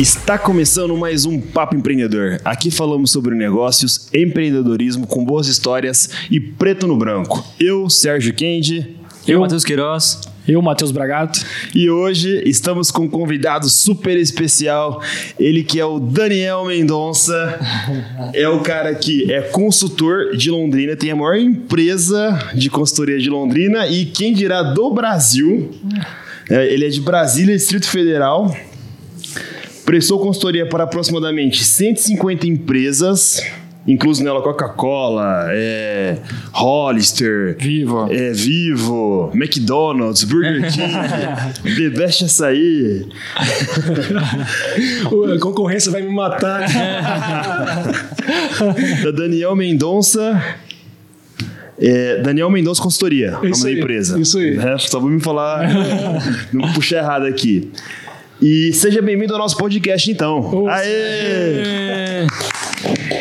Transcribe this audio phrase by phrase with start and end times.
[0.00, 2.40] Está começando mais um Papo Empreendedor.
[2.42, 7.44] Aqui falamos sobre negócios, empreendedorismo com boas histórias e preto no branco.
[7.60, 8.96] Eu, Sérgio Kendi.
[9.28, 10.22] Eu, Matheus Queiroz.
[10.48, 11.44] Eu, Matheus Bragato.
[11.74, 15.02] E hoje estamos com um convidado super especial.
[15.38, 17.60] Ele que é o Daniel Mendonça.
[18.32, 23.28] É o cara que é consultor de Londrina, tem a maior empresa de consultoria de
[23.28, 25.70] Londrina e quem dirá do Brasil.
[26.48, 28.50] É, ele é de Brasília, Distrito Federal.
[29.84, 33.42] Prestou consultoria para aproximadamente 150 empresas,
[33.86, 36.18] incluso nela Coca-Cola, é,
[36.52, 43.06] Hollister, Vivo, é, Vivo, McDonald's, Burger King, The Best Açaí.
[45.34, 46.66] a concorrência vai me matar.
[49.02, 50.40] da Daniel Mendonça.
[51.82, 54.20] É, Daniel Mendonça Consultoria, nome da empresa.
[54.20, 54.58] Isso aí.
[54.58, 55.66] É, só vou me falar,
[56.52, 57.72] não puxar errado aqui.
[58.42, 60.40] E seja bem-vindo ao nosso podcast, então.
[60.50, 62.26] Oh, Aê!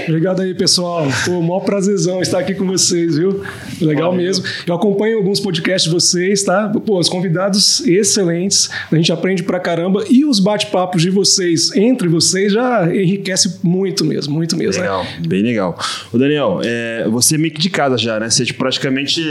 [0.07, 1.05] Obrigado aí, pessoal.
[1.25, 3.43] Pô, maior prazerzão estar aqui com vocês, viu?
[3.81, 4.25] Legal Valeu.
[4.25, 4.45] mesmo.
[4.65, 6.69] Eu acompanho alguns podcasts de vocês, tá?
[6.69, 8.69] Pô, os convidados excelentes.
[8.89, 10.05] A gente aprende pra caramba.
[10.09, 14.81] E os bate-papos de vocês, entre vocês, já enriquece muito mesmo, muito mesmo.
[14.81, 15.21] Legal, né?
[15.27, 15.77] bem legal.
[16.13, 18.29] O Daniel, é, você é meio que de casa já, né?
[18.29, 19.21] Você tipo, praticamente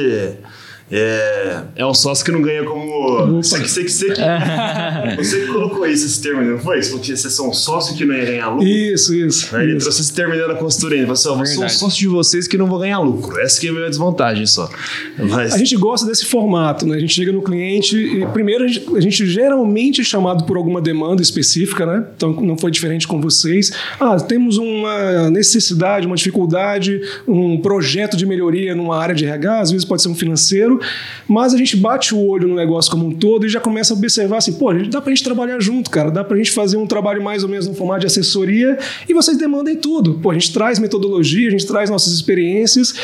[0.91, 3.43] é, é um sócio que não ganha como.
[3.43, 4.21] Você que, você, que, você, que,
[5.23, 6.83] você que colocou isso, esse termo, não foi?
[6.83, 8.67] Você falou que você é um sócio que não ia ganhar lucro.
[8.67, 9.55] Isso, isso.
[9.55, 9.85] Aí ele isso.
[9.85, 10.99] trouxe esse termo da consultoria.
[10.99, 13.39] Ele falou assim: eu sou um sócio de vocês que não vou ganhar lucro.
[13.39, 14.71] Essa que é a minha desvantagem só.
[15.19, 15.53] Mas...
[15.53, 16.97] A gente gosta desse formato, né?
[16.97, 20.57] A gente chega no cliente e, primeiro, a gente, a gente geralmente é chamado por
[20.57, 22.07] alguma demanda específica, né?
[22.17, 23.73] Então não foi diferente com vocês.
[24.01, 29.71] Ah, temos uma necessidade, uma dificuldade, um projeto de melhoria numa área de RH, às
[29.71, 30.78] vezes pode ser um financeiro
[31.27, 33.97] mas a gente bate o olho no negócio como um todo e já começa a
[33.97, 37.23] observar assim, pô, dá pra gente trabalhar junto, cara, dá pra gente fazer um trabalho
[37.23, 38.79] mais ou menos no formato de assessoria
[39.09, 40.15] e vocês demandem tudo.
[40.15, 42.95] Pô, a gente traz metodologia, a gente traz nossas experiências,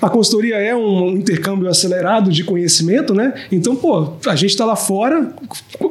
[0.00, 3.34] a consultoria é um intercâmbio acelerado de conhecimento, né?
[3.50, 5.32] Então, pô, a gente tá lá fora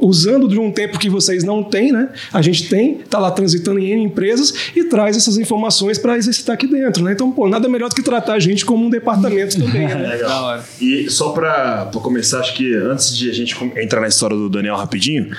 [0.02, 2.10] usando de um tempo que vocês não têm, né?
[2.32, 6.68] A gente tem, tá lá transitando em empresas e traz essas informações para exercitar aqui
[6.68, 7.14] dentro, né?
[7.14, 10.08] Então, pô, nada melhor do que tratar a gente como um departamento também, né?
[10.16, 10.64] Legal.
[10.80, 14.76] E só para começar, acho que antes de a gente entrar na história do Daniel
[14.76, 15.36] rapidinho,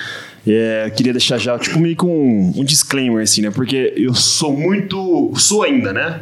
[0.47, 3.51] é, queria deixar já, tipo, meio com um, um disclaimer, assim, né?
[3.51, 5.31] Porque eu sou muito.
[5.37, 6.21] Sou ainda, né?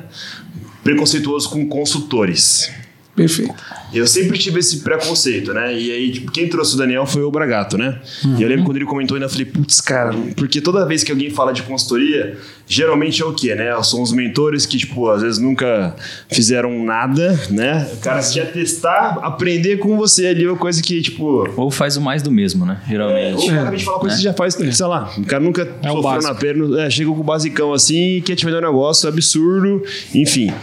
[0.83, 2.71] Preconceituoso com consultores.
[3.15, 3.53] Perfeito.
[3.93, 5.73] Eu sempre tive esse preconceito, né?
[5.73, 7.99] E aí, tipo, quem trouxe o Daniel foi o Bragato, né?
[8.23, 8.37] Uhum.
[8.37, 11.29] E eu lembro quando ele comentou, ainda falei, putz, cara, porque toda vez que alguém
[11.29, 12.37] fala de consultoria,
[12.67, 13.71] geralmente é o quê, né?
[13.83, 15.95] São os mentores que, tipo, às vezes nunca
[16.29, 17.89] fizeram nada, né?
[17.93, 21.47] O cara quer testar, aprender com você ali, uma coisa que, tipo.
[21.57, 22.79] Ou faz o mais do mesmo, né?
[22.87, 23.49] Geralmente.
[23.49, 24.19] É, ou acabei de falar coisa né?
[24.19, 27.19] que já faz, sei lá, o cara nunca é sofreu na perna, é, chega com
[27.19, 30.53] o basicão assim e quer te vender um negócio absurdo, enfim.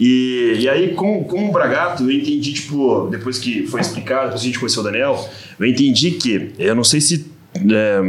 [0.00, 2.77] E, e aí, com, com o Bragato, eu entendi, tipo,
[3.10, 5.28] depois que foi explicado, depois que a gente conheceu o Daniel,
[5.58, 7.26] eu entendi que, eu não sei se.
[7.54, 8.00] É,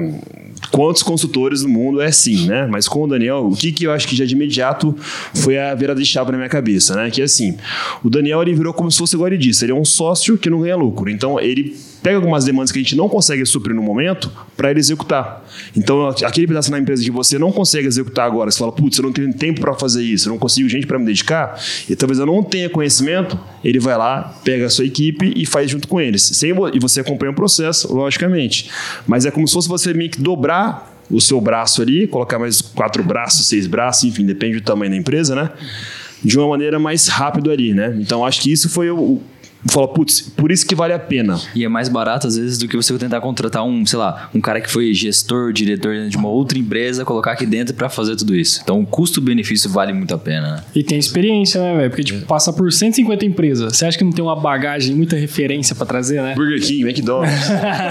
[0.72, 2.68] quantos consultores no mundo é assim, né?
[2.70, 4.96] Mas com o Daniel, o que, que eu acho que já de imediato
[5.34, 7.10] foi a virada de chave na minha cabeça, né?
[7.10, 7.58] Que é assim,
[8.04, 10.76] o Daniel ele virou como se fosse disse, ele é um sócio que não ganha
[10.76, 11.10] lucro.
[11.10, 14.80] Então ele pega algumas demandas que a gente não consegue suprir no momento para ele
[14.80, 15.46] executar.
[15.76, 19.04] Então, aquele pedaço na empresa que você não consegue executar agora, você fala, putz, eu
[19.04, 22.20] não tenho tempo para fazer isso, eu não consigo gente para me dedicar, e talvez
[22.20, 26.00] eu não tenha conhecimento, ele vai lá, pega a sua equipe e faz junto com
[26.00, 26.22] eles.
[26.22, 28.70] Sem, e você acompanha o processo, logicamente.
[29.08, 32.62] Mas é como se fosse você meio que dobrar o seu braço ali, colocar mais
[32.62, 35.50] quatro braços, seis braços, enfim, depende do tamanho da empresa, né?
[36.24, 37.98] De uma maneira mais rápida ali, né?
[38.00, 39.20] Então, acho que isso foi o
[39.68, 41.40] fala, putz, por isso que vale a pena.
[41.54, 44.40] E é mais barato, às vezes, do que você tentar contratar um, sei lá, um
[44.40, 48.36] cara que foi gestor, diretor de uma outra empresa, colocar aqui dentro para fazer tudo
[48.36, 48.62] isso.
[48.64, 50.64] Então, o custo-benefício vale muito a pena, né?
[50.76, 51.90] E tem experiência, né, velho?
[51.90, 53.76] Porque, tipo, passa por 150 empresas.
[53.76, 56.36] Você acha que não tem uma bagagem, muita referência para trazer, né?
[56.36, 57.48] Burger King, McDonald's.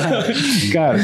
[0.72, 0.98] cara,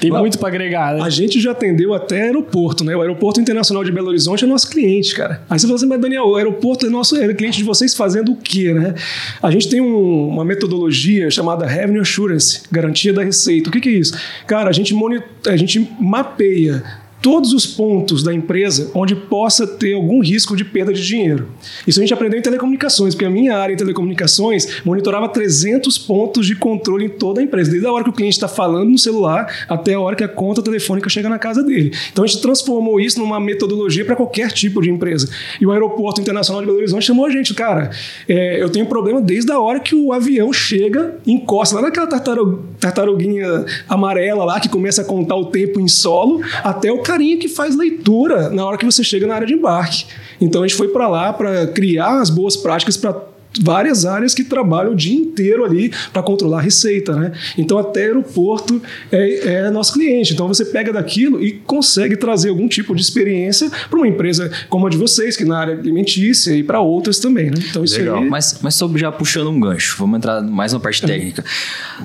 [0.00, 1.02] tem Mas, muito para agregar, né?
[1.02, 2.96] A gente já atendeu até aeroporto, né?
[2.96, 5.42] O Aeroporto Internacional de Belo Horizonte é nosso cliente, cara.
[5.48, 8.32] Aí você fala assim, mas Daniel, o aeroporto é nosso é cliente de vocês fazendo
[8.32, 8.94] o quê, né?
[9.42, 13.68] A gente tem um uma metodologia chamada Revenue Assurance, garantia da receita.
[13.68, 14.18] O que, que é isso?
[14.46, 16.82] Cara, a gente, monitor, a gente mapeia
[17.20, 21.48] todos os pontos da empresa onde possa ter algum risco de perda de dinheiro.
[21.86, 26.46] Isso a gente aprendeu em telecomunicações, porque a minha área em telecomunicações monitorava 300 pontos
[26.46, 28.98] de controle em toda a empresa, desde a hora que o cliente está falando no
[28.98, 31.92] celular até a hora que a conta telefônica chega na casa dele.
[32.12, 35.28] Então a gente transformou isso numa metodologia para qualquer tipo de empresa.
[35.60, 37.90] E o Aeroporto Internacional de Belo Horizonte chamou a gente, cara,
[38.28, 43.64] é, eu tenho problema desde a hora que o avião chega, encosta lá naquela tartaruguinha
[43.88, 47.74] amarela lá que começa a contar o tempo em solo, até o carinha que faz
[47.74, 50.04] leitura na hora que você chega na área de embarque.
[50.38, 53.14] Então a gente foi para lá para criar as boas práticas para
[53.60, 57.32] várias áreas que trabalham o dia inteiro ali para controlar a receita, né?
[57.56, 58.80] Então até aeroporto
[59.10, 60.32] é, é, nosso cliente.
[60.32, 64.86] Então você pega daquilo e consegue trazer algum tipo de experiência para uma empresa como
[64.86, 67.56] a de vocês, que na área alimentícia e para outras também, né?
[67.70, 68.18] Então isso Legal.
[68.18, 68.28] Aí...
[68.28, 71.44] Mas, mas sobre já puxando um gancho, vamos entrar mais na parte técnica.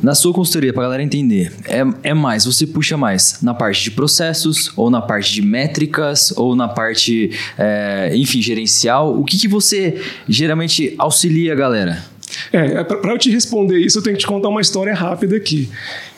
[0.01, 3.83] Na sua consultoria, para a galera entender, é, é mais, você puxa mais na parte
[3.83, 9.19] de processos ou na parte de métricas ou na parte, é, enfim, gerencial.
[9.19, 12.03] O que, que você geralmente auxilia a galera?
[12.51, 15.69] É, para eu te responder isso, eu tenho que te contar uma história rápida aqui.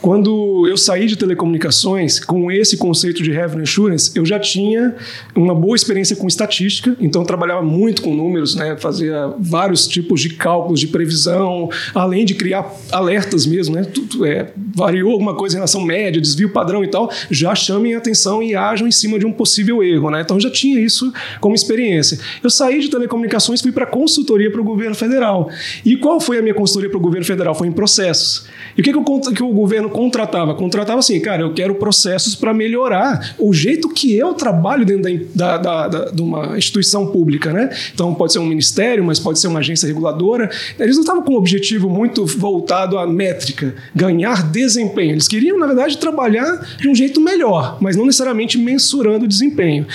[0.02, 4.96] Quando eu saí de telecomunicações, com esse conceito de revenue assurance, eu já tinha
[5.36, 8.76] uma boa experiência com estatística, então eu trabalhava muito com números, né?
[8.78, 13.84] fazia vários tipos de cálculos de previsão, além de criar alertas mesmo, né?
[13.84, 18.42] Tudo, é, variou alguma coisa em relação média, desvio padrão e tal, já chamem atenção
[18.42, 20.10] e ajam em cima de um possível erro.
[20.10, 20.22] Né?
[20.22, 22.20] Então eu já tinha isso como experiência.
[22.44, 25.50] Eu saí de telecomunicações, fui para consultoria para o governo federal.
[25.84, 27.56] E qual foi a minha consultoria para o governo federal?
[27.56, 28.46] Foi em processos.
[28.78, 30.54] E o que, que, o, que o governo contratava?
[30.56, 35.58] Contratava assim, cara, eu quero processos para melhorar o jeito que eu trabalho dentro da,
[35.58, 37.70] da, da, de uma instituição pública, né?
[37.94, 40.50] Então pode ser um ministério, mas pode ser uma agência reguladora.
[40.80, 45.12] Eles não estavam com um objetivo muito voltado à métrica, ganhar desempenho.
[45.12, 49.86] Eles queriam, na verdade, trabalhar de um jeito melhor, mas não necessariamente mensurando o desempenho.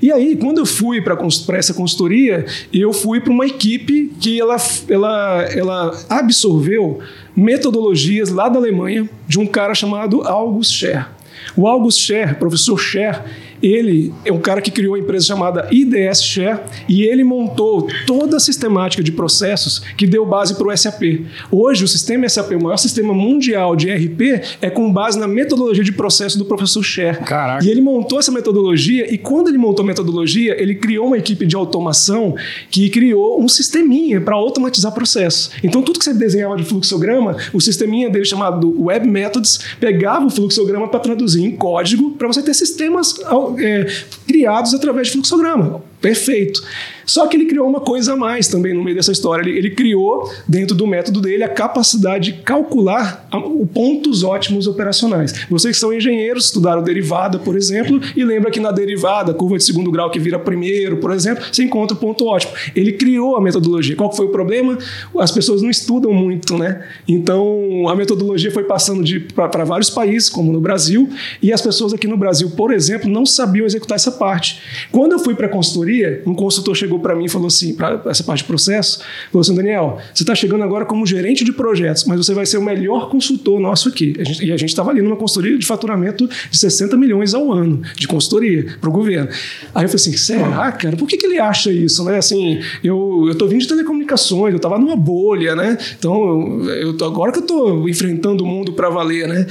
[0.00, 1.16] E aí, quando eu fui para
[1.56, 4.56] essa consultoria, eu fui para uma equipe que ela,
[4.88, 7.00] ela, ela absorveu
[7.36, 11.08] metodologias lá da Alemanha de um cara chamado August Scher.
[11.56, 13.22] O August Scher, professor Scher,
[13.62, 18.36] ele é um cara que criou a empresa chamada IDS Share e ele montou toda
[18.36, 21.26] a sistemática de processos que deu base para o SAP.
[21.50, 25.84] Hoje, o sistema SAP, o maior sistema mundial de ERP, é com base na metodologia
[25.84, 27.18] de processo do professor Share.
[27.24, 27.64] Caraca.
[27.64, 31.46] E ele montou essa metodologia e quando ele montou a metodologia, ele criou uma equipe
[31.46, 32.34] de automação
[32.70, 35.50] que criou um sisteminha para automatizar processos.
[35.62, 40.30] Então, tudo que você desenhava de fluxograma, o sisteminha dele chamado Web Methods pegava o
[40.30, 43.14] fluxograma para traduzir em código para você ter sistemas
[43.58, 43.86] é,
[44.26, 45.82] criados através de fluxograma.
[46.06, 46.62] Perfeito.
[47.04, 49.42] Só que ele criou uma coisa a mais também no meio dessa história.
[49.42, 55.32] Ele, ele criou, dentro do método dele, a capacidade de calcular os pontos ótimos operacionais.
[55.48, 59.64] Vocês que são engenheiros, estudaram derivada, por exemplo, e lembra que na derivada, curva de
[59.64, 62.52] segundo grau que vira primeiro, por exemplo, você encontra o ponto ótimo.
[62.74, 63.96] Ele criou a metodologia.
[63.96, 64.78] Qual foi o problema?
[65.18, 66.84] As pessoas não estudam muito, né?
[67.06, 69.04] Então, a metodologia foi passando
[69.34, 71.08] para vários países, como no Brasil,
[71.42, 74.60] e as pessoas aqui no Brasil, por exemplo, não sabiam executar essa parte.
[74.90, 75.95] Quando eu fui para a consultoria,
[76.26, 79.00] um consultor chegou para mim e falou assim, para essa parte de processo,
[79.30, 82.58] falou assim, Daniel, você está chegando agora como gerente de projetos, mas você vai ser
[82.58, 84.14] o melhor consultor nosso aqui.
[84.40, 88.06] E a gente estava ali numa consultoria de faturamento de 60 milhões ao ano de
[88.06, 89.28] consultoria para o governo.
[89.74, 90.96] Aí eu falei assim, será, cara?
[90.96, 92.18] Por que, que ele acha isso, né?
[92.18, 95.76] Assim, eu estou vindo de telecomunicações, eu estava numa bolha, né?
[95.98, 99.46] Então, eu, agora que eu estou enfrentando o mundo para valer, né?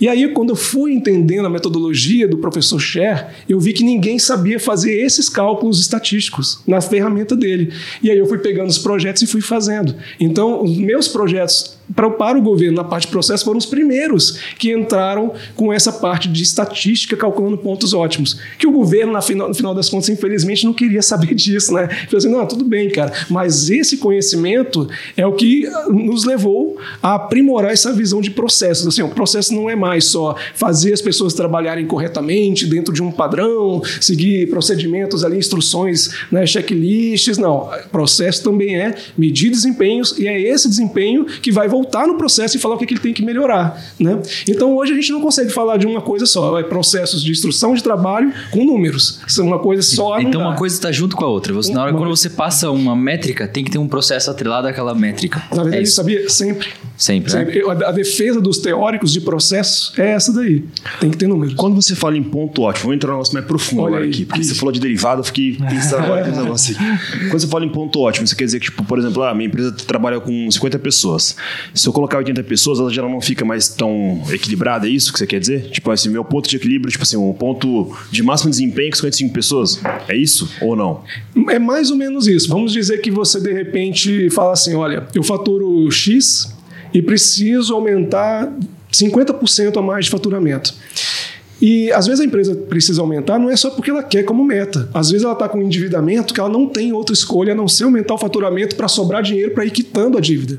[0.00, 4.18] E aí, quando eu fui entendendo a metodologia do professor Scher, eu vi que ninguém
[4.18, 7.72] sabia fazer esses cálculos estatísticos na ferramenta dele.
[8.02, 9.94] E aí eu fui pegando os projetos e fui fazendo.
[10.18, 14.72] Então, os meus projetos para, o governo na parte de processo foram os primeiros que
[14.72, 18.38] entraram com essa parte de estatística calculando pontos ótimos.
[18.58, 21.88] Que o governo, na final, no final das contas, infelizmente, não queria saber disso, né?
[21.88, 27.14] Falei assim, não, tudo bem, cara, mas esse conhecimento é o que nos levou a
[27.14, 28.86] aprimorar essa visão de processos.
[28.86, 33.10] Assim, o processo não é mais só fazer as pessoas trabalharem corretamente dentro de um
[33.10, 37.68] padrão, seguir procedimentos ali, instruções, né, checklists, não.
[37.90, 42.56] Processo também é medir desempenhos e é esse desempenho que vai voltar voltar no processo
[42.56, 43.82] e falar o que, que ele tem que melhorar.
[43.98, 44.20] Né?
[44.48, 47.74] Então hoje a gente não consegue falar de uma coisa só, é processos de instrução
[47.74, 49.20] de trabalho com números.
[49.26, 50.20] Isso é uma coisa só.
[50.20, 51.52] Então uma coisa está junto com a outra.
[51.54, 51.98] Você, na hora uma...
[51.98, 55.42] quando você passa uma métrica, tem que ter um processo atrelado àquela métrica.
[55.54, 56.28] Na verdade, é sabia?
[56.28, 56.68] Sempre.
[56.96, 57.30] Sempre.
[57.30, 57.62] Sempre.
[57.62, 57.86] Né?
[57.86, 60.64] A defesa dos teóricos de processos é essa daí.
[61.00, 61.54] Tem que ter números.
[61.54, 64.10] Quando você fala em ponto ótimo, vou entrar um negócio mais profundo Olha agora aí,
[64.10, 64.54] aqui, porque isso.
[64.54, 67.28] você falou de derivado, eu fiquei pensando agora aqui negócio aqui.
[67.28, 69.34] Quando você fala em ponto ótimo, você quer dizer que, tipo, por exemplo, a ah,
[69.34, 71.36] minha empresa trabalha com 50 pessoas.
[71.74, 75.18] Se eu colocar 80 pessoas, ela já não fica mais tão equilibrada, é isso que
[75.18, 75.70] você quer dizer?
[75.70, 79.32] Tipo assim, meu ponto de equilíbrio, tipo assim, um ponto de máximo desempenho com 55
[79.32, 79.80] pessoas.
[80.08, 81.02] É isso ou não?
[81.48, 82.48] É mais ou menos isso.
[82.48, 86.54] Vamos dizer que você, de repente, fala assim, olha, eu faturo X
[86.92, 88.52] e preciso aumentar
[88.92, 90.74] 50% a mais de faturamento.
[91.60, 94.88] E às vezes a empresa precisa aumentar, não é só porque ela quer como meta.
[94.94, 97.68] Às vezes ela está com um endividamento que ela não tem outra escolha a não
[97.68, 100.58] ser aumentar o faturamento para sobrar dinheiro para ir quitando a dívida.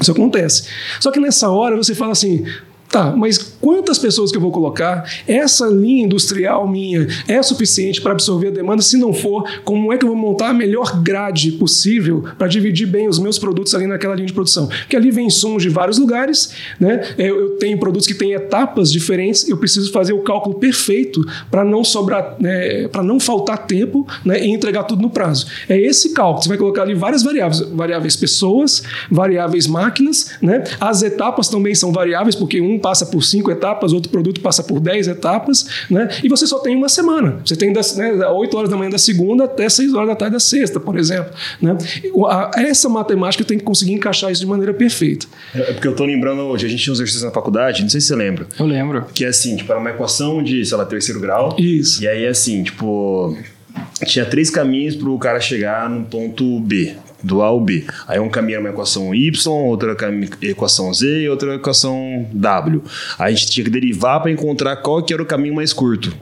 [0.00, 0.64] Isso acontece.
[1.00, 2.44] Só que nessa hora você fala assim,
[2.88, 5.08] tá, mas quantas pessoas que eu vou colocar?
[5.26, 8.82] Essa linha industrial minha é suficiente para absorver a demanda?
[8.82, 12.86] Se não for, como é que eu vou montar a melhor grade possível para dividir
[12.86, 14.66] bem os meus produtos ali naquela linha de produção?
[14.66, 17.14] Porque ali vem insumos de vários lugares, né?
[17.18, 21.20] Eu tenho produtos que têm etapas diferentes, eu preciso fazer o cálculo perfeito
[21.50, 25.46] para não sobrar, né, para não faltar tempo né, e entregar tudo no prazo.
[25.68, 26.42] É esse cálculo.
[26.42, 30.64] Você vai colocar ali várias variáveis, variáveis pessoas, variáveis máquinas, né?
[30.80, 34.80] As etapas também são variáveis, porque um passa por cinco etapas, outro produto passa por
[34.80, 36.08] dez etapas, né?
[36.22, 37.38] E você só tem uma semana.
[37.44, 40.34] Você tem das né, 8 horas da manhã da segunda até 6 horas da tarde
[40.34, 41.32] da sexta, por exemplo.
[41.60, 41.76] Né?
[42.56, 45.26] Essa matemática tem que conseguir encaixar isso de maneira perfeita.
[45.54, 48.00] É porque eu estou lembrando hoje, a gente tinha um exercício na faculdade, não sei
[48.00, 48.46] se você lembra.
[48.58, 49.04] Eu lembro.
[49.14, 51.54] Que é assim, tipo, era uma equação de, sei lá, terceiro grau.
[51.58, 52.02] Isso.
[52.02, 53.36] E aí, assim, tipo,
[54.04, 57.84] tinha três caminhos para o cara chegar no ponto B, do A ao B.
[58.06, 59.96] Aí um caminho era uma equação Y, outra
[60.42, 62.82] equação Z e outra equação W.
[63.18, 66.14] Aí a gente tinha que derivar para encontrar qual que era o caminho mais curto.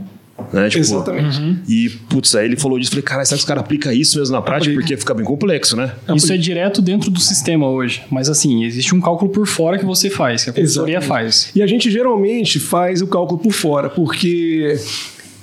[0.52, 0.68] Né?
[0.68, 1.40] Tipo, Exatamente.
[1.40, 1.58] Uhum.
[1.68, 2.90] E, putz, aí ele falou disso.
[2.90, 4.74] Falei, cara, será que os caras aplicam isso mesmo na prática?
[4.74, 5.92] Porque fica bem complexo, né?
[6.14, 8.02] Isso é direto dentro do sistema hoje.
[8.10, 11.50] Mas, assim, existe um cálculo por fora que você faz, que a consultoria faz.
[11.54, 14.76] E a gente geralmente faz o cálculo por fora, porque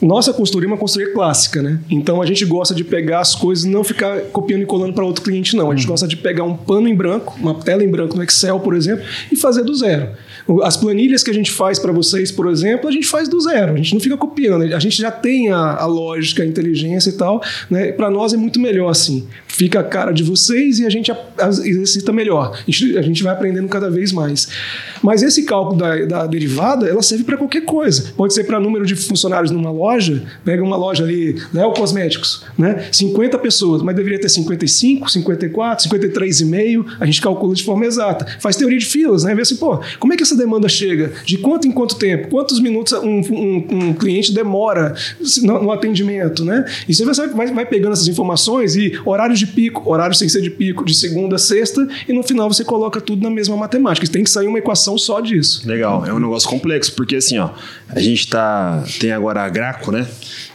[0.01, 1.79] nossa consultoria é uma consultoria clássica, né?
[1.89, 5.05] Então a gente gosta de pegar as coisas e não ficar copiando e colando para
[5.05, 5.69] outro cliente, não.
[5.69, 5.91] A gente uhum.
[5.91, 9.05] gosta de pegar um pano em branco, uma tela em branco no Excel, por exemplo,
[9.31, 10.09] e fazer do zero.
[10.63, 13.73] As planilhas que a gente faz para vocês, por exemplo, a gente faz do zero.
[13.73, 14.63] A gente não fica copiando.
[14.73, 17.41] A gente já tem a, a lógica, a inteligência e tal.
[17.69, 17.91] Né?
[17.91, 19.27] Para nós é muito melhor assim.
[19.51, 21.11] Fica a cara de vocês e a gente
[21.63, 22.57] exercita melhor.
[22.57, 24.47] A gente, vai aprendendo cada vez mais.
[25.03, 28.13] Mas esse cálculo da, da derivada, ela serve para qualquer coisa.
[28.15, 30.23] Pode ser para número de funcionários numa loja.
[30.43, 32.87] Pega uma loja ali, Léo Cosméticos, né?
[32.91, 36.85] 50 pessoas, mas deveria ter 55, 54, 53,5.
[36.99, 38.25] A gente calcula de forma exata.
[38.39, 39.35] Faz teoria de filas, né?
[39.35, 41.11] Vê assim, pô, como é que essa demanda chega?
[41.25, 42.29] De quanto em quanto tempo?
[42.29, 44.95] Quantos minutos um, um, um cliente demora
[45.41, 46.65] no, no, atendimento, né?
[46.87, 50.49] E você vai, vai, pegando essas informações e horários de pico, horários sem ser de
[50.49, 54.07] pico, de segunda a sexta, e no final você coloca tudo na mesma matemática.
[54.07, 55.67] Tem que sair uma equação só disso.
[55.67, 57.51] Legal, é um negócio complexo, porque assim, ó,
[57.89, 58.83] a gente tá.
[58.99, 60.07] Tem agora a Graco, né?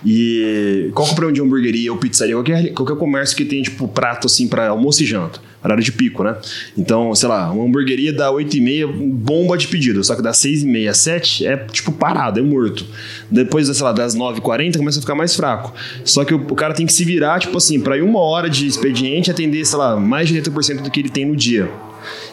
[0.05, 2.35] E qual que é o problema de hamburgueria ou pizzaria?
[2.35, 6.25] Qualquer, qualquer comércio que tem, tipo, prato assim para almoço e janta horário de pico,
[6.25, 6.37] né?
[6.77, 10.33] Então, sei lá, uma hamburgueria dá 8 e meia, bomba de pedido, só que dá
[10.33, 12.85] 6 e meia, 7 é tipo parado, é morto.
[13.31, 15.75] Depois, sei lá, das 9 e 40 começa a ficar mais fraco.
[16.05, 18.67] Só que o, o cara tem que se virar, tipo assim, para uma hora de
[18.67, 21.69] expediente atender, sei lá, mais de 80% do que ele tem no dia.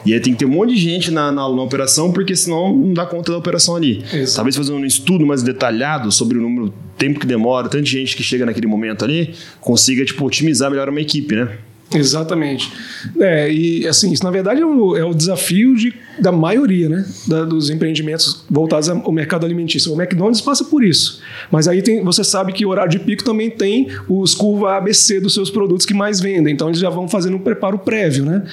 [0.05, 2.75] E aí tem que ter um monte de gente na, na, na, operação, porque senão
[2.75, 4.03] não dá conta da operação ali.
[4.13, 4.35] Exato.
[4.35, 8.23] Talvez fazendo um estudo mais detalhado sobre o número, tempo que demora, tanta gente que
[8.23, 11.57] chega naquele momento ali, consiga, tipo, otimizar melhor uma equipe, né?
[11.97, 12.71] Exatamente.
[13.19, 17.05] É, e assim, isso na verdade é o, é o desafio de da maioria né,
[17.27, 19.93] da, dos empreendimentos voltados ao mercado alimentício.
[19.93, 21.21] O McDonald's passa por isso.
[21.51, 25.19] Mas aí tem, você sabe que o horário de pico também tem os curva ABC
[25.19, 26.53] dos seus produtos que mais vendem.
[26.53, 28.25] Então eles já vão fazendo um preparo prévio.
[28.25, 28.43] Né?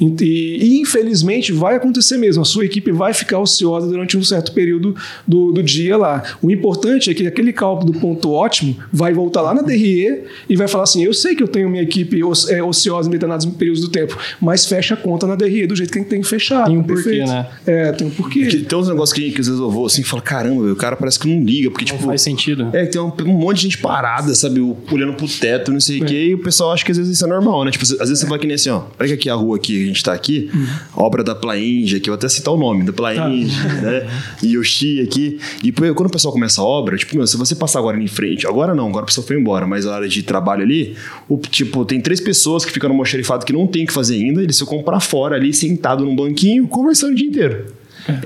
[0.00, 2.42] E, e, infelizmente vai acontecer mesmo.
[2.42, 4.94] A sua equipe vai ficar ociosa durante um certo período
[5.26, 6.22] do, do dia lá.
[6.42, 10.56] O importante é que aquele cálculo do ponto ótimo vai voltar lá na DRE e
[10.56, 13.82] vai falar assim: eu sei que eu tenho minha equipe é, ociosa em determinados períodos
[13.82, 16.64] do tempo, mas fecha a conta na DRE do jeito que tem que fechar.
[16.66, 17.46] Tem um porquê, né?
[17.66, 18.40] É, tem um porquê.
[18.40, 20.76] Porque tem uns negócios que, que às vezes eu vou assim e falo, caramba, o
[20.76, 22.08] cara parece que não liga, porque não tipo.
[22.08, 22.68] faz sentido.
[22.72, 24.60] É, tem um, um, monte de gente parada, sabe?
[24.60, 26.06] Olhando pro teto, não sei o é.
[26.06, 27.70] quê, e o pessoal acha que às vezes isso é normal, né?
[27.70, 29.86] Tipo, às vezes você vai que nem assim, ó, pega aqui a rua aqui, a
[29.86, 30.66] gente tá aqui, uhum.
[30.96, 33.74] obra da Plainja, que eu vou até citar o nome, da Plainja, tá.
[33.80, 34.06] né?
[34.42, 35.38] E Yoshi aqui.
[35.62, 38.46] E quando o pessoal começa a obra, tipo, meu, se você passar agora em frente,
[38.46, 40.96] agora não, agora a pessoa foi embora, mas a hora de trabalho ali,
[41.28, 44.16] o, tipo, tem três pessoas que ficam no mocherifado que não tem o que fazer
[44.16, 47.66] ainda, eles ficam pra fora ali, sentado num banquinho, conversando o dia inteiro.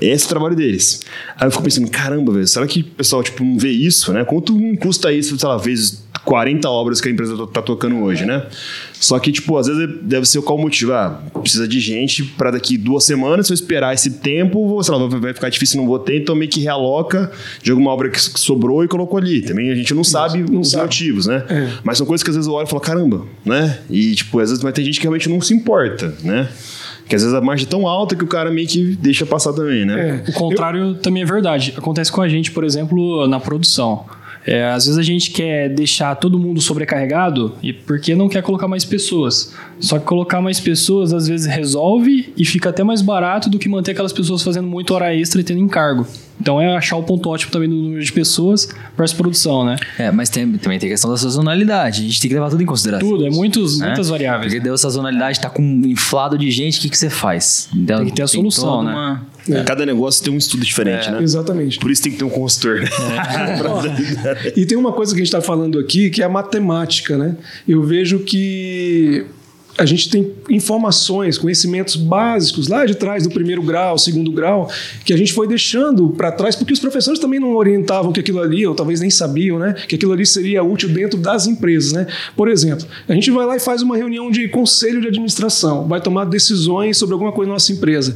[0.01, 1.01] Esse é o trabalho deles.
[1.37, 4.25] Aí eu fico pensando, caramba, velho, será que o pessoal, tipo, não vê isso, né?
[4.25, 8.45] Quanto custa isso, sei lá, vezes 40 obras que a empresa tá tocando hoje, né?
[8.93, 10.91] Só que, tipo, às vezes deve ser qual motivo?
[10.93, 15.07] Ah, precisa de gente para daqui duas semanas, se eu esperar esse tempo, sei lá,
[15.07, 17.31] vai ficar difícil, não vou ter, então meio que realoca
[17.63, 19.41] de alguma obra que sobrou e colocou ali.
[19.41, 20.83] Também a gente não sabe não os sabe.
[20.83, 21.45] motivos, né?
[21.49, 21.69] É.
[21.83, 23.79] Mas são coisas que às vezes eu olho e falo, caramba, né?
[23.89, 26.49] E, tipo, às vezes vai ter gente que realmente não se importa, né?
[27.09, 29.51] Que às vezes a margem é tão alta que o cara meio que deixa passar
[29.51, 30.23] também, né?
[30.25, 30.29] É.
[30.29, 30.95] O contrário Eu...
[30.95, 31.73] também é verdade.
[31.75, 34.05] Acontece com a gente, por exemplo, na produção.
[34.45, 38.67] É, às vezes a gente quer deixar todo mundo sobrecarregado e porque não quer colocar
[38.67, 39.53] mais pessoas.
[39.79, 43.67] Só que colocar mais pessoas às vezes resolve e fica até mais barato do que
[43.67, 46.07] manter aquelas pessoas fazendo muito hora extra e tendo encargo.
[46.39, 49.75] Então é achar o ponto ótimo também do número de pessoas para essa produção, né?
[49.97, 52.01] É, mas tem, também tem a questão da sazonalidade.
[52.01, 53.09] A gente tem que levar tudo em consideração.
[53.09, 53.87] Tudo, é muitos, né?
[53.87, 54.51] muitas variáveis.
[54.51, 57.69] Porque deu a sazonalidade, tá com um inflado de gente, o que, que você faz?
[57.75, 58.91] Então, tem que ter a solução, né?
[58.91, 59.29] Uma...
[59.49, 59.63] É.
[59.63, 61.23] Cada negócio tem um estudo diferente, é, né?
[61.23, 61.79] Exatamente.
[61.79, 62.81] Por isso tem que ter um consultor.
[62.81, 62.89] Né?
[64.45, 64.53] É.
[64.59, 67.35] e tem uma coisa que a gente está falando aqui que é a matemática, né?
[67.67, 69.25] Eu vejo que
[69.79, 74.69] a gente tem informações, conhecimentos básicos lá de trás do primeiro grau, segundo grau,
[75.05, 78.41] que a gente foi deixando para trás porque os professores também não orientavam que aquilo
[78.41, 82.07] ali, ou talvez nem sabiam, né, que aquilo ali seria útil dentro das empresas, né?
[82.35, 86.01] Por exemplo, a gente vai lá e faz uma reunião de conselho de administração, vai
[86.01, 88.15] tomar decisões sobre alguma coisa na nossa empresa.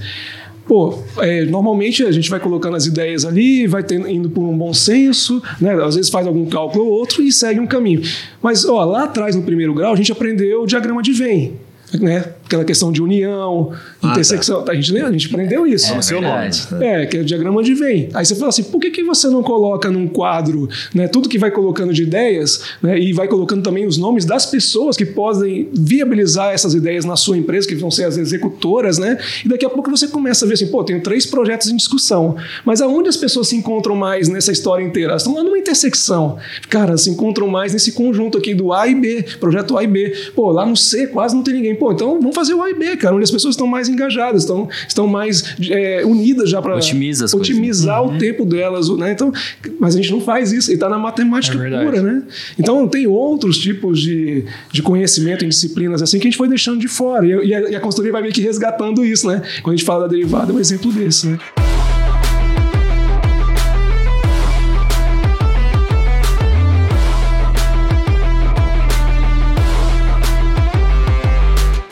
[0.65, 4.57] Pô, é, normalmente a gente vai colocando as ideias ali, vai tendo, indo por um
[4.57, 5.73] bom senso, né?
[5.83, 8.01] às vezes faz algum cálculo ou outro e segue um caminho.
[8.41, 11.51] Mas ó, lá atrás, no primeiro grau, a gente aprendeu o diagrama de Venn
[11.99, 12.33] né?
[12.45, 13.71] Aquela questão de união,
[14.11, 14.63] intersecção.
[14.63, 14.71] Tá.
[14.71, 15.93] A, gente, a gente aprendeu isso.
[15.93, 16.49] É, seu nome.
[16.81, 18.09] É, que é o diagrama de Venn.
[18.13, 21.37] Aí você fala assim, por que, que você não coloca num quadro né, tudo que
[21.37, 25.69] vai colocando de ideias né, e vai colocando também os nomes das pessoas que podem
[25.73, 29.17] viabilizar essas ideias na sua empresa, que vão ser as executoras, né?
[29.43, 32.35] E daqui a pouco você começa a ver assim, pô, tenho três projetos em discussão,
[32.65, 35.11] mas aonde as pessoas se encontram mais nessa história inteira?
[35.11, 36.37] Elas estão lá numa intersecção.
[36.69, 40.13] Cara, se encontram mais nesse conjunto aqui do A e B, projeto A e B.
[40.35, 41.75] Pô, lá no C quase não tem ninguém.
[41.75, 44.43] Pô, então vamos fazer o A e B, cara, onde as pessoas estão mais engajadas,
[44.43, 48.17] estão, estão mais é, unidas já para otimizar o uhum.
[48.17, 49.11] tempo delas, né?
[49.11, 49.31] Então,
[49.79, 52.23] mas a gente não faz isso, e está na matemática é pura, né?
[52.57, 56.79] Então tem outros tipos de, de conhecimento em disciplinas assim que a gente foi deixando
[56.79, 57.25] de fora.
[57.25, 59.41] E, e, a, e a consultoria vai meio que resgatando isso, né?
[59.61, 61.39] Quando a gente fala da derivada, é um exemplo desse, né?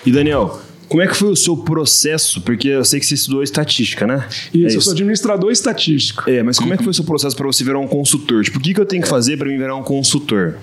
[0.03, 0.59] E Daniel,
[0.91, 2.41] como é que foi o seu processo?
[2.41, 4.27] Porque eu sei que você estudou estatística, né?
[4.53, 4.77] Isso, é isso.
[4.77, 6.29] eu sou administrador estatístico.
[6.29, 8.43] É, mas como é que foi o seu processo para você virar um consultor?
[8.43, 10.57] Tipo, o que, que eu tenho que fazer para me virar um consultor?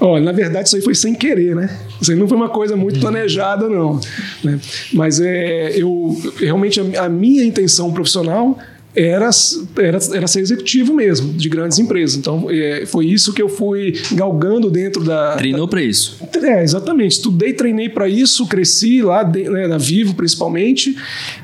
[0.00, 1.78] Olha, na verdade isso aí foi sem querer, né?
[2.00, 4.00] Isso aí não foi uma coisa muito planejada, não.
[4.42, 4.58] Né?
[4.94, 8.58] Mas é, eu realmente a, a minha intenção profissional
[8.98, 9.30] era,
[9.76, 12.16] era, era ser executivo mesmo, de grandes empresas.
[12.16, 15.36] Então, é, foi isso que eu fui galgando dentro da.
[15.36, 16.18] Treinou para isso?
[16.42, 17.12] É, exatamente.
[17.12, 20.96] Estudei, treinei para isso, cresci lá de, né, na Vivo, principalmente.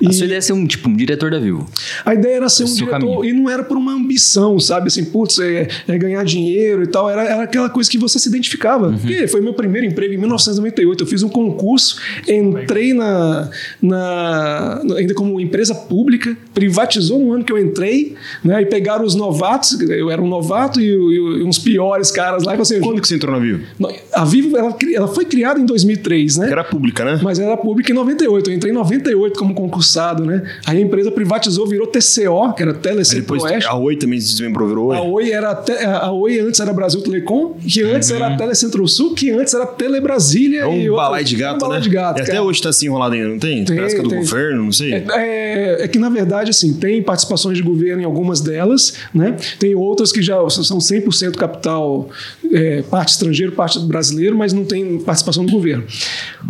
[0.05, 1.69] A sua ideia é ser um, tipo, um diretor da Vivo?
[2.05, 3.25] A ideia era ser um diretor, caminho.
[3.25, 4.89] e não era por uma ambição, sabe?
[4.89, 7.09] Assim, putz, é, é, ganhar dinheiro e tal.
[7.09, 8.89] Era, era aquela coisa que você se identificava.
[8.89, 8.99] Uhum.
[8.99, 11.05] Porque foi meu primeiro emprego em 1998.
[11.05, 17.53] Eu fiz um concurso, entrei na, na ainda como empresa pública, privatizou um ano que
[17.53, 18.63] eu entrei, né?
[18.63, 22.57] E pegaram os novatos, eu era um novato e, e uns piores caras lá.
[22.57, 23.65] E assim, Quando que você entrou na Vivo?
[24.13, 26.51] A Vivo, ela, ela foi criada em 2003, né?
[26.51, 27.21] Era pública, né?
[27.23, 28.51] Mas era pública em 98.
[28.51, 30.43] Eu entrei em 98 como concursado, né?
[30.67, 33.69] Aí a empresa privatizou, virou TCO, que era Telecentro Oeste.
[33.69, 34.97] A Oi também se desmembrou, virou Oi?
[34.97, 35.65] A Oi, era
[36.01, 38.17] a Oi antes era Brasil Telecom, que antes uhum.
[38.17, 40.61] era Telecentro Sul, que antes era Telebrasília.
[40.61, 41.83] É um e balai de gato, um balai né?
[41.83, 43.65] de gato, e até hoje está assim enrolado ainda, não tem?
[43.65, 44.19] tem Parece que é do tem.
[44.21, 44.93] governo, não sei.
[44.93, 48.95] É, é, é que, na verdade, assim, tem participação participações de governo em algumas delas,
[49.13, 49.37] né?
[49.59, 52.09] tem outras que já são 100% capital,
[52.53, 55.85] é, parte estrangeiro, parte brasileiro, mas não tem participação do governo.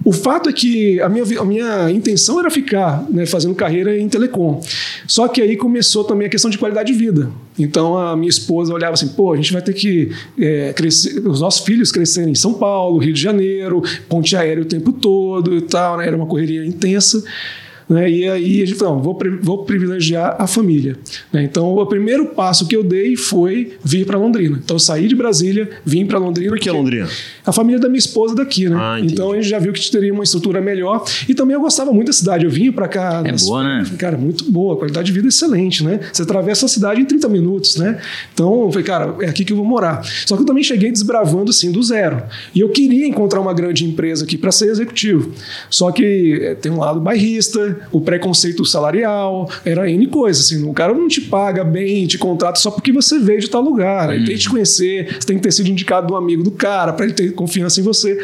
[0.05, 4.09] O fato é que a minha, a minha intenção era ficar né, fazendo carreira em
[4.09, 4.61] telecom.
[5.07, 7.31] Só que aí começou também a questão de qualidade de vida.
[7.59, 11.41] Então a minha esposa olhava assim: pô, a gente vai ter que é, crescer, os
[11.41, 15.61] nossos filhos crescerem em São Paulo, Rio de Janeiro, ponte aérea o tempo todo e
[15.61, 16.07] tal, né?
[16.07, 17.23] era uma correria intensa.
[17.89, 18.11] Né?
[18.11, 20.97] E aí a gente falou, vou, vou privilegiar a família.
[21.33, 21.45] Né?
[21.45, 24.61] Então, o primeiro passo que eu dei foi vir para Londrina.
[24.63, 26.51] Então, eu saí de Brasília, vim para Londrina.
[26.51, 27.09] Por que Londrina?
[27.45, 28.77] A família da minha esposa daqui, né?
[28.79, 31.05] Ah, então, a gente já viu que teria uma estrutura melhor.
[31.29, 32.45] E também eu gostava muito da cidade.
[32.45, 33.23] Eu vinha para cá.
[33.25, 33.47] É nas...
[33.47, 33.85] boa, né?
[33.99, 34.77] Cara, muito boa.
[34.77, 36.01] Qualidade de vida excelente, né?
[36.13, 38.01] Você atravessa a cidade em 30 minutos, né?
[38.33, 40.03] Então, eu falei, cara, é aqui que eu vou morar.
[40.27, 42.23] Só que eu também cheguei desbravando, assim, do zero.
[42.55, 45.33] E eu queria encontrar uma grande empresa aqui para ser executivo.
[45.69, 50.47] Só que é, tem um lado bairrista, o preconceito salarial, era N coisas.
[50.47, 53.63] Assim, o cara não te paga bem, te contrata só porque você veio de tal
[53.63, 54.15] lugar.
[54.15, 56.93] Ele tem que te conhecer, você tem que ter sido indicado do amigo do cara
[56.93, 58.19] para ele ter confiança em você.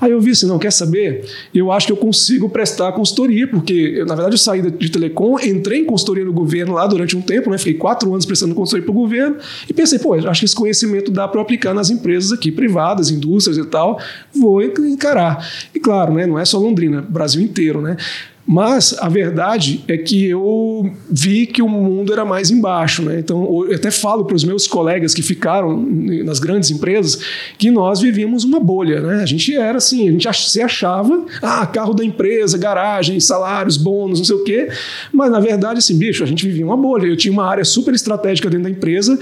[0.00, 1.24] Aí eu vi assim, não, quer saber?
[1.54, 5.38] Eu acho que eu consigo prestar consultoria, porque eu, na verdade eu saí de telecom,
[5.38, 7.58] entrei em consultoria no governo lá durante um tempo, né?
[7.58, 9.36] Fiquei quatro anos prestando consultoria para o governo
[9.68, 13.58] e pensei, pô, acho que esse conhecimento dá para aplicar nas empresas aqui privadas, indústrias
[13.58, 14.00] e tal,
[14.34, 15.48] vou encarar.
[15.74, 17.96] E claro, né, não é só Londrina, Brasil inteiro, né?
[18.46, 23.18] Mas a verdade é que eu vi que o mundo era mais embaixo, né?
[23.18, 25.76] Então eu até falo para os meus colegas que ficaram
[26.24, 27.18] nas grandes empresas
[27.58, 29.22] que nós vivíamos uma bolha, né?
[29.22, 34.20] A gente era assim, a gente se achava, ah, carro da empresa, garagem, salários, bônus,
[34.20, 34.68] não sei o quê.
[35.12, 37.06] Mas na verdade, assim, bicho, a gente vivia uma bolha.
[37.06, 39.18] Eu tinha uma área super estratégica dentro da empresa,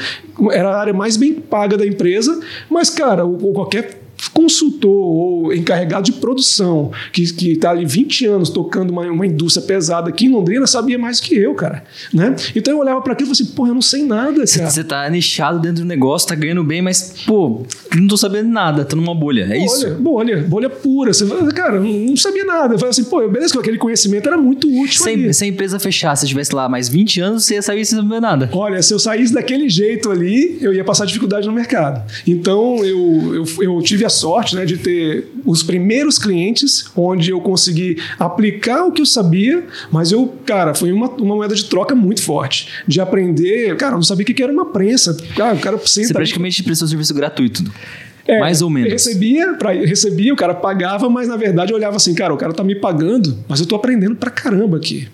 [0.52, 6.12] era a área mais bem paga da empresa, mas cara, qualquer consultor ou encarregado de
[6.12, 10.98] produção que está ali 20 anos tocando uma, uma, indústria pesada aqui em Londrina sabia
[10.98, 11.84] mais que eu, cara.
[12.12, 12.34] Né?
[12.54, 14.70] Então eu olhava para aquilo e falei assim, pô, eu não sei nada, cara.
[14.70, 17.62] Você tá nichado dentro do negócio, tá ganhando bem, mas, pô,
[17.94, 19.94] não tô sabendo nada, tô numa bolha, é bolha, isso?
[19.94, 21.12] Bolha, bolha pura.
[21.12, 22.74] Você, cara, não sabia nada.
[22.74, 25.34] Eu falei assim, pô, beleza que aquele conhecimento era muito útil se, ali.
[25.34, 28.20] Se a empresa fechar, se tivesse lá mais 20 anos, você ia sair sem saber
[28.20, 28.50] nada.
[28.52, 32.02] Olha, se eu saísse daquele jeito ali, eu ia passar dificuldade no mercado.
[32.26, 37.40] Então eu, eu, eu tive a sorte né, de ter os primeiros clientes onde eu
[37.40, 41.94] consegui aplicar o que eu sabia, mas eu, cara, foi uma, uma moeda de troca
[41.94, 42.68] muito forte.
[42.86, 45.16] De aprender, cara, eu não sabia o que era uma prensa.
[45.36, 47.62] Cara, o cara Você praticamente prestou serviço gratuito.
[48.26, 48.90] É, mais ou menos.
[48.90, 52.52] Recebia, pra, recebia, o cara pagava, mas na verdade eu olhava assim, cara, o cara
[52.52, 55.08] tá me pagando, mas eu tô aprendendo pra caramba aqui.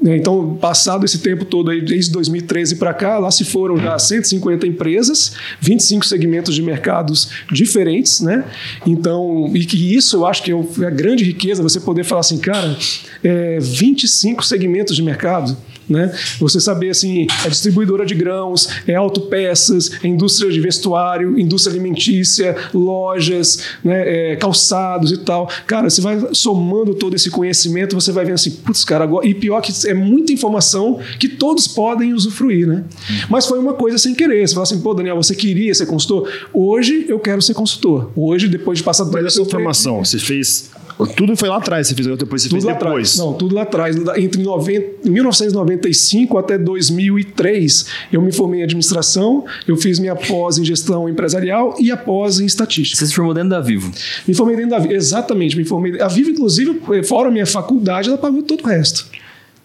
[0.00, 3.98] Né, então, passado esse tempo todo, aí, desde 2013 para cá, lá se foram já
[3.98, 8.44] 150 empresas, 25 segmentos de mercados diferentes, né?
[8.86, 12.38] Então, e que isso eu acho que é a grande riqueza, você poder falar assim,
[12.38, 12.76] cara,
[13.22, 15.56] é, 25 segmentos de mercado,
[15.88, 16.12] né?
[16.38, 22.56] Você saber assim, é distribuidora de grãos, é autopeças, é indústria de vestuário, indústria alimentícia,
[22.74, 24.32] lojas, né?
[24.32, 25.50] É, calçados e tal.
[25.66, 29.26] Cara, você vai somando todo esse conhecimento, você vai vendo assim, putz, cara, agora...
[29.26, 32.84] e pior que é muita informação que todos podem usufruir, né?
[33.28, 34.46] Mas foi uma coisa sem querer.
[34.46, 36.28] Você fala assim, pô, Daniel, você queria ser consultor?
[36.52, 38.10] Hoje eu quero ser consultor.
[38.16, 39.04] Hoje, depois de passar...
[39.06, 40.70] Mas essa informação, você fez
[41.06, 43.14] tudo foi lá atrás, você fez depois, você tudo fez depois.
[43.14, 43.16] Atrás.
[43.18, 43.96] Não, tudo lá atrás.
[44.16, 50.64] Entre 90, 1995 até 2003, eu me formei em administração, eu fiz minha pós em
[50.64, 52.98] gestão empresarial e a pós em estatística.
[52.98, 53.90] Você se formou dentro da Vivo?
[54.26, 55.56] Me formei dentro da Vivo, exatamente.
[55.56, 56.00] Me formei.
[56.00, 59.06] A Vivo, inclusive, fora a minha faculdade, ela pagou todo o resto.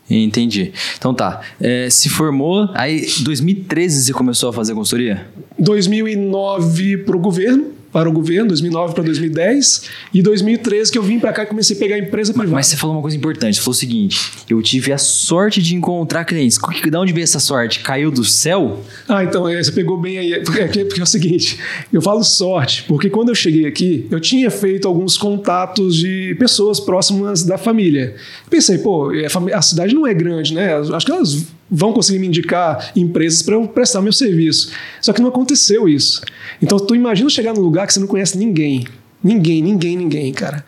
[0.09, 0.71] Entendi.
[0.97, 1.41] Então tá.
[1.59, 5.25] É, se formou, aí 2013 você começou a fazer consultoria?
[5.57, 11.19] 2009 para o governo para o governo, 2009 para 2010, e 2013 que eu vim
[11.19, 12.51] para cá e comecei a pegar empresa privada.
[12.51, 15.75] Mas você falou uma coisa importante, você falou o seguinte, eu tive a sorte de
[15.75, 16.57] encontrar clientes.
[16.57, 17.81] De onde veio essa sorte?
[17.81, 18.81] Caiu do céu?
[19.07, 20.43] Ah, então, é, você pegou bem aí.
[20.43, 21.59] Porque, é porque é o seguinte,
[21.91, 26.79] eu falo sorte, porque quando eu cheguei aqui, eu tinha feito alguns contatos de pessoas
[26.79, 28.15] próximas da família.
[28.49, 29.11] Pensei, pô,
[29.53, 30.75] a cidade não é grande, né?
[30.75, 34.71] Acho que elas vão conseguir me indicar empresas para eu prestar meu serviço.
[35.01, 36.21] Só que não aconteceu isso.
[36.61, 38.85] Então, tu imagina chegar num lugar que você não conhece ninguém.
[39.23, 40.63] Ninguém, ninguém, ninguém, cara.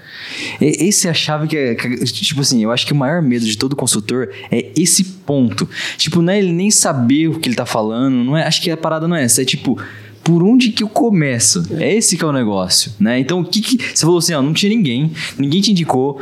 [0.60, 3.58] Esse é a chave que é, tipo assim, eu acho que o maior medo de
[3.58, 5.70] todo consultor é esse ponto.
[5.98, 8.72] Tipo, não é ele nem saber o que ele tá falando, não é, acho que
[8.72, 9.78] a parada não é essa, é tipo,
[10.24, 11.68] por onde que eu começo?
[11.78, 13.20] É esse que é o negócio, né?
[13.20, 16.22] Então, o que que você falou assim, ó, não tinha ninguém, ninguém te indicou.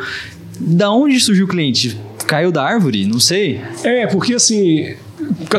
[0.59, 1.97] Da onde surgiu o cliente?
[2.33, 3.05] Caiu da árvore?
[3.05, 3.61] Não sei.
[3.83, 4.95] É, porque assim,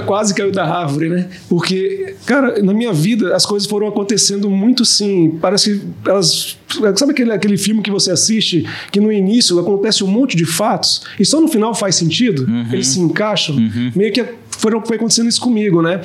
[0.05, 1.29] quase caiu da árvore, né?
[1.49, 5.39] Porque, cara, na minha vida as coisas foram acontecendo muito assim.
[5.41, 6.59] Parece que elas.
[6.97, 11.03] Sabe aquele, aquele filme que você assiste que no início acontece um monte de fatos
[11.17, 12.43] e só no final faz sentido?
[12.43, 12.67] Uhum.
[12.73, 13.55] Eles se encaixam?
[13.55, 13.93] Uhum.
[13.95, 16.01] Meio que foi, foi acontecendo isso comigo, né?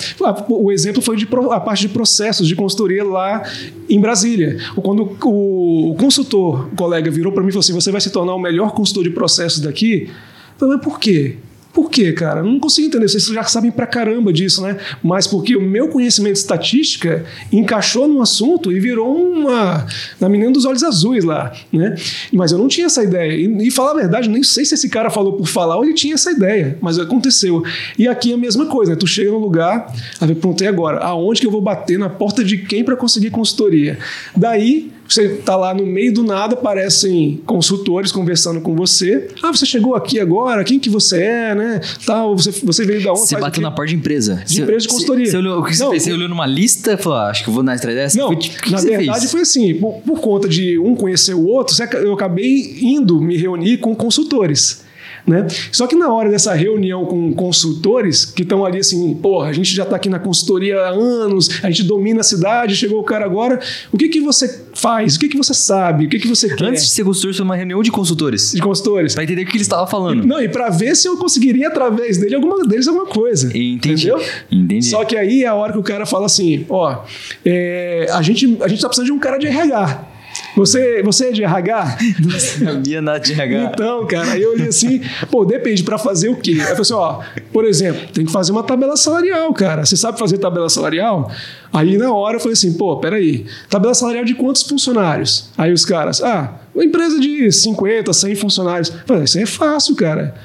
[0.47, 3.41] O exemplo foi de, a parte de processos de consultoria lá
[3.89, 4.59] em Brasília.
[4.75, 8.11] Quando o, o consultor, o colega, virou para mim e falou assim: você vai se
[8.11, 10.11] tornar o melhor consultor de processos daqui.
[10.59, 11.37] Falei, mas por quê?
[11.71, 12.41] Por quê, cara?
[12.41, 13.07] Não consigo entender.
[13.07, 14.77] Vocês já sabem pra caramba disso, né?
[15.03, 19.85] Mas porque o meu conhecimento de estatística encaixou no assunto e virou uma.
[20.19, 21.95] na menina dos olhos azuis lá, né?
[22.33, 23.33] Mas eu não tinha essa ideia.
[23.33, 25.93] E, e falar a verdade, nem sei se esse cara falou por falar ou ele
[25.93, 27.63] tinha essa ideia, mas aconteceu.
[27.97, 28.97] E aqui é a mesma coisa, né?
[28.97, 30.97] Tu chega no lugar, a ver, pronto, e agora?
[30.97, 31.99] Aonde que eu vou bater?
[31.99, 33.97] Na porta de quem para conseguir consultoria?
[34.35, 39.27] Daí você está lá no meio do nada, aparecem consultores conversando com você.
[39.41, 41.81] Ah, você chegou aqui agora, quem que você é, né?
[42.05, 43.21] Tal, você, você veio da onde?
[43.21, 44.43] Você bateu na porta de empresa.
[44.45, 45.25] De empresa de consultoria.
[45.25, 46.03] Você, olhou, você não, fez?
[46.03, 48.17] Você olhou numa lista e falou, ah, acho que vou na atrás dessa?
[48.17, 49.31] Não, que na verdade fez?
[49.31, 53.77] foi assim, por, por conta de um conhecer o outro, eu acabei indo me reunir
[53.77, 54.87] com consultores.
[55.25, 55.45] Né?
[55.71, 59.75] Só que na hora dessa reunião com consultores que estão ali assim, porra, a gente
[59.75, 63.25] já está aqui na consultoria há anos, a gente domina a cidade, chegou o cara
[63.25, 63.59] agora,
[63.91, 64.47] o que que você
[64.79, 65.15] faz?
[65.15, 66.05] O que que você sabe?
[66.05, 66.65] O que que você quer?
[66.65, 68.51] Antes de ser consultor, foi uma reunião de consultores.
[68.53, 69.13] De consultores.
[69.13, 70.25] Para entender o que ele estava falando.
[70.25, 73.47] Não, e para ver se eu conseguiria através dele alguma deles alguma coisa.
[73.47, 74.09] Entendi.
[74.09, 74.21] Entendeu?
[74.51, 74.85] Entendi.
[74.85, 77.03] Só que aí é a hora que o cara fala assim, ó,
[77.45, 80.08] é, a gente a gente tá precisando de um cara de RH.
[80.55, 81.97] Você, você é de RH?
[82.19, 83.71] Não sabia nada de RH.
[83.73, 86.51] Então, cara, aí eu olhei assim, pô, depende, para fazer o quê?
[86.51, 87.19] Aí eu falei assim, ó,
[87.53, 89.85] por exemplo, tem que fazer uma tabela salarial, cara.
[89.85, 91.31] Você sabe fazer tabela salarial?
[91.71, 95.49] Aí na hora eu falei assim, pô, peraí, tabela salarial de quantos funcionários?
[95.57, 98.89] Aí os caras, ah, uma empresa de 50, 100 funcionários.
[98.89, 100.35] Eu falei, isso aí é fácil, cara.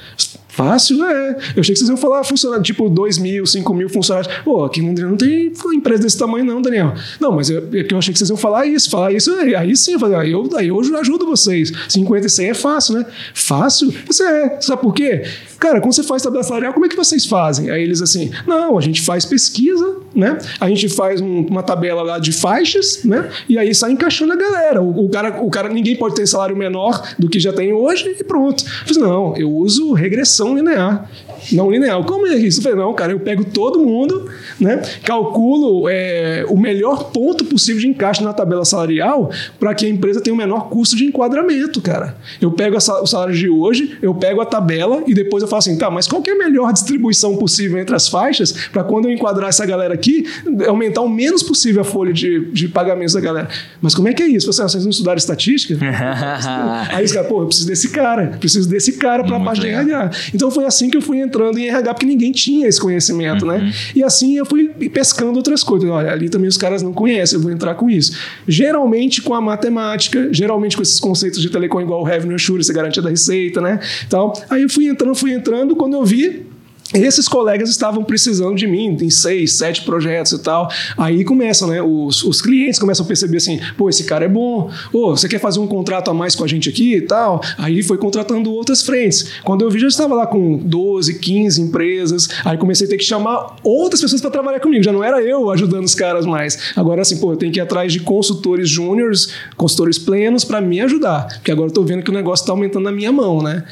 [0.54, 1.36] Fácil, é.
[1.56, 4.32] Eu achei que vocês iam falar funcionário, tipo 2 mil, 5 mil funcionários.
[4.44, 6.94] Pô, aqui em Londrina não tem empresa desse tamanho, não, Daniel.
[7.18, 9.34] Não, mas eu, é eu achei que vocês iam falar isso, falar isso.
[9.34, 11.72] Aí sim, eu falei, aí eu, aí eu ajudo vocês.
[11.88, 13.06] 50 e 100 é fácil, né?
[13.34, 13.92] Fácil?
[14.06, 14.60] Você é.
[14.60, 15.24] Sabe por quê?
[15.58, 17.70] Cara, quando você faz tabela salarial, como é que vocês fazem?
[17.70, 20.38] Aí eles assim, não, a gente faz pesquisa, né?
[20.60, 23.30] A gente faz um, uma tabela lá de faixas, né?
[23.48, 24.82] E aí sai encaixando a galera.
[24.82, 28.14] O, o, cara, o cara, ninguém pode ter salário menor do que já tem hoje
[28.20, 28.62] e pronto.
[28.86, 31.08] Eu falei, não, eu uso regressão linear.
[31.52, 32.02] Não linear.
[32.04, 32.60] Como é isso?
[32.60, 34.28] Eu falei, não, cara, eu pego todo mundo,
[34.58, 34.82] né?
[35.02, 40.20] Calculo é, o melhor ponto possível de encaixe na tabela salarial para que a empresa
[40.20, 42.16] tenha o menor custo de enquadramento, cara.
[42.40, 45.58] Eu pego a, o salário de hoje, eu pego a tabela e depois eu falo
[45.58, 49.06] assim, tá, mas qual que é a melhor distribuição possível entre as faixas para quando
[49.06, 50.26] eu enquadrar essa galera aqui,
[50.66, 53.48] aumentar o menos possível a folha de, de pagamentos da galera?
[53.80, 54.52] Mas como é que é isso?
[54.52, 55.78] Você, ah, vocês não estudaram estatística?
[56.90, 59.68] Aí os caras, pô, eu preciso desse cara, preciso desse cara para a parte de
[59.68, 60.10] RH.
[60.34, 63.56] Então foi assim que eu fui entrando em RH, porque ninguém tinha esse conhecimento, né?
[63.56, 63.64] uhum.
[63.64, 63.72] né?
[63.94, 65.88] E assim eu fui pescando outras coisas.
[65.88, 68.16] Olha, ali também os caras não conhecem, eu vou entrar com isso.
[68.46, 73.02] Geralmente com a matemática, geralmente com esses conceitos de telecom igual o revenue assurance, garantia
[73.02, 73.80] da receita, né?
[74.06, 76.46] Então, aí eu fui entrando, fui entrando entrando, quando eu vi,
[76.94, 80.70] esses colegas estavam precisando de mim em seis, sete projetos e tal.
[80.96, 81.82] Aí começam, né?
[81.82, 84.70] Os, os clientes começam a perceber assim: pô, esse cara é bom.
[84.92, 87.40] Ô, você quer fazer um contrato a mais com a gente aqui e tal?
[87.58, 89.26] Aí foi contratando outras frentes.
[89.42, 92.28] Quando eu vi, já estava lá com 12, 15 empresas.
[92.44, 94.82] Aí comecei a ter que chamar outras pessoas para trabalhar comigo.
[94.82, 96.72] Já não era eu ajudando os caras mais.
[96.76, 100.80] Agora, assim, pô, eu tenho que ir atrás de consultores júniores, consultores plenos para me
[100.80, 101.26] ajudar.
[101.34, 103.64] Porque agora eu estou vendo que o negócio está aumentando na minha mão, né?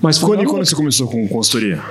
[0.00, 1.82] Mas quando, quando você começou com consultoria?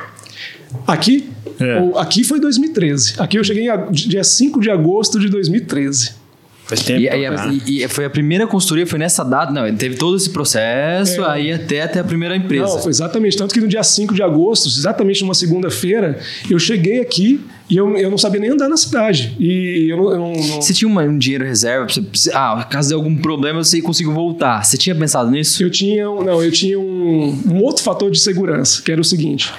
[0.85, 1.29] Aqui?
[1.59, 1.99] É.
[1.99, 3.15] aqui foi 2013.
[3.17, 6.27] Aqui eu cheguei em dia 5 de agosto de 2013.
[6.67, 6.99] Faz tempo.
[6.99, 7.61] E, né?
[7.65, 11.29] e, e, foi a primeira consultoria, foi nessa data, não, teve todo esse processo, é.
[11.29, 12.65] aí até, até a primeira empresa.
[12.65, 13.37] Não, foi exatamente.
[13.37, 17.97] Tanto que no dia 5 de agosto, exatamente numa segunda-feira, eu cheguei aqui e eu,
[17.97, 19.33] eu não sabia nem andar na cidade.
[19.39, 20.11] E eu não.
[20.11, 20.61] Eu não, não...
[20.61, 21.87] Você tinha uma, um dinheiro reserva?
[21.87, 24.63] Você, ah, caso de algum problema, você consigo voltar.
[24.65, 25.63] Você tinha pensado nisso?
[25.63, 26.03] Eu tinha.
[26.03, 29.53] Não, eu tinha um, um outro fator de segurança, que era o seguinte: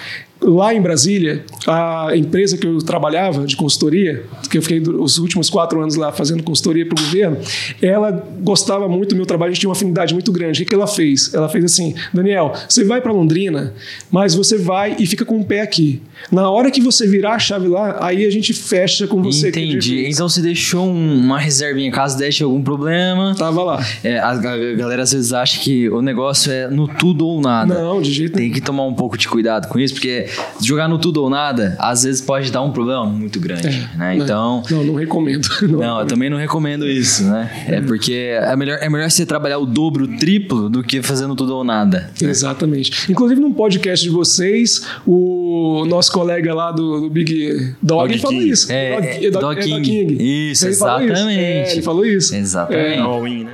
[0.48, 5.50] Lá em Brasília, a empresa que eu trabalhava de consultoria, que eu fiquei os últimos
[5.50, 7.36] quatro anos lá fazendo consultoria para o governo,
[7.82, 10.62] ela gostava muito do meu trabalho, a gente tinha uma afinidade muito grande.
[10.62, 11.34] O que, ela fez?
[11.34, 13.74] Ela fez assim: Daniel, você vai para Londrina,
[14.10, 16.00] mas você vai e fica com o pé aqui.
[16.32, 19.48] Na hora que você virar a chave lá, aí a gente fecha com você.
[19.48, 20.06] Entendi.
[20.08, 23.34] Então você deixou um, uma reservinha caso deixe algum problema.
[23.36, 23.86] Tava lá.
[24.02, 27.74] É, a, galera às vezes acha que o negócio é no tudo ou nada.
[27.74, 28.34] Não, de jeito.
[28.34, 30.26] Tem que tomar um pouco de cuidado com isso, porque
[30.60, 34.16] jogar no tudo ou nada, às vezes pode dar um problema muito grande, é, né?
[34.16, 34.62] Então...
[34.70, 35.48] Não, não recomendo.
[35.62, 37.50] Não, não eu também não recomendo isso, né?
[37.68, 41.34] É porque é melhor, é melhor você trabalhar o dobro, o triplo, do que fazendo
[41.34, 42.10] tudo ou nada.
[42.20, 42.30] Né?
[42.30, 43.10] Exatamente.
[43.10, 48.42] Inclusive, num podcast de vocês, o nosso colega lá do, do Big Dog, Dog falou
[48.42, 48.72] isso.
[48.72, 49.82] É, Dog, é, Dog, Dog, King.
[49.82, 50.50] King.
[50.50, 51.14] Isso, ele exatamente.
[51.14, 51.40] Falou isso.
[51.40, 52.34] É, ele falou isso.
[52.34, 52.98] Exatamente.
[52.98, 53.00] É.
[53.00, 53.52] All-in, né?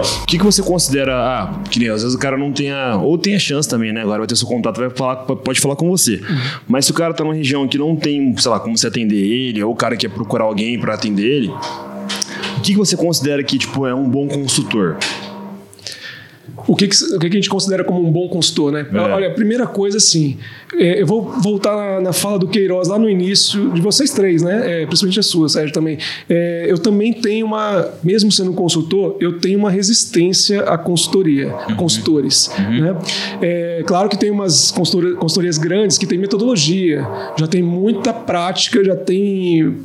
[0.00, 1.14] O que, que você considera.
[1.14, 2.96] Ah, que nem às vezes o cara não tem a.
[2.96, 4.02] Ou tem a chance também, né?
[4.02, 6.16] Agora vai ter seu contato, vai falar, pode falar com você.
[6.16, 6.38] Uhum.
[6.68, 9.16] Mas se o cara tá numa região que não tem, sei lá, como você atender
[9.16, 13.42] ele, ou o cara quer procurar alguém para atender ele, o que, que você considera
[13.42, 14.96] que, tipo, é um bom consultor?
[16.66, 18.86] O que, que, o que a gente considera como um bom consultor, né?
[18.92, 18.98] É.
[18.98, 20.38] Olha, a primeira coisa, assim,
[20.74, 24.42] é, eu vou voltar na, na, fala do Queiroz lá no início, de vocês três,
[24.42, 24.82] né?
[24.82, 25.98] É, principalmente a sua, Sérgio, também.
[26.28, 31.60] É, eu também tenho uma, mesmo sendo consultor, eu tenho uma resistência à consultoria, uhum.
[31.68, 32.80] a consultores, uhum.
[32.80, 32.96] né?
[33.40, 37.06] É, claro que tem umas consultorias, consultorias grandes que têm metodologia,
[37.38, 39.78] já tem muita prática, já tem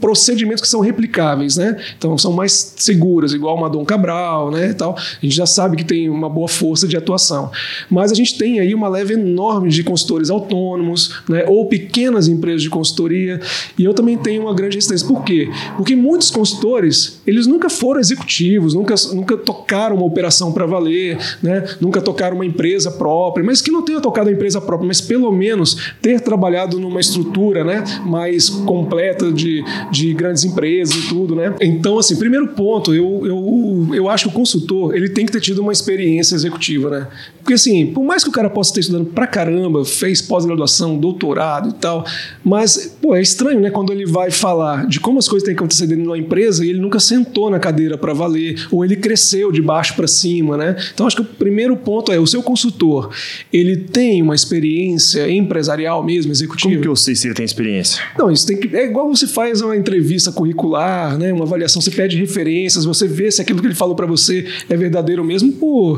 [0.00, 1.76] procedimentos que são replicáveis, né?
[1.96, 4.72] Então são mais seguras, igual o Madon Cabral, né?
[4.72, 4.96] Tal.
[4.96, 7.50] A gente já sabe que tem uma boa força de atuação.
[7.90, 11.44] Mas a gente tem aí uma leve enorme de consultores autônomos, né?
[11.46, 13.40] Ou pequenas empresas de consultoria.
[13.78, 15.06] E eu também tenho uma grande resistência.
[15.06, 15.48] Por quê?
[15.76, 21.64] Porque muitos consultores, eles nunca foram executivos, nunca, nunca tocaram uma operação para valer, né?
[21.80, 25.30] Nunca tocaram uma empresa própria, mas que não tenha tocado a empresa própria, mas pelo
[25.32, 27.82] menos ter trabalhado numa estrutura, né?
[28.04, 31.54] Mais completa de de, grandes empresas e tudo, né?
[31.60, 35.40] Então, assim, primeiro ponto, eu, eu, eu acho que o consultor ele tem que ter
[35.40, 37.08] tido uma experiência experiência executiva, né?
[37.38, 41.70] Porque assim, por mais que o cara possa ter estudando pra caramba, fez pós-graduação, doutorado
[41.70, 42.04] e tal,
[42.44, 43.70] mas, pô, é estranho, né?
[43.70, 46.64] Quando ele vai falar de como as coisas têm que acontecer dentro de uma empresa
[46.64, 50.56] e ele nunca sentou na cadeira para valer, ou ele cresceu de baixo para cima,
[50.56, 50.76] né?
[50.92, 53.10] Então, acho que o primeiro ponto é, o seu consultor,
[53.52, 56.70] ele tem uma experiência empresarial mesmo, executiva?
[56.70, 58.02] Como que eu sei se ele tem experiência?
[58.18, 58.74] Não, isso tem que...
[58.76, 61.32] É igual você faz uma entrevista curricular, né?
[61.32, 64.76] Uma avaliação, você pede referências, você vê se aquilo que ele falou para você é
[64.76, 65.96] verdadeiro mesmo, pô...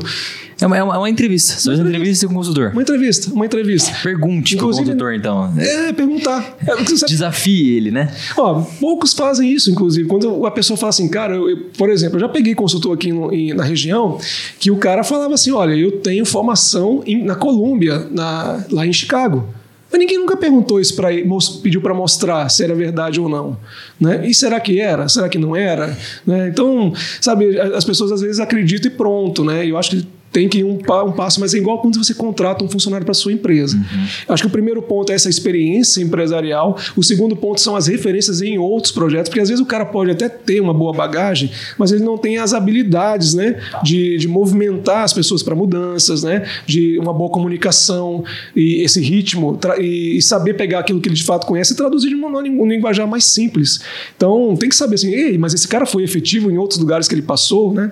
[0.61, 1.53] É uma, é uma, é uma entrevista.
[1.53, 2.69] Faz uma entrevista com o consultor.
[2.71, 3.91] Uma entrevista, uma entrevista.
[4.01, 5.53] Pergunte com o Inclusive, consultor, então.
[5.57, 6.57] É, perguntar.
[6.65, 8.13] É, Desafie ele, né?
[8.37, 10.07] Ó, poucos fazem isso, inclusive.
[10.07, 13.11] Quando a pessoa fala assim, cara, eu- eu- por exemplo, eu já peguei consultor aqui
[13.11, 14.17] no- em- na região
[14.59, 18.93] que o cara falava assim: olha, eu tenho formação em- na Colômbia, na- lá em
[18.93, 19.47] Chicago.
[19.93, 21.29] Mas ninguém nunca perguntou isso para ele,
[21.61, 23.55] pediu para mostrar se era verdade ou não.
[23.99, 24.27] Né?
[24.27, 25.07] E será que era?
[25.07, 25.95] Será que não era?
[26.25, 26.47] Né?
[26.47, 29.69] Então, sabe, as pessoas às vezes acreditam e pronto, né?
[29.69, 32.13] Eu acho que tem que ir um, pa- um passo, mas é igual quando você
[32.13, 33.77] contrata um funcionário para sua empresa.
[34.27, 38.41] Acho que o primeiro ponto é essa experiência empresarial, o segundo ponto são as referências
[38.41, 41.91] em outros projetos, porque às vezes o cara pode até ter uma boa bagagem, mas
[41.91, 46.97] ele não tem as habilidades né, de, de movimentar as pessoas para mudanças, né, de
[46.99, 48.23] uma boa comunicação
[48.55, 52.09] e esse ritmo, e, e saber pegar aquilo que ele de fato conhece e traduzir
[52.09, 53.81] de uma, um linguajar mais simples.
[54.17, 57.13] Então tem que saber assim, Ei, mas esse cara foi efetivo em outros lugares que
[57.13, 57.91] ele passou, né?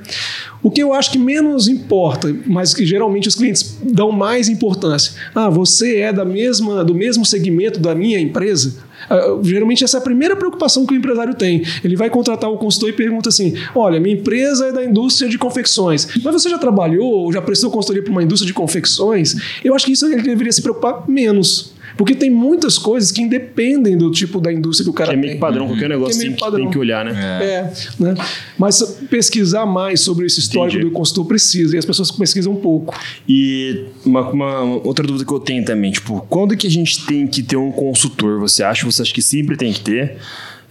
[0.64, 5.13] O que eu acho que menos importa, mas que geralmente os clientes dão mais importância.
[5.34, 8.76] Ah, você é da mesma, do mesmo segmento da minha empresa?
[9.10, 11.63] Ah, geralmente essa é a primeira preocupação que o empresário tem.
[11.84, 15.38] Ele vai contratar o consultor e pergunta assim: Olha, minha empresa é da indústria de
[15.38, 19.36] confecções, mas você já trabalhou ou já prestou consultoria para uma indústria de confecções?
[19.63, 21.74] Eu acho que isso ele deveria se preocupar menos.
[21.98, 25.20] Porque tem muitas coisas que independem do tipo da indústria que o cara Que é
[25.20, 25.38] meio tem.
[25.38, 26.62] que padrão, qualquer negócio Que é meio tem, padrão.
[26.64, 27.12] tem que olhar, né?
[27.44, 28.14] É, né?
[28.58, 30.92] Mas pesquisar mais sobre esse histórico Entendi.
[30.92, 32.94] do consultor precisa, e as pessoas pesquisam um pouco.
[33.28, 37.28] E uma, uma outra dúvida que eu tenho também, tipo, quando que a gente tem
[37.28, 38.40] que ter um consultor?
[38.40, 38.86] Você acha?
[38.86, 40.18] Você acha que sempre tem que ter?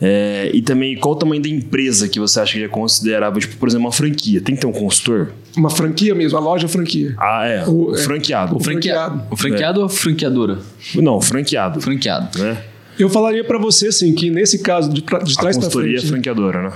[0.02, 3.38] É, e também, qual o tamanho da empresa que você acha que é considerável?
[3.40, 4.40] Tipo, por exemplo, uma franquia.
[4.40, 5.32] Tem que ter um consultor?
[5.56, 7.14] Uma franquia mesmo, a loja franquia.
[7.18, 7.64] Ah, é.
[7.66, 7.98] O- O, é.
[7.98, 8.56] franqueado.
[8.56, 9.22] O franqueado.
[9.30, 10.58] O franqueado ou a franqueadora?
[10.94, 11.80] Não, franqueado.
[11.80, 12.38] Franqueado.
[12.38, 12.56] Né?
[12.98, 16.06] Eu falaria para você assim que nesse caso de, de A trás para consultoria frente,
[16.06, 16.72] é franqueadora, né?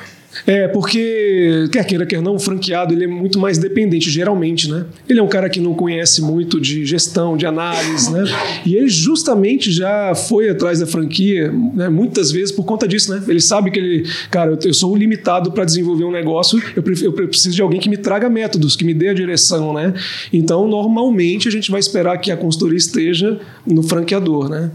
[0.47, 4.85] É, porque, quer queira, quer não, o franqueado ele é muito mais dependente, geralmente, né?
[5.09, 8.25] Ele é um cara que não conhece muito de gestão, de análise, né?
[8.67, 11.89] E ele justamente já foi atrás da franquia, né?
[11.89, 13.23] muitas vezes por conta disso, né?
[13.29, 17.13] Ele sabe que ele, cara, eu, sou limitado para desenvolver um negócio, eu, pref- eu
[17.13, 19.95] preciso de alguém que me traga métodos, que me dê a direção, né?
[20.33, 24.71] Então, normalmente, a gente vai esperar que a consultoria esteja no franqueador, né?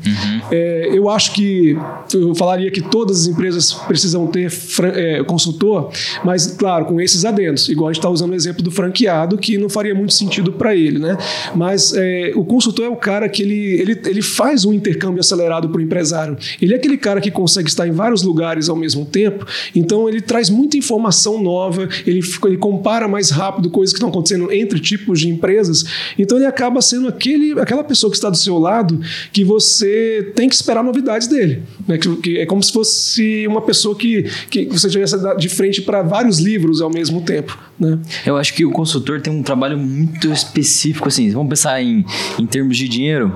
[0.52, 1.76] É, eu acho que,
[2.14, 4.52] eu falaria que todas as empresas precisam ter
[4.96, 5.92] é, consultor,
[6.24, 7.68] mas, claro, com esses adendos.
[7.70, 10.76] Igual a gente está usando o exemplo do franqueado, que não faria muito sentido para
[10.76, 11.18] ele, né?
[11.56, 15.70] Mas é, o consultor é o cara que ele, ele, ele faz um intercâmbio acelerado
[15.70, 16.38] para o empresário.
[16.62, 20.22] Ele é aquele cara que consegue estar em vários lugares ao mesmo tempo, então ele
[20.22, 25.20] traz muita informação nova, ele, ele compara mais rápido coisas que estão acontecendo entre tipos
[25.20, 25.86] de empresas,
[26.18, 29.00] então ele acaba sendo aquele, aquela pessoa que está do seu lado
[29.32, 31.64] que você tem que esperar novidades dele.
[31.88, 31.98] Né?
[31.98, 36.02] Que, que é como se fosse uma pessoa que, que você tivesse de frente para
[36.02, 37.58] vários livros ao mesmo tempo.
[37.80, 37.98] Né?
[38.26, 41.30] Eu acho que o consultor tem um trabalho muito específico, assim.
[41.32, 42.06] Vamos pensar em,
[42.38, 43.34] em termos de dinheiro.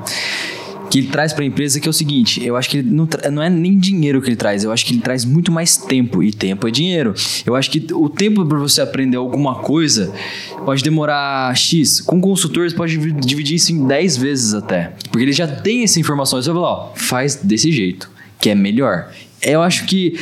[0.92, 3.42] Que ele traz para a empresa que é o seguinte: eu acho que não, não
[3.42, 6.22] é nem dinheiro que ele traz, eu acho que ele traz muito mais tempo.
[6.22, 7.16] E tempo é dinheiro.
[7.48, 10.14] Eu acho que o tempo para você aprender alguma coisa
[10.64, 12.00] pode demorar X.
[12.00, 14.94] Com consultor, você pode divi- dividir isso em 10 vezes até.
[15.10, 16.40] Porque ele já tem essa informação.
[16.40, 19.10] Você vai falar: ó, faz desse jeito, que é melhor.
[19.44, 20.18] Eu acho que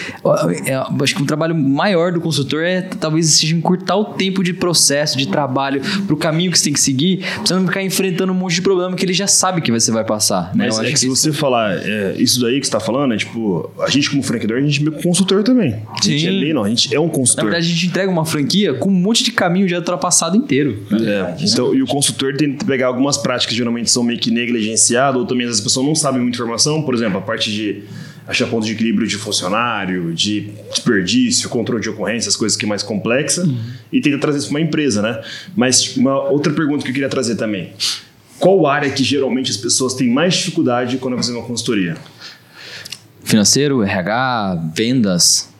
[0.65, 4.43] é, eu acho que um trabalho maior do consultor é talvez seja encurtar o tempo
[4.43, 7.83] de processo, de trabalho, pro caminho que você tem que seguir, pra você não ficar
[7.83, 10.55] enfrentando um monte de problema que ele já sabe que você vai passar.
[10.55, 10.65] Né?
[10.65, 12.79] Mas eu é acho que se que você falar é, isso daí que você tá
[12.79, 15.75] falando, é tipo, a gente como franqueador, a gente é meio consultor também.
[15.89, 16.27] A gente Sim.
[16.27, 17.45] é meio, não, a gente é um na consultor.
[17.45, 20.83] verdade, a gente entrega uma franquia com um monte de caminho já ultrapassado inteiro.
[20.91, 24.31] É, então, e o consultor tem que pegar algumas práticas que geralmente são meio que
[24.31, 27.83] negligenciadas, ou também as pessoas não sabem muita informação, por exemplo, a parte de
[28.27, 32.83] achar ponto de equilíbrio de funcionário, de desperdício, controle de ocorrências, coisas que é mais
[32.83, 33.47] complexa,
[33.91, 35.21] e tenta trazer isso para uma empresa, né?
[35.55, 37.73] Mas uma outra pergunta que eu queria trazer também.
[38.39, 41.95] Qual área que geralmente as pessoas têm mais dificuldade quando fazem uma consultoria?
[43.23, 45.50] Financeiro, RH, vendas.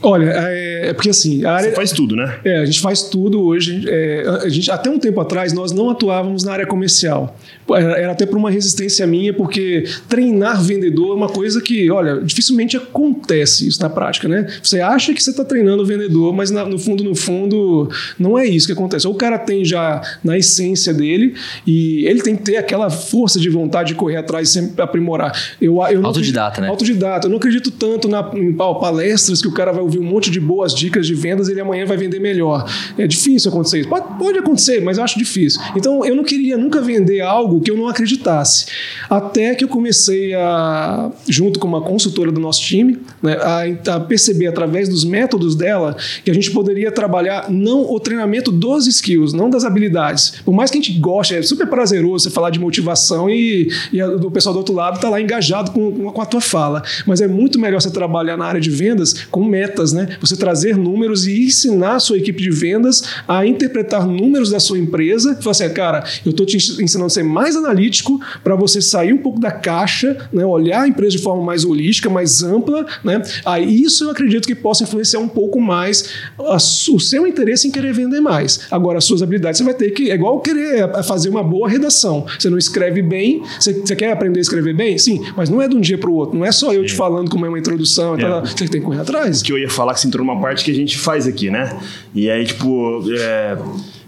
[0.00, 1.44] Olha, é, é, porque assim.
[1.44, 2.38] A área, Você faz tudo, né?
[2.44, 3.84] É, a gente faz tudo hoje.
[3.88, 7.36] É, a gente, até um tempo atrás, nós não atuávamos na área comercial.
[7.68, 12.20] Era, era até por uma resistência minha, porque treinar vendedor é uma coisa que, olha,
[12.20, 14.46] dificilmente acontece isso na prática, né?
[14.62, 18.38] Você acha que você está treinando o vendedor, mas na, no fundo, no fundo, não
[18.38, 19.06] é isso que acontece.
[19.06, 21.34] Ou o cara tem já na essência dele
[21.66, 25.32] e ele tem que ter aquela força de vontade de correr atrás e sempre aprimorar.
[25.60, 26.68] Eu, eu autodidata, acredito, né?
[26.68, 27.26] Autodidata.
[27.26, 30.38] Eu não acredito tanto na, em palestras que o cara vai ouvir um monte de
[30.38, 32.70] boas dicas de vendas ele amanhã vai vender melhor.
[32.96, 33.88] É difícil acontecer isso.
[33.88, 35.60] Pode, pode acontecer, mas eu acho difícil.
[35.74, 38.66] Então, eu não queria nunca vender algo que eu não acreditasse.
[39.08, 44.00] Até que eu comecei a, junto com uma consultora do nosso time, né, a, a
[44.00, 49.32] perceber através dos métodos dela que a gente poderia trabalhar não o treinamento dos skills,
[49.32, 50.34] não das habilidades.
[50.44, 54.00] Por mais que a gente goste, é super prazeroso você falar de motivação e, e
[54.00, 56.82] a, o pessoal do outro lado está lá engajado com, com a tua fala.
[57.06, 59.42] Mas é muito melhor você trabalhar na área de vendas com
[59.78, 60.16] metas, né?
[60.20, 64.78] Você trazer números e ensinar a sua equipe de vendas a interpretar números da sua
[64.78, 65.36] empresa.
[65.36, 69.18] Falar assim, cara, eu estou te ensinando a ser mais analítico para você sair um
[69.18, 70.44] pouco da caixa, né?
[70.44, 72.86] olhar a empresa de forma mais holística, mais ampla.
[73.04, 73.22] Né?
[73.44, 77.70] Aí isso eu acredito que possa influenciar um pouco mais a, o seu interesse em
[77.70, 78.60] querer vender mais.
[78.70, 80.10] Agora, as suas habilidades, você vai ter que.
[80.10, 82.26] É igual querer é, fazer uma boa redação.
[82.38, 84.98] Você não escreve bem, você, você quer aprender a escrever bem?
[84.98, 86.38] Sim, mas não é de um dia para o outro.
[86.38, 88.16] Não é só eu te falando como é uma introdução.
[88.16, 88.40] É.
[88.40, 89.42] Você tem que correr atrás.
[89.42, 91.78] Que eu ia falar que você entrou numa parte que a gente faz aqui, né?
[92.14, 93.02] E aí, tipo.
[93.12, 93.56] É...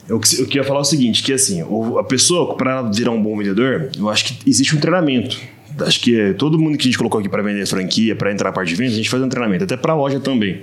[0.09, 1.63] Eu, eu queria falar o seguinte, que assim,
[1.97, 5.39] a pessoa, para virar um bom vendedor, eu acho que existe um treinamento.
[5.79, 8.53] Acho que todo mundo que a gente colocou aqui para vender franquia, para entrar na
[8.53, 10.63] parte de vendas, a gente faz um treinamento, até para loja também.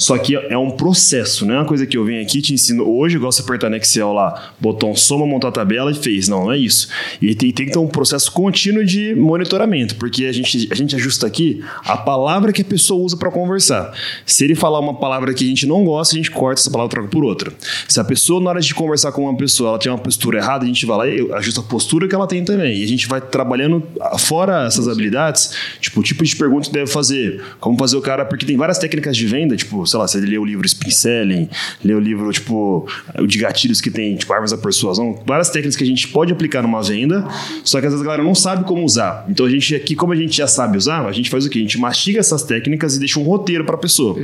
[0.00, 2.88] Só que é um processo, não é uma coisa que eu venho aqui te ensino
[2.88, 6.26] hoje, igual você apertar no Excel lá, botão soma, montar a tabela e fez.
[6.26, 6.88] Não, não é isso.
[7.20, 10.96] E tem, tem que ter um processo contínuo de monitoramento, porque a gente, a gente
[10.96, 13.92] ajusta aqui a palavra que a pessoa usa para conversar.
[14.24, 16.90] Se ele falar uma palavra que a gente não gosta, a gente corta essa palavra
[16.90, 17.52] e troca por outra.
[17.86, 20.64] Se a pessoa, na hora de conversar com uma pessoa, ela tem uma postura errada,
[20.64, 22.78] a gente vai lá e ajusta a postura que ela tem também.
[22.78, 23.82] E a gente vai trabalhando
[24.18, 28.24] fora essas habilidades, tipo, o tipo de pergunta que deve fazer, como fazer o cara,
[28.24, 31.48] porque tem várias técnicas de venda, tipo, sei lá, você lê o livro Spin Selling,
[31.84, 32.86] lê o livro, tipo,
[33.18, 36.32] o de gatilhos que tem, tipo, armas da persuasão, várias técnicas que a gente pode
[36.32, 37.26] aplicar numa venda,
[37.64, 39.24] só que às vezes a galera não sabe como usar.
[39.28, 41.58] Então a gente aqui, como a gente já sabe usar, a gente faz o quê?
[41.58, 44.16] A gente mastiga essas técnicas e deixa um roteiro para a pessoa.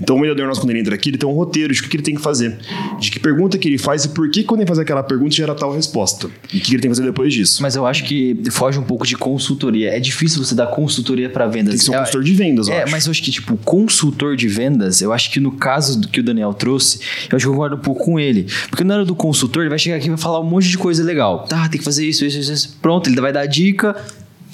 [0.00, 1.96] Então o vendedor nosso, quando ele entra aqui, ele tem um roteiro de o que
[1.96, 2.58] ele tem que fazer,
[3.00, 5.54] de que pergunta que ele faz e por que quando ele faz aquela pergunta gera
[5.54, 6.28] tal resposta.
[6.52, 7.62] E o que ele tem que fazer depois disso.
[7.62, 9.90] Mas eu acho que foge um pouco de consultoria.
[9.90, 11.70] É difícil você dar consultoria para vendas.
[11.70, 12.92] Tem que ser um é, consultor de vendas, eu É, acho.
[12.92, 16.20] mas eu acho que, tipo, consultor de vendas, eu acho que no caso do que
[16.20, 17.00] o Daniel trouxe,
[17.30, 18.46] eu acho que eu concordo um pouco com ele.
[18.68, 20.78] Porque na hora do consultor, ele vai chegar aqui e vai falar um monte de
[20.78, 21.46] coisa legal.
[21.48, 22.52] Tá, tem que fazer isso, isso, isso.
[22.52, 22.76] isso.
[22.80, 23.96] Pronto, ele vai dar dica,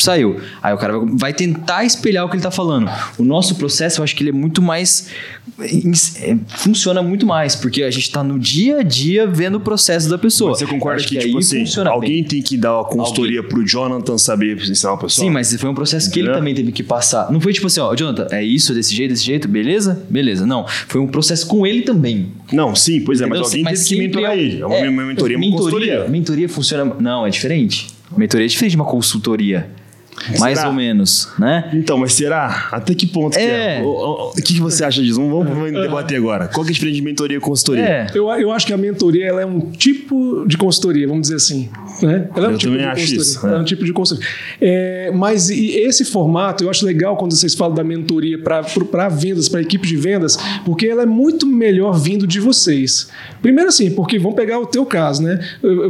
[0.05, 0.40] saiu.
[0.62, 2.90] Aí o cara vai tentar espelhar o que ele tá falando.
[3.18, 5.09] O nosso processo, eu acho que ele é muito mais.
[5.61, 10.09] É, funciona muito mais, porque a gente tá no dia a dia vendo o processo
[10.09, 10.55] da pessoa.
[10.55, 12.24] Você concorda que, que, tipo assim, alguém bem.
[12.24, 13.55] tem que dar a consultoria alguém.
[13.55, 15.24] pro Jonathan saber ensinar uma pessoa?
[15.24, 17.30] Sim, mas foi um processo que ele também teve que passar.
[17.32, 20.03] Não foi tipo assim, ó, Jonathan, é isso, desse jeito, desse jeito, beleza?
[20.09, 20.46] Beleza.
[20.46, 20.66] Não.
[20.66, 22.32] Foi um processo com ele também.
[22.53, 23.36] Não, sim, pois Entendeu?
[23.36, 24.61] é, mas alguém mas teve que mentorar é, ele.
[24.61, 26.09] É uma, é, uma mentoria, uma mentoria, consultoria.
[26.09, 26.96] Mentoria funciona.
[27.01, 27.88] Não, é diferente.
[28.16, 29.70] Mentoria é diferente de uma consultoria.
[30.38, 31.70] Mais ou menos, né?
[31.72, 32.68] Então, mas será?
[32.72, 33.40] Até que ponto é.
[33.40, 33.82] que é?
[33.82, 35.16] O, o, o que, que você acha disso?
[35.16, 36.48] Vamos, vamos debater agora.
[36.48, 37.84] Qual que é a diferença de mentoria e consultoria?
[37.84, 38.06] É.
[38.14, 41.68] Eu, eu acho que a mentoria ela é um tipo de consultoria, vamos dizer assim.
[42.02, 42.28] Né?
[42.34, 43.22] Ela é um eu tipo também de acho consultoria.
[43.22, 43.46] isso.
[43.46, 43.52] É.
[43.52, 44.30] é um tipo de consultoria.
[44.60, 49.60] É, mas esse formato, eu acho legal quando vocês falam da mentoria para vendas, para
[49.60, 53.08] equipe de vendas, porque ela é muito melhor vindo de vocês.
[53.42, 55.40] Primeiro assim, porque vamos pegar o teu caso, né?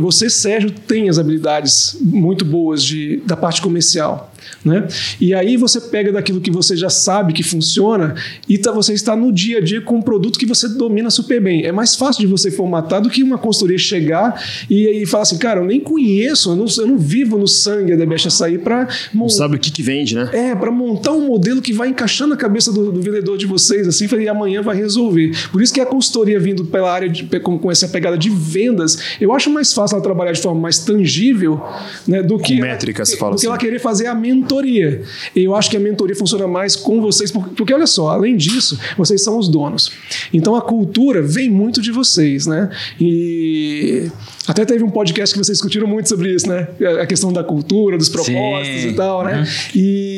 [0.01, 4.18] Você, Sérgio, tem as habilidades muito boas de, da parte comercial.
[4.19, 4.31] well.
[4.65, 4.87] Né?
[5.21, 8.15] E aí você pega daquilo que você já sabe que funciona
[8.49, 11.41] e tá, você está no dia a dia com um produto que você domina super
[11.41, 11.65] bem.
[11.65, 15.39] É mais fácil de você formatar do que uma consultoria chegar e, e falar assim,
[15.39, 18.89] cara, eu nem conheço, eu não, eu não vivo no sangue da Becha sair para
[19.15, 20.29] não sabe o que, que vende, né?
[20.33, 23.87] É, para montar um modelo que vai encaixando na cabeça do, do vendedor de vocês,
[23.87, 25.31] assim, e amanhã vai resolver.
[25.53, 28.99] Por isso que a consultoria vindo pela área de, com, com, essa pegada de vendas,
[29.21, 31.61] eu acho mais fácil ela trabalhar de forma mais tangível,
[32.07, 33.43] né, do que métrica, se fala do assim.
[33.43, 35.03] que ela querer fazer a mentoria.
[35.35, 38.79] Eu acho que a mentoria funciona mais com vocês, porque, porque, olha só, além disso,
[38.97, 39.91] vocês são os donos.
[40.33, 42.71] Então a cultura vem muito de vocês, né?
[43.01, 44.11] E
[44.49, 46.67] até teve um podcast que vocês discutiram muito sobre isso, né?
[47.01, 48.89] A questão da cultura, dos propósitos Sim.
[48.89, 49.41] e tal, né?
[49.41, 49.47] Uhum.
[49.75, 50.09] E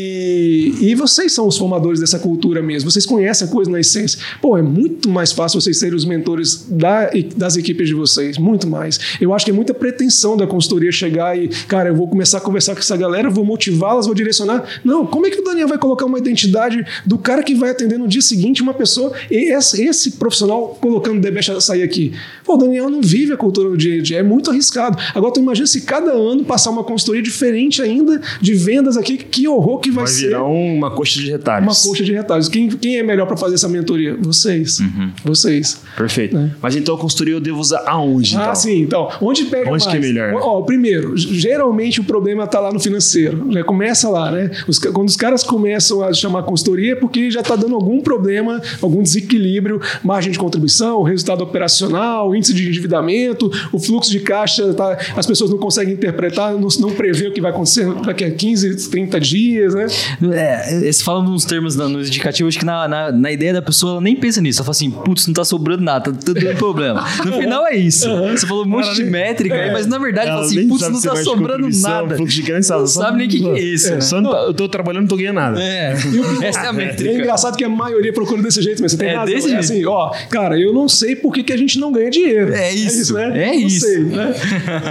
[0.80, 4.18] E, vocês são os formadores dessa cultura mesmo, vocês conhecem a coisa na essência.
[4.40, 8.66] Pô, é muito mais fácil vocês serem os mentores da, das equipes de vocês, muito
[8.66, 8.98] mais.
[9.20, 12.40] Eu acho que é muita pretensão da consultoria chegar e, cara, eu vou começar a
[12.40, 14.64] conversar com essa galera, vou motivá-las, vou direcionar.
[14.84, 17.98] Não, como é que o Daniel vai colocar uma identidade do cara que vai atender
[17.98, 22.12] no dia seguinte uma pessoa, e esse, esse profissional colocando o Debecha a sair aqui?
[22.44, 24.98] Pô, o Daniel não vive a cultura do dia a dia, é muito arriscado.
[25.14, 29.48] Agora, tu imagina se cada ano passar uma consultoria diferente ainda de vendas aqui, que
[29.48, 30.30] horror que vai, vai ser.
[30.30, 31.84] Vai virar uma coxa de retalhos.
[31.84, 32.48] Uma coxa de retalhos.
[32.48, 34.16] Quem, quem é melhor para fazer essa mentoria?
[34.20, 34.80] Vocês.
[34.80, 35.10] Uhum.
[35.24, 35.80] Vocês.
[35.96, 36.36] Perfeito.
[36.36, 36.54] Né?
[36.60, 38.36] Mas então a consultoria eu devo usar aonde?
[38.36, 38.54] Ah, então?
[38.54, 38.80] sim.
[38.80, 39.86] Então, onde pega onde mais?
[39.86, 40.34] que é melhor?
[40.34, 43.46] Ó, primeiro, geralmente o problema está lá no financeiro.
[43.50, 44.50] Já começa lá, né?
[44.66, 48.60] Os, quando os caras começam a chamar consultoria é porque já está dando algum problema,
[48.80, 54.96] algum desequilíbrio, margem de contribuição, resultado operacional, índice de endividamento, o fluxo de caixa, tá,
[55.16, 58.90] as pessoas não conseguem interpretar, não, não prevê o que vai acontecer daqui a 15,
[58.90, 59.86] 30 dias, né?
[60.32, 63.92] É, você fala nos termos no indicativo, acho que na, na, na, ideia da pessoa
[63.92, 64.60] ela nem pensa nisso.
[64.60, 67.04] Ela fala assim, putz, não tá sobrando nada, tá dando problema.
[67.24, 68.08] No final é isso.
[68.08, 68.36] Uhum.
[68.36, 70.50] Você falou um monte ela de nem, métrica é, aí, mas na verdade ela fala
[70.50, 72.16] assim, putz, não tá sobrando nada.
[72.16, 73.88] Fluxo de crença, não sabe nem o que, que, é isso.
[73.88, 74.00] É, né?
[74.00, 75.62] Só não, eu tô trabalhando, não tô ganhando nada.
[75.62, 75.94] É,
[76.42, 77.10] essa é a métrica.
[77.10, 79.34] É engraçado que a maioria procura desse jeito, mas você tem é razão.
[79.34, 79.60] Desse é jeito.
[79.60, 82.52] assim, ó, cara, eu não sei por que, que a gente não ganha dinheiro.
[82.52, 82.86] É isso.
[82.86, 83.48] É isso, né?
[83.50, 83.86] É isso.
[83.94, 84.34] Sei, né?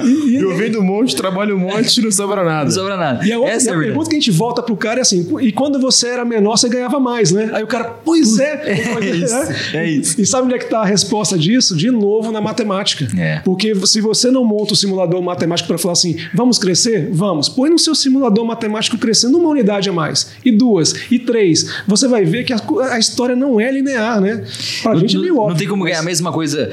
[0.04, 2.66] E, e, eu vendo um monte, trabalho um monte, não sobra nada.
[2.66, 3.26] Não sobra nada.
[3.26, 5.02] E a, outra, essa e é a pergunta que a gente volta pro cara é
[5.02, 7.50] assim, e quando você era menor, você ganhava mais, né?
[7.54, 8.60] Aí o cara, pois é.
[9.00, 9.36] É isso.
[9.74, 10.22] É isso.
[10.22, 11.76] E sabe onde é que está a resposta disso?
[11.76, 13.08] De novo na matemática.
[13.18, 13.40] É.
[13.40, 17.10] Porque se você não monta o simulador matemático para falar assim, vamos crescer?
[17.12, 17.48] Vamos.
[17.50, 21.82] Põe no seu simulador matemático crescendo uma unidade a mais, e duas, e três.
[21.88, 22.60] Você vai ver que a,
[22.92, 24.44] a história não é linear, né?
[24.82, 25.52] Pra não, gente é meio óbvio.
[25.52, 26.70] Não tem como ganhar a mesma coisa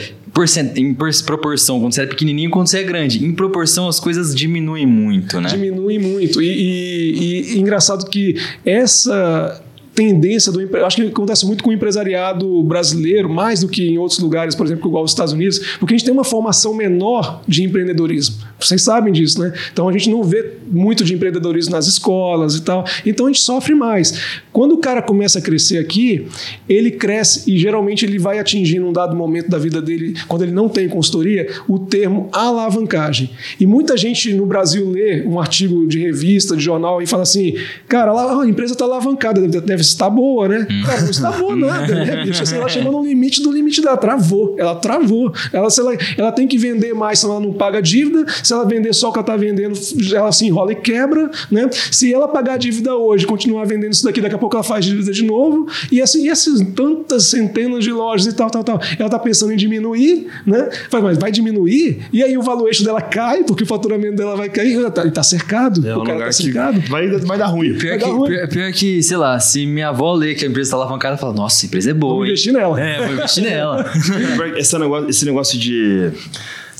[0.76, 3.24] em proporção, quando você é pequenininho quando você é grande.
[3.24, 5.48] Em proporção, as coisas diminuem muito, né?
[5.48, 6.42] Diminuem muito.
[6.42, 9.62] E, e, e engraçado que essa
[9.96, 14.20] tendência do acho que acontece muito com o empresariado brasileiro, mais do que em outros
[14.20, 17.64] lugares, por exemplo, igual os Estados Unidos, porque a gente tem uma formação menor de
[17.64, 18.36] empreendedorismo.
[18.60, 19.54] Vocês sabem disso, né?
[19.72, 22.84] Então a gente não vê muito de empreendedorismo nas escolas e tal.
[23.06, 24.20] Então a gente sofre mais.
[24.52, 26.26] Quando o cara começa a crescer aqui,
[26.68, 30.52] ele cresce e geralmente ele vai atingir num dado momento da vida dele, quando ele
[30.52, 33.30] não tem consultoria, o termo alavancagem.
[33.58, 37.54] E muita gente no Brasil lê um artigo de revista, de jornal e fala assim:
[37.88, 40.66] "Cara, a empresa está alavancada, deve está boa, né?
[40.70, 40.82] Hum.
[40.84, 42.42] Cara, não está boa nada, né, bicho?
[42.42, 44.54] Assim, ela chegou no limite do limite dela, travou.
[44.58, 45.32] Ela travou.
[45.52, 48.24] Ela, se ela, ela tem que vender mais, senão ela não paga a dívida.
[48.42, 49.78] Se ela vender só o que ela está vendendo,
[50.14, 51.68] ela se enrola e quebra, né?
[51.90, 54.84] Se ela pagar a dívida hoje, continuar vendendo isso daqui, daqui a pouco ela faz
[54.84, 55.66] dívida de novo.
[55.90, 58.80] E assim, e essas tantas centenas de lojas e tal, tal, tal.
[58.98, 60.68] Ela está pensando em diminuir, né?
[60.90, 64.74] Mas vai diminuir, e aí o valuation dela cai, porque o faturamento dela vai cair.
[64.76, 65.86] Ele está tá cercado.
[65.86, 66.80] É o cara tá cercado.
[66.88, 67.74] Vai, vai dar ruim.
[67.74, 68.28] Pior, vai que, dar ruim.
[68.28, 71.34] Pior, pior que, sei lá, se minha avó lê que a empresa está alavancada, fala:
[71.34, 72.14] Nossa, a empresa é boa.
[72.14, 72.80] Vou investir nela.
[72.80, 73.84] É, vou investir nela.
[74.56, 76.12] esse, negócio, esse negócio de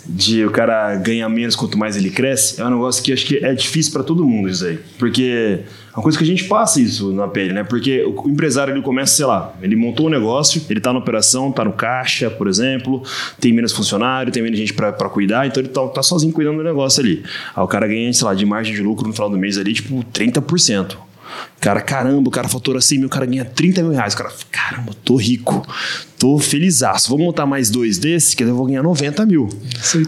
[0.09, 3.44] de o cara ganhar menos quanto mais ele cresce, é um negócio que acho que
[3.44, 4.78] é difícil para todo mundo isso aí.
[5.01, 5.59] Porque
[5.92, 7.64] é uma coisa que a gente passa isso na pele, né?
[7.64, 11.51] Porque o empresário ele começa, sei lá, ele montou um negócio, ele tá na operação,
[11.51, 13.03] tá no caixa, por exemplo,
[13.40, 16.62] tem menos funcionário, tem menos gente para cuidar, então ele tá, tá, sozinho cuidando do
[16.62, 17.24] negócio ali.
[17.57, 19.72] Aí o cara ganha, sei lá, de margem de lucro no final do mês ali,
[19.72, 21.05] tipo, 30%.
[21.61, 24.14] Cara, caramba, o cara fatura 100 mil, o cara ganha 30 mil reais.
[24.14, 25.66] O cara, caramba, tô rico,
[26.18, 27.09] tô felizaço.
[27.09, 29.49] Vou montar mais dois desses, que eu vou ganhar 90 mil.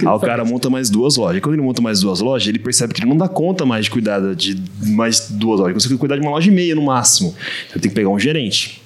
[0.07, 1.39] Aí o cara monta mais duas lojas.
[1.39, 3.87] E quando ele monta mais duas lojas, ele percebe que ele não dá conta mais
[3.87, 5.67] de cuidar de mais duas lojas.
[5.67, 7.35] Ele consegue cuidar de uma loja e meia no máximo.
[7.71, 8.83] Ele tem que pegar um gerente.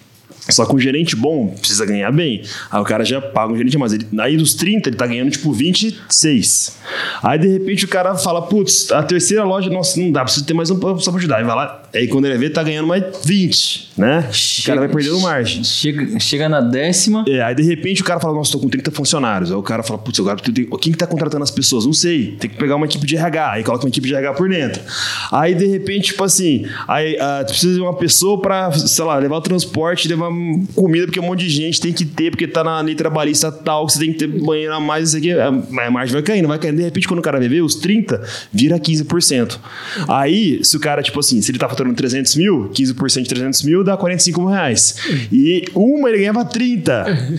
[0.50, 2.42] Só que um gerente bom precisa ganhar bem.
[2.70, 3.92] Aí o cara já paga um gerente mais.
[3.92, 6.76] Ele, aí dos 30, ele tá ganhando tipo 26.
[7.22, 10.54] Aí de repente o cara fala: Putz, a terceira loja, nossa, não dá, preciso ter
[10.54, 11.36] mais um só pra ajudar.
[11.38, 11.82] Aí vai lá.
[11.94, 14.28] Aí quando ele vê, tá ganhando mais 20, né?
[14.32, 15.62] Chega, o cara vai perdendo margem.
[15.62, 17.24] Chega, chega na décima.
[17.28, 19.50] É, aí de repente o cara fala: Nossa, tô com 30 funcionários.
[19.52, 21.86] Aí o cara fala: Putz, agora quem que tá contratando as pessoas?
[21.86, 22.36] Não sei.
[22.40, 23.52] Tem que pegar uma equipe de RH.
[23.52, 24.82] Aí coloca uma equipe de RH por dentro.
[25.30, 29.36] Aí de repente, tipo assim, aí uh, precisa de uma pessoa pra, sei lá, levar
[29.36, 30.31] o transporte, levar
[30.74, 33.86] comida, porque um monte de gente tem que ter, porque tá na lei trabalhista tal,
[33.86, 35.50] que você tem que ter banheiro a mais, isso aqui, a
[35.90, 36.76] margem vai caindo, vai caindo.
[36.76, 38.22] De repente, quando o cara beber, os 30
[38.52, 39.58] vira 15%.
[40.08, 43.62] Aí, se o cara, tipo assim, se ele tá faturando 300 mil, 15% de 300
[43.62, 44.96] mil dá 45 mil reais.
[45.32, 47.38] E uma ele ganhava 30.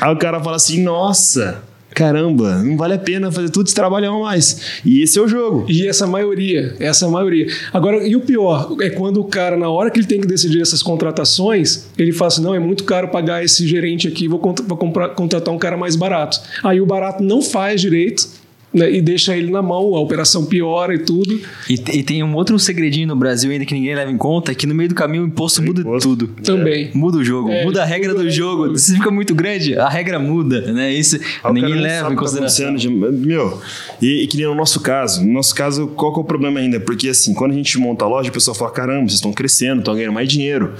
[0.00, 1.62] Aí o cara fala assim, nossa
[1.94, 4.80] caramba, não vale a pena fazer tudo esse trabalho mais.
[4.84, 5.66] E esse é o jogo.
[5.68, 7.46] E essa maioria, essa maioria.
[7.72, 10.60] Agora, e o pior é quando o cara, na hora que ele tem que decidir
[10.60, 14.76] essas contratações, ele fala assim: não, é muito caro pagar esse gerente aqui, vou, vou
[14.76, 16.40] comprar, contratar um cara mais barato.
[16.62, 18.41] Aí o barato não faz direito
[18.72, 21.40] né, e deixa ele na mão, a operação piora e tudo.
[21.68, 24.66] E, e, tem um outro segredinho no Brasil ainda que ninguém leva em conta, que
[24.66, 26.08] no meio do caminho o imposto tem muda imposto.
[26.08, 26.28] tudo.
[26.42, 26.86] Também.
[26.86, 26.90] É.
[26.94, 28.68] Muda o jogo, é, muda a regra do jogo.
[28.68, 28.78] Tudo.
[28.78, 30.92] Se fica muito grande, a regra muda, né?
[30.92, 32.74] Isso ah, ninguém leva em tá consideração.
[32.74, 33.60] De, meu,
[34.00, 36.60] e, e que nem no nosso caso, no nosso caso, qual que é o problema
[36.60, 36.80] ainda?
[36.80, 39.80] Porque assim, quando a gente monta a loja, o pessoal fala, caramba, vocês estão crescendo,
[39.80, 40.72] estão ganhando mais dinheiro,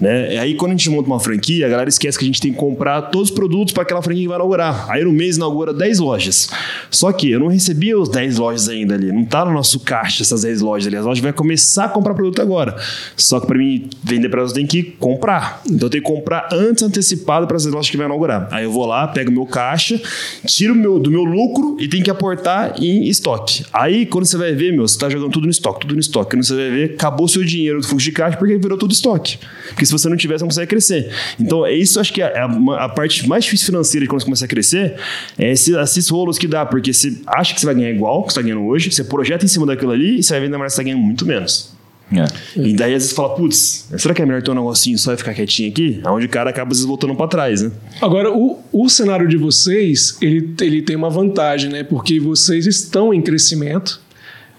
[0.00, 0.34] né?
[0.34, 2.52] E aí quando a gente monta uma franquia, a galera esquece que a gente tem
[2.52, 4.86] que comprar todos os produtos para aquela franquia que vai inaugurar.
[4.90, 6.48] Aí no mês inaugura 10 lojas.
[6.90, 9.12] Só que eu não recebia os 10 lojas ainda ali.
[9.12, 10.96] Não tá no nosso caixa essas 10 lojas ali.
[10.96, 12.76] As lojas vai começar a comprar produto agora.
[13.16, 15.62] Só que para mim vender para elas tem que comprar.
[15.66, 18.48] Então eu tenho que comprar antes antecipado para as lojas que vai inaugurar.
[18.50, 20.00] Aí eu vou lá, pego meu caixa,
[20.46, 23.64] tiro meu, do meu lucro e tenho que aportar em estoque.
[23.72, 26.36] Aí quando você vai ver, meu, você tá jogando tudo no estoque, tudo no estoque.
[26.36, 29.38] Quando você vai ver, acabou seu dinheiro do fluxo de caixa porque virou tudo estoque.
[29.68, 31.10] Porque se você não tiver, você não consegue crescer.
[31.38, 32.44] Então, é isso acho que é a,
[32.84, 34.94] a, parte mais difícil financeira de quando você começa a crescer,
[35.38, 38.32] é esse, esses rolos que dá, porque você acha que você vai ganhar igual que
[38.32, 40.56] você está ganhando hoje, você projeta em cima daquilo ali e você vai ver na
[40.56, 41.74] verdade você está ganhando muito menos.
[42.12, 42.26] É.
[42.60, 45.16] E daí às vezes fala, putz, será que é melhor ter um negocinho só e
[45.16, 46.00] ficar quietinho aqui?
[46.06, 47.72] Onde o cara acaba às vezes voltando para trás, né?
[48.00, 51.82] Agora, o, o cenário de vocês, ele, ele tem uma vantagem, né?
[51.82, 54.00] Porque vocês estão em crescimento,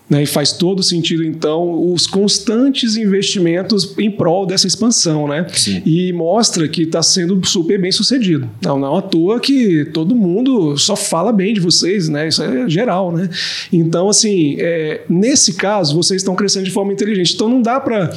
[0.09, 5.27] né, e faz todo sentido, então, os constantes investimentos em prol dessa expansão.
[5.27, 5.45] Né?
[5.51, 5.81] Sim.
[5.85, 8.49] E mostra que está sendo super bem sucedido.
[8.61, 12.27] Não, não à toa que todo mundo só fala bem de vocês, né?
[12.27, 13.11] isso é geral.
[13.11, 13.29] Né?
[13.73, 17.33] Então, assim, é, nesse caso, vocês estão crescendo de forma inteligente.
[17.33, 18.13] Então, não dá para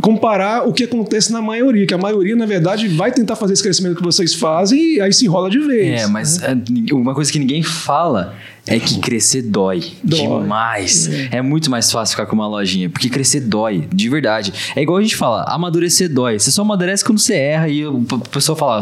[0.00, 3.62] comparar o que acontece na maioria, que a maioria, na verdade, vai tentar fazer esse
[3.62, 6.02] crescimento que vocês fazem e aí se enrola de vez.
[6.02, 6.56] É, mas né?
[6.92, 8.34] uma coisa que ninguém fala
[8.66, 10.20] é que crescer dói, dói.
[10.20, 11.08] demais.
[11.08, 11.36] É.
[11.36, 11.42] é.
[11.42, 14.52] muito mais fácil ficar com uma lojinha, porque crescer dói, de verdade.
[14.74, 16.38] É igual a gente fala, amadurecer dói.
[16.38, 18.80] Você só amadurece quando você erra e o pessoal fala,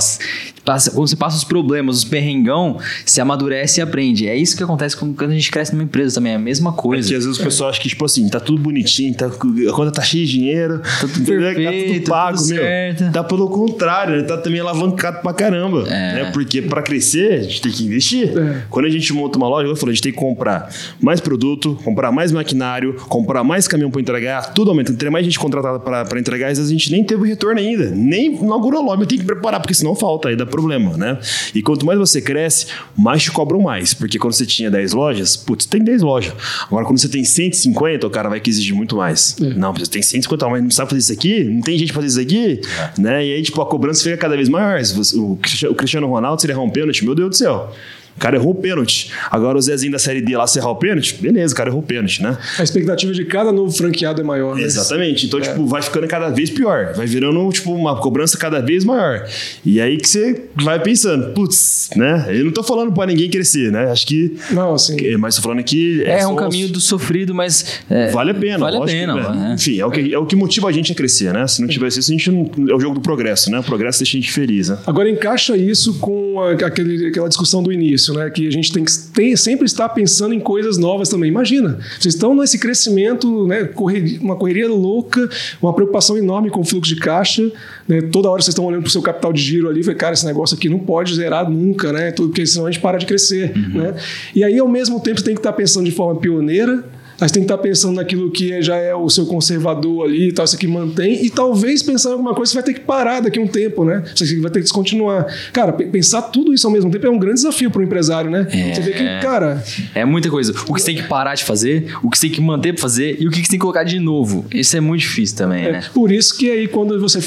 [0.65, 4.27] quando você passa os problemas, os perrengão, você amadurece e aprende.
[4.27, 7.07] É isso que acontece quando a gente cresce numa empresa também, é a mesma coisa.
[7.07, 9.73] É que às vezes o pessoal acha que, tipo assim, tá tudo bonitinho, tá, a
[9.73, 12.63] conta tá cheia de dinheiro, tá tudo perfeito, tá tudo pago, tudo meu.
[12.63, 13.13] Certo.
[13.13, 15.85] Tá pelo contrário, tá também alavancado pra caramba.
[15.89, 16.15] É.
[16.15, 16.31] Né?
[16.33, 18.33] Porque para crescer, a gente tem que investir.
[18.37, 18.63] É.
[18.71, 21.79] Quando a gente monta uma loja, eu falei, a gente tem que comprar mais produto,
[21.85, 24.93] comprar mais maquinário, comprar mais caminhão para entregar, tudo aumenta.
[24.93, 28.37] Ter mais gente contratada para entregar, às vezes a gente nem teve retorno ainda, nem
[28.37, 31.19] inaugurou a loja, tem que preparar, porque senão falta, aí dá problema, né?
[31.55, 32.67] E quanto mais você cresce,
[32.97, 36.33] mais te cobram mais, porque quando você tinha 10 lojas, putz, tem 10 lojas.
[36.67, 39.37] Agora, quando você tem 150, o cara vai que exigir muito mais.
[39.41, 39.55] É.
[39.55, 41.45] Não, você tem 150, mas não sabe fazer isso aqui?
[41.45, 42.61] Não tem gente fazer isso aqui?
[42.79, 43.01] É.
[43.01, 43.27] Né?
[43.27, 44.81] E aí, tipo, a cobrança fica cada vez maior.
[45.17, 47.73] O Cristiano Ronaldo, se ele um pênalti, meu Deus do céu.
[48.17, 49.11] O cara errou o pênalti.
[49.31, 51.81] Agora o Zezinho da Série D lá, se errar o pênalti, beleza, o cara errou
[51.81, 52.37] o pênalti, né?
[52.59, 54.63] A expectativa de cada novo franqueado é maior, né?
[54.63, 55.27] Exatamente.
[55.27, 55.43] Então, é.
[55.43, 56.93] tipo, vai ficando cada vez pior.
[56.95, 59.27] Vai virando, tipo, uma cobrança cada vez maior.
[59.65, 62.27] E aí que você vai pensando, putz, né?
[62.29, 63.91] Eu não tô falando pra ninguém crescer, né?
[63.91, 64.37] Acho que...
[64.51, 65.17] Não, assim...
[65.17, 66.03] Mas tô falando que...
[66.05, 67.81] É, é um caminho do sofrido, mas...
[67.91, 68.59] É, vale a pena.
[68.59, 69.55] Vale a pena, que, né?
[69.55, 71.47] Enfim, é o, que, é o que motiva a gente a crescer, né?
[71.47, 72.51] Se não tivesse isso, a gente não...
[72.69, 73.59] É o jogo do progresso, né?
[73.59, 74.79] O progresso deixa a gente feliz, né?
[74.87, 78.29] Agora, encaixa isso com aquele, aquela discussão do início, né?
[78.29, 81.31] Que a gente tem que ter, sempre estar pensando em coisas novas também.
[81.31, 85.29] Imagina, vocês estão nesse crescimento, né, correria, uma correria louca,
[85.63, 87.51] uma preocupação enorme com o fluxo de caixa.
[87.87, 90.15] Né, toda hora vocês estão olhando para o seu capital de giro ali, e cara,
[90.15, 92.11] esse negócio aqui não pode zerar nunca, né?
[92.13, 93.53] Porque senão a gente para de crescer.
[93.57, 93.83] Uhum.
[93.83, 93.95] Né?
[94.35, 96.85] E aí, ao mesmo tempo, você tem que estar pensando de forma pioneira
[97.21, 100.33] Aí você tem que estar pensando naquilo que já é o seu conservador ali e
[100.33, 103.21] tal, isso aqui mantém, e talvez pensar em alguma coisa você vai ter que parar
[103.21, 104.03] daqui a um tempo, né?
[104.15, 105.27] Você vai ter que descontinuar.
[105.53, 108.47] Cara, pensar tudo isso ao mesmo tempo é um grande desafio para o empresário, né?
[108.51, 109.63] É, você vê que, cara.
[109.95, 110.53] É muita coisa.
[110.67, 112.83] O que você tem que parar de fazer, o que você tem que manter para
[112.83, 114.45] fazer e o que você tem que colocar de novo.
[114.53, 115.85] Isso é muito difícil também, é, né?
[115.93, 117.21] Por isso que aí, quando você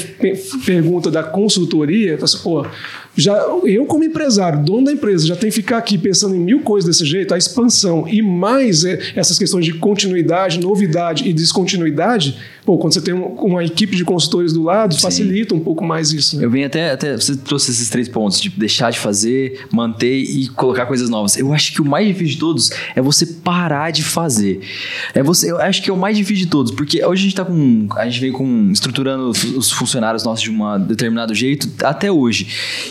[0.64, 2.66] pergunta da consultoria, você, assim, pô,
[3.18, 6.60] já eu como empresário, dono da empresa, já tenho que ficar aqui pensando em mil
[6.60, 12.38] coisas desse jeito, a expansão e mais é, essas questões de continuidade, novidade e descontinuidade,
[12.68, 15.00] pô, quando você tem uma equipe de consultores do lado, Sim.
[15.00, 16.36] facilita um pouco mais isso.
[16.36, 16.44] Né?
[16.44, 20.48] Eu venho até, até, você trouxe esses três pontos, de deixar de fazer, manter e
[20.48, 21.38] colocar coisas novas.
[21.38, 24.60] Eu acho que o mais difícil de todos é você parar de fazer.
[25.14, 27.34] É você, eu acho que é o mais difícil de todos, porque hoje a gente
[27.34, 32.12] tá com, a gente vem com estruturando os funcionários nossos de um determinado jeito até
[32.12, 32.48] hoje.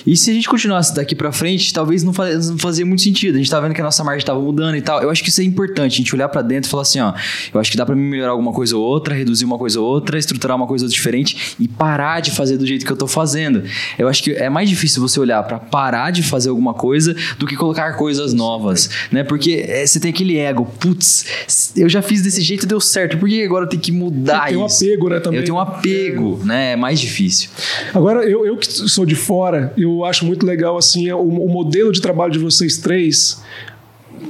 [0.08, 3.36] E se a gente continuasse daqui para frente, talvez não, faz, não fazia muito sentido.
[3.36, 5.04] A gente tá vendo que a nossa margem tava mudando e tal.
[5.04, 7.14] Eu acho que isso é importante, a gente olhar para dentro e falar assim, ó,
[7.54, 10.18] eu acho que dá para melhorar alguma coisa ou outra, reduzir uma coisa ou outra,
[10.18, 13.64] estruturar uma coisa ou diferente e parar de fazer do jeito que eu tô fazendo.
[13.98, 17.46] Eu acho que é mais difícil você olhar para parar de fazer alguma coisa do
[17.46, 19.24] que colocar coisas novas, né?
[19.24, 23.28] Porque é, você tem aquele ego, putz, eu já fiz desse jeito deu certo, por
[23.30, 24.80] que agora eu tenho que mudar eu isso?
[24.80, 25.40] Tem um apego, né, também.
[25.40, 26.46] Eu tenho um apego, é.
[26.46, 26.72] né?
[26.74, 27.50] É mais difícil.
[27.94, 31.92] Agora, eu, eu que sou de fora, eu acho muito legal assim o, o modelo
[31.92, 33.42] de trabalho de vocês três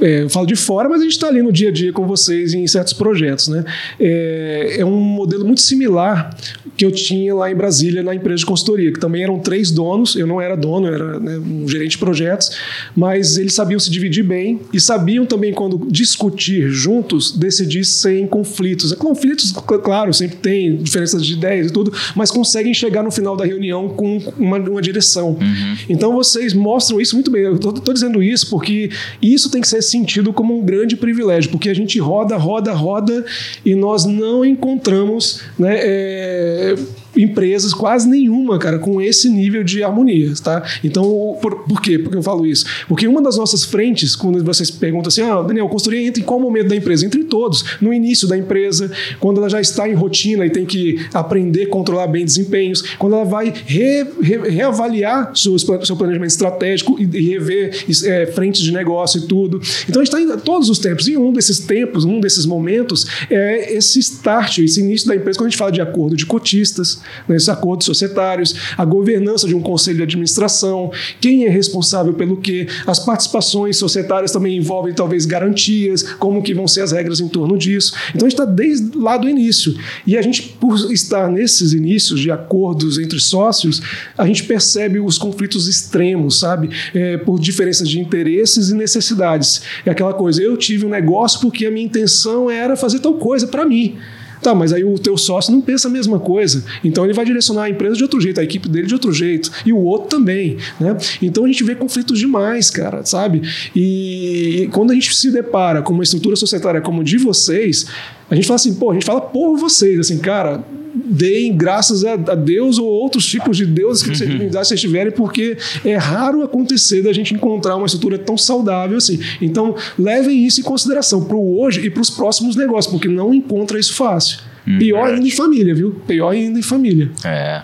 [0.01, 2.05] é, eu falo de fora, mas a gente está ali no dia a dia com
[2.05, 3.47] vocês em certos projetos.
[3.47, 3.63] Né?
[3.99, 6.35] É, é, um modelo muito similar
[6.75, 10.15] que eu tinha lá em Brasília, na empresa de consultoria, que também eram três donos,
[10.15, 12.51] eu não era dono, eu era né, um gerente de projetos,
[12.95, 18.93] mas eles sabiam se dividir bem e sabiam também, quando discutir juntos, decidir sem conflitos.
[18.93, 19.51] Conflitos,
[19.83, 23.89] claro, sempre tem diferenças de ideias e tudo, mas conseguem chegar no final da reunião
[23.89, 25.29] com uma, uma direção.
[25.29, 25.77] Uhum.
[25.89, 27.43] Então vocês mostram isso muito bem.
[27.43, 28.89] Eu estou dizendo isso porque
[29.21, 33.25] isso tem que ser sentido como um grande privilégio, porque a gente roda, roda, roda
[33.65, 36.75] e nós não encontramos né, é,
[37.18, 40.63] empresas, quase nenhuma, cara, com esse nível de harmonia, tá?
[40.84, 41.97] Então, por, por quê?
[41.97, 42.65] Porque eu falo isso?
[42.88, 46.39] Porque uma das nossas frentes, quando vocês perguntam assim, ah, Daniel, consultoria entra em qual
[46.39, 47.05] momento da empresa?
[47.05, 47.78] Entre todos.
[47.82, 51.70] No início da empresa, quando ela já está em rotina e tem que aprender a
[51.70, 57.30] controlar bem desempenhos, quando ela vai re, re, reavaliar seu, seu planejamento estratégico e, e
[57.30, 59.59] rever é, frentes de negócio e tudo.
[59.88, 61.07] Então, a gente está em todos os tempos.
[61.07, 65.47] E um desses tempos, um desses momentos, é esse start, esse início da empresa, quando
[65.47, 69.97] a gente fala de acordo de cotistas, nesses acordos societários, a governança de um conselho
[69.97, 76.41] de administração, quem é responsável pelo quê, as participações societárias também envolvem talvez garantias, como
[76.41, 77.93] que vão ser as regras em torno disso.
[78.10, 79.76] Então a gente está desde lá do início.
[80.05, 83.82] E a gente, por estar nesses inícios de acordos entre sócios,
[84.18, 86.70] a gente percebe os conflitos extremos, sabe?
[86.93, 89.62] É, por diferenças de interesses e necessidades.
[89.86, 93.47] É aquela coisa, eu tive um negócio porque a minha intenção era fazer tal coisa
[93.47, 93.97] para mim.
[94.41, 96.63] Tá, mas aí o teu sócio não pensa a mesma coisa.
[96.83, 99.51] Então ele vai direcionar a empresa de outro jeito, a equipe dele de outro jeito,
[99.65, 100.95] e o outro também, né?
[101.21, 103.41] Então a gente vê conflitos demais, cara, sabe?
[103.75, 107.88] E quando a gente se depara com uma estrutura societária como a de vocês,
[108.29, 110.63] a gente fala assim, pô, a gente fala por vocês, assim, cara,
[111.05, 114.49] deem graças a, Deus ou outros tipos de deuses que vocês, uhum.
[114.49, 119.19] vocês tiverem, porque é raro acontecer da gente encontrar uma estrutura tão saudável assim.
[119.41, 123.33] Então, levem isso em consideração para o hoje e para os próximos negócios, porque não
[123.33, 124.39] encontra isso fácil.
[124.67, 125.15] Hum, Pior verdade.
[125.15, 125.91] ainda em família, viu?
[126.05, 127.11] Pior ainda em família.
[127.23, 127.61] É.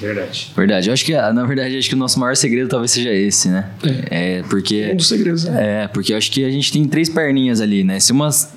[0.00, 0.52] Verdade.
[0.56, 0.88] Verdade.
[0.88, 3.70] Eu acho que, na verdade, acho que o nosso maior segredo talvez seja esse, né?
[4.10, 4.38] É.
[4.38, 4.90] é porque.
[4.92, 5.84] Um dos segredos, né?
[5.84, 8.00] É, porque eu acho que a gente tem três perninhas ali, né?
[8.00, 8.52] Se umas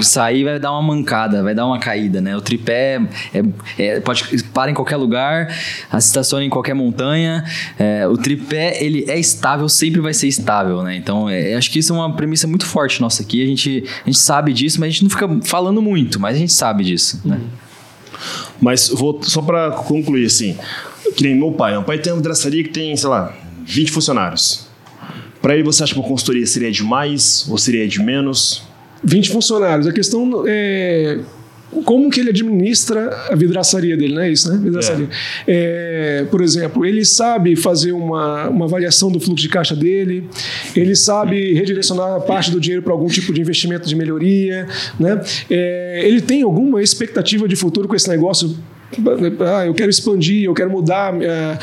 [0.00, 2.36] sair vai dar uma mancada, vai dar uma caída, né?
[2.36, 3.00] O tripé
[3.32, 3.42] é,
[3.78, 5.54] é, pode para em qualquer lugar,
[5.96, 7.44] estaciona em qualquer montanha.
[7.78, 10.96] É, o tripé ele é estável, sempre vai ser estável, né?
[10.96, 13.42] Então é, acho que isso é uma premissa muito forte nossa aqui.
[13.42, 16.38] A gente, a gente sabe disso, mas a gente não fica falando muito, mas a
[16.38, 17.40] gente sabe disso, né?
[18.60, 20.56] Mas vou só para concluir assim,
[21.16, 23.32] que nem meu pai, meu pai tem uma vidraçaria que tem, sei lá,
[23.64, 24.66] 20 funcionários.
[25.40, 28.67] Para ele, você acha que uma consultoria seria de mais ou seria de menos?
[29.02, 29.86] 20 funcionários.
[29.86, 31.18] A questão é
[31.84, 34.58] como que ele administra a vidraçaria dele, não é isso, né?
[34.62, 35.08] Vidraçaria.
[35.46, 36.22] É.
[36.22, 40.28] É, por exemplo, ele sabe fazer uma, uma avaliação do fluxo de caixa dele,
[40.74, 44.66] ele sabe redirecionar parte do dinheiro para algum tipo de investimento de melhoria,
[44.98, 45.20] né?
[45.50, 48.56] É, ele tem alguma expectativa de futuro com esse negócio
[49.40, 51.18] ah, eu quero expandir, eu quero mudar uh,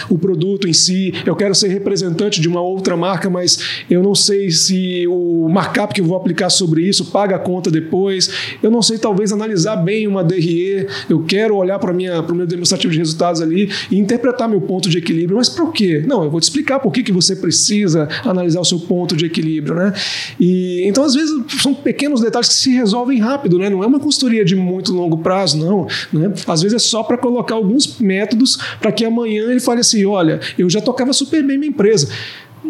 [0.10, 4.14] o produto em si, eu quero ser representante de uma outra marca, mas eu não
[4.14, 8.30] sei se o markup que eu vou aplicar sobre isso paga a conta depois.
[8.62, 10.88] Eu não sei, talvez, analisar bem uma DRE.
[11.10, 14.98] Eu quero olhar para o meu demonstrativo de resultados ali e interpretar meu ponto de
[14.98, 15.38] equilíbrio.
[15.38, 16.04] Mas para o quê?
[16.06, 19.26] Não, eu vou te explicar por que, que você precisa analisar o seu ponto de
[19.26, 19.76] equilíbrio.
[19.76, 19.94] Né?
[20.40, 23.58] E, então, às vezes, são pequenos detalhes que se resolvem rápido.
[23.58, 23.70] Né?
[23.70, 25.88] Não é uma consultoria de muito longo prazo, não.
[26.12, 26.34] Né?
[26.48, 30.06] Às vezes é só para para colocar alguns métodos para que amanhã ele fale assim:
[30.06, 32.10] olha, eu já tocava super bem minha empresa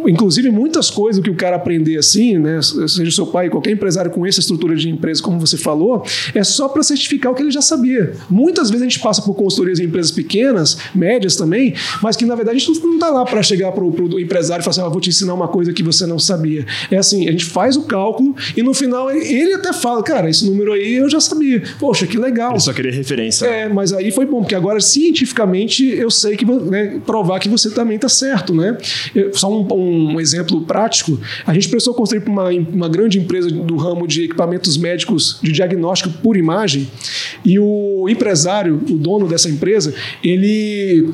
[0.08, 4.26] inclusive muitas coisas que o cara aprender assim, né, seja seu pai, qualquer empresário com
[4.26, 7.62] essa estrutura de empresa, como você falou, é só para certificar o que ele já
[7.62, 8.14] sabia.
[8.30, 12.36] Muitas vezes a gente passa por consultorias em empresas pequenas, médias também, mas que na
[12.36, 14.90] verdade a gente não está lá para chegar para o empresário e falar assim, ah,
[14.90, 16.66] vou te ensinar uma coisa que você não sabia.
[16.92, 20.46] É assim, a gente faz o cálculo e no final ele até fala, cara, esse
[20.46, 21.64] número aí eu já sabia.
[21.80, 22.52] Poxa, que legal.
[22.52, 23.46] Ele só queria referência.
[23.46, 27.70] É, mas aí foi bom, porque agora cientificamente eu sei que né, provar que você
[27.70, 28.78] também está certo, né?
[29.34, 33.50] Só um, um um exemplo prático, a gente precisou construir para uma, uma grande empresa
[33.50, 36.90] do ramo de equipamentos médicos de diagnóstico por imagem,
[37.44, 41.14] e o empresário, o dono dessa empresa, ele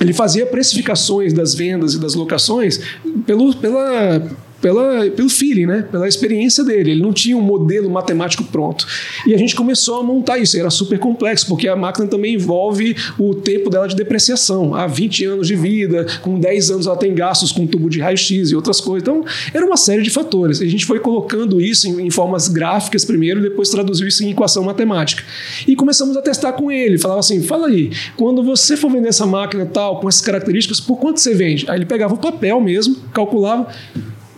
[0.00, 2.80] ele fazia precificações das vendas e das locações
[3.24, 4.20] pelo, pela
[4.62, 5.82] pela, pelo feeling, né?
[5.90, 6.92] pela experiência dele.
[6.92, 8.86] Ele não tinha um modelo matemático pronto.
[9.26, 10.58] E a gente começou a montar isso.
[10.58, 14.74] Era super complexo, porque a máquina também envolve o tempo dela de depreciação.
[14.74, 18.52] Há 20 anos de vida, com 10 anos ela tem gastos com tubo de raio-x
[18.52, 19.02] e outras coisas.
[19.02, 20.62] Então, era uma série de fatores.
[20.62, 24.62] A gente foi colocando isso em, em formas gráficas primeiro, depois traduziu isso em equação
[24.62, 25.24] matemática.
[25.66, 26.98] E começamos a testar com ele.
[26.98, 30.98] Falava assim: fala aí, quando você for vender essa máquina tal, com essas características, por
[30.98, 31.68] quanto você vende?
[31.68, 33.72] Aí ele pegava o papel mesmo, calculava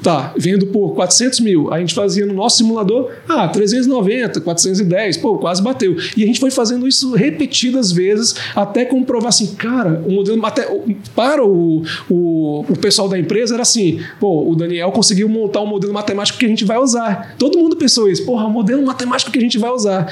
[0.04, 1.72] Tá, vendo por 400 mil.
[1.72, 5.96] A gente fazia no nosso simulador, ah, 390, 410, pô, quase bateu.
[6.14, 10.68] E a gente foi fazendo isso repetidas vezes até comprovar assim, cara, o modelo até
[11.16, 15.66] para o, o, o pessoal da empresa era assim, pô, o Daniel conseguiu montar um
[15.66, 17.34] modelo matemático que a gente vai usar.
[17.38, 20.06] Todo mundo pensou isso, porra, o modelo matemático que a gente vai usar.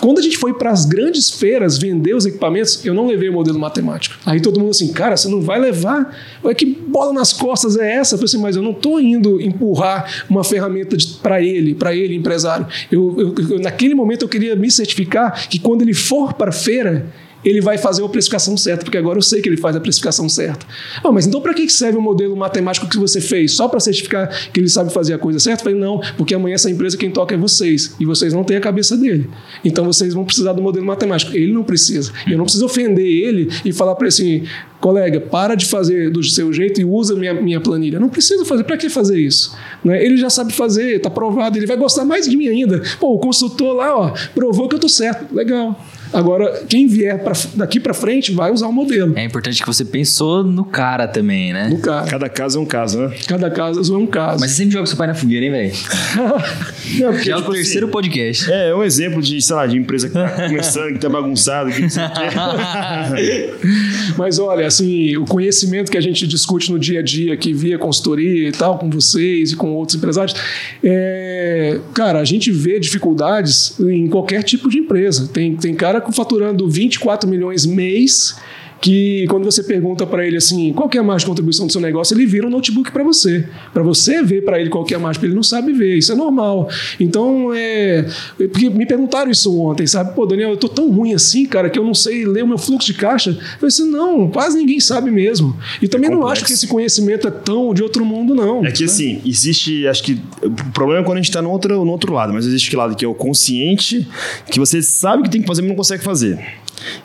[0.00, 3.32] Quando a gente foi para as grandes feiras vender os equipamentos, eu não levei o
[3.32, 4.16] modelo matemático.
[4.26, 6.14] Aí todo mundo assim, cara, você não vai levar?
[6.44, 8.14] Ué, que bola nas costas é essa?
[8.14, 12.14] Eu falei assim, mas eu não estou indo empurrar uma ferramenta para ele, para ele,
[12.14, 12.66] empresário.
[12.90, 16.52] Eu, eu, eu, naquele momento eu queria me certificar que quando ele for para a
[16.52, 17.06] feira,
[17.46, 20.28] ele vai fazer a precificação certa, porque agora eu sei que ele faz a precificação
[20.28, 20.66] certa.
[21.02, 23.52] Ah, mas então para que serve o modelo matemático que você fez?
[23.52, 25.60] Só para certificar que ele sabe fazer a coisa certa?
[25.60, 28.56] Eu falei, não, porque amanhã essa empresa quem toca é vocês, e vocês não têm
[28.56, 29.30] a cabeça dele.
[29.64, 31.36] Então vocês vão precisar do modelo matemático.
[31.36, 32.12] Ele não precisa.
[32.28, 34.44] Eu não preciso ofender ele e falar para ele assim,
[34.80, 38.00] colega, para de fazer do seu jeito e usa minha, minha planilha.
[38.00, 38.64] Não precisa fazer.
[38.64, 39.56] Para que fazer isso?
[39.84, 40.04] Né?
[40.04, 42.82] Ele já sabe fazer, está provado, ele vai gostar mais de mim ainda.
[42.98, 45.32] Pô, o consultor lá, ó, provou que eu estou certo.
[45.34, 45.80] Legal.
[46.12, 49.12] Agora, quem vier pra, daqui para frente vai usar o modelo.
[49.16, 51.68] É importante que você pensou no cara também, né?
[51.68, 52.06] No cara.
[52.06, 53.14] Cada caso é um caso, né?
[53.26, 54.40] Cada caso é um caso.
[54.40, 55.72] Mas você sempre joga seu pai na fogueira, hein, velho?
[56.86, 58.50] Já é o tipo terceiro assim, podcast.
[58.50, 61.70] É, é um exemplo de, sei lá, de empresa que tá começando, que tá bagunçado,
[61.70, 63.54] que não sei o quê.
[64.16, 67.78] Mas olha, assim, o conhecimento que a gente discute no dia a dia, que via
[67.78, 70.34] consultoria e tal, com vocês e com outros empresários,
[70.82, 75.28] é, cara, a gente vê dificuldades em qualquer tipo de empresa.
[75.32, 78.36] Tem, tem cara faturando 24 milhões mês
[78.80, 81.80] que quando você pergunta para ele assim, qual é a margem de contribuição do seu
[81.80, 83.46] negócio, ele vira um notebook para você.
[83.72, 85.96] Para você ver para ele qual que é a margem, porque ele não sabe ver.
[85.96, 86.68] Isso é normal.
[87.00, 88.06] Então, é,
[88.36, 90.14] porque me perguntaram isso ontem, sabe?
[90.14, 92.58] Pô, Daniel, eu tô tão ruim assim, cara, que eu não sei ler o meu
[92.58, 93.30] fluxo de caixa.
[93.30, 95.56] Eu falei assim, não, quase ninguém sabe mesmo.
[95.80, 96.26] E também Complexo.
[96.26, 98.64] não acho que esse conhecimento é tão de outro mundo, não.
[98.64, 98.90] É que né?
[98.90, 102.12] assim, existe, acho que o problema é quando a gente está no outro, no outro
[102.12, 104.06] lado, mas existe que lado que é o consciente,
[104.50, 106.38] que você sabe que tem que fazer, mas não consegue fazer.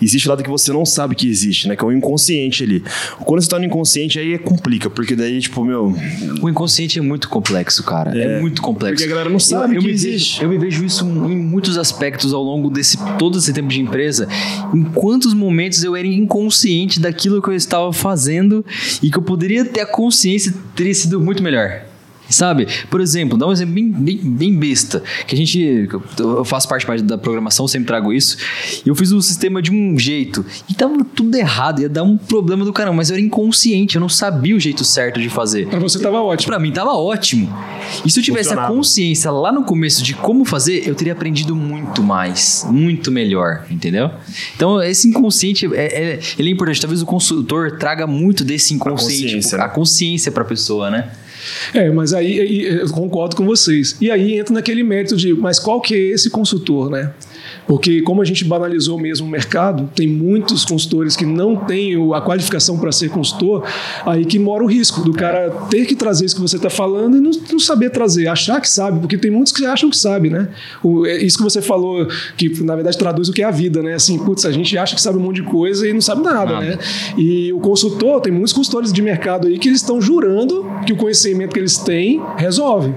[0.01, 1.75] Existe o lado que você não sabe que existe, né?
[1.75, 2.83] Que é o inconsciente ali.
[3.19, 5.95] Quando você tá no inconsciente, aí complica, porque daí, tipo, meu.
[6.41, 8.17] O inconsciente é muito complexo, cara.
[8.17, 8.95] É, é muito complexo.
[8.95, 10.39] Porque a galera não sabe eu, eu que existe.
[10.39, 13.81] Vejo, eu me vejo isso em muitos aspectos ao longo desse todo esse tempo de
[13.81, 14.27] empresa.
[14.73, 18.65] Em quantos momentos eu era inconsciente daquilo que eu estava fazendo
[19.01, 21.90] e que eu poderia ter a consciência teria sido muito melhor.
[22.31, 22.67] Sabe?
[22.89, 25.03] Por exemplo, dá um exemplo bem, bem, bem besta.
[25.27, 25.89] Que a gente.
[26.17, 28.37] Eu faço parte, parte da programação, sempre trago isso.
[28.85, 30.45] E eu fiz o sistema de um jeito.
[30.69, 32.97] E tava tudo errado, ia dar um problema do caramba.
[32.97, 35.67] Mas eu era inconsciente, eu não sabia o jeito certo de fazer.
[35.67, 36.47] Pra você tava ótimo.
[36.47, 37.53] Pra mim tava ótimo.
[38.05, 41.55] E se eu tivesse a consciência lá no começo de como fazer, eu teria aprendido
[41.55, 42.65] muito mais.
[42.69, 44.09] Muito melhor, entendeu?
[44.55, 46.79] Então, esse inconsciente, é, é ele é importante.
[46.79, 49.63] Talvez o consultor traga muito desse inconsciente, a consciência, né?
[49.63, 51.11] a consciência pra pessoa, né?
[51.73, 53.95] É, mas aí, eu concordo com vocês.
[53.99, 57.13] E aí entra naquele mérito de, mas qual que é esse consultor, né?
[57.71, 62.19] Porque, como a gente banalizou mesmo o mercado, tem muitos consultores que não têm a
[62.19, 63.63] qualificação para ser consultor,
[64.05, 67.15] aí que mora o risco do cara ter que trazer isso que você está falando
[67.15, 70.29] e não, não, saber trazer, achar que sabe, porque tem muitos que acham que sabe,
[70.29, 70.49] né?
[70.83, 72.05] O, é isso que você falou,
[72.35, 73.93] que na verdade traduz o que é a vida, né?
[73.93, 76.51] Assim, putz, a gente acha que sabe um monte de coisa e não sabe nada,
[76.51, 76.59] nada.
[76.59, 76.77] né?
[77.17, 80.97] E o consultor, tem muitos consultores de mercado aí que eles estão jurando que o
[80.97, 82.93] conhecimento que eles têm resolve.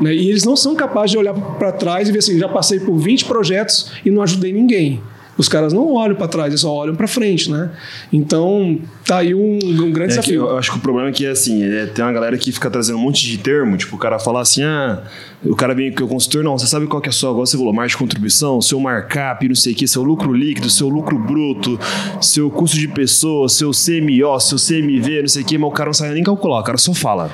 [0.00, 0.14] Né?
[0.14, 2.96] E eles não são capazes de olhar para trás e ver assim, já passei por
[2.96, 5.00] 20 projetos e não ajudei ninguém.
[5.40, 7.70] Os caras não olham para trás, eles só olham para frente, né?
[8.12, 10.42] Então, tá aí um, um grande é desafio.
[10.42, 12.98] eu acho que o problema é que, assim, é, tem uma galera que fica trazendo
[12.98, 15.02] um monte de termo, tipo, o cara fala assim, ah,
[15.42, 17.56] o cara vem com o consultor, não, você sabe qual que é a sua, você
[17.56, 21.18] falou, margem de contribuição, seu markup, não sei o que, seu lucro líquido, seu lucro
[21.18, 21.80] bruto,
[22.20, 25.88] seu custo de pessoa, seu CMO, seu CMV, não sei o que, mas o cara
[25.88, 27.30] não sabe nem calcular, o cara só fala.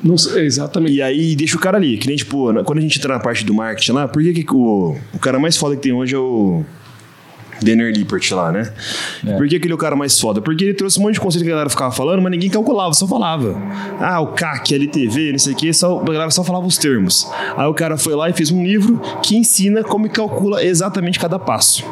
[0.00, 0.94] Não sei, exatamente.
[0.94, 3.44] E aí deixa o cara ali, que nem, tipo, quando a gente entra na parte
[3.44, 6.18] do marketing lá, por que, que o, o cara mais foda que tem hoje é
[6.18, 6.64] o
[7.62, 8.72] Denner Lippert lá, né?
[9.26, 9.36] É.
[9.36, 10.40] Por que aquele é o cara mais foda?
[10.40, 12.92] Porque ele trouxe um monte de conceito que a galera ficava falando, mas ninguém calculava,
[12.94, 13.56] só falava.
[14.00, 17.28] Ah, o CAC, LTV, não sei o que, só, a galera só falava os termos.
[17.56, 21.38] Aí o cara foi lá e fez um livro que ensina como calcula exatamente cada
[21.38, 21.84] passo.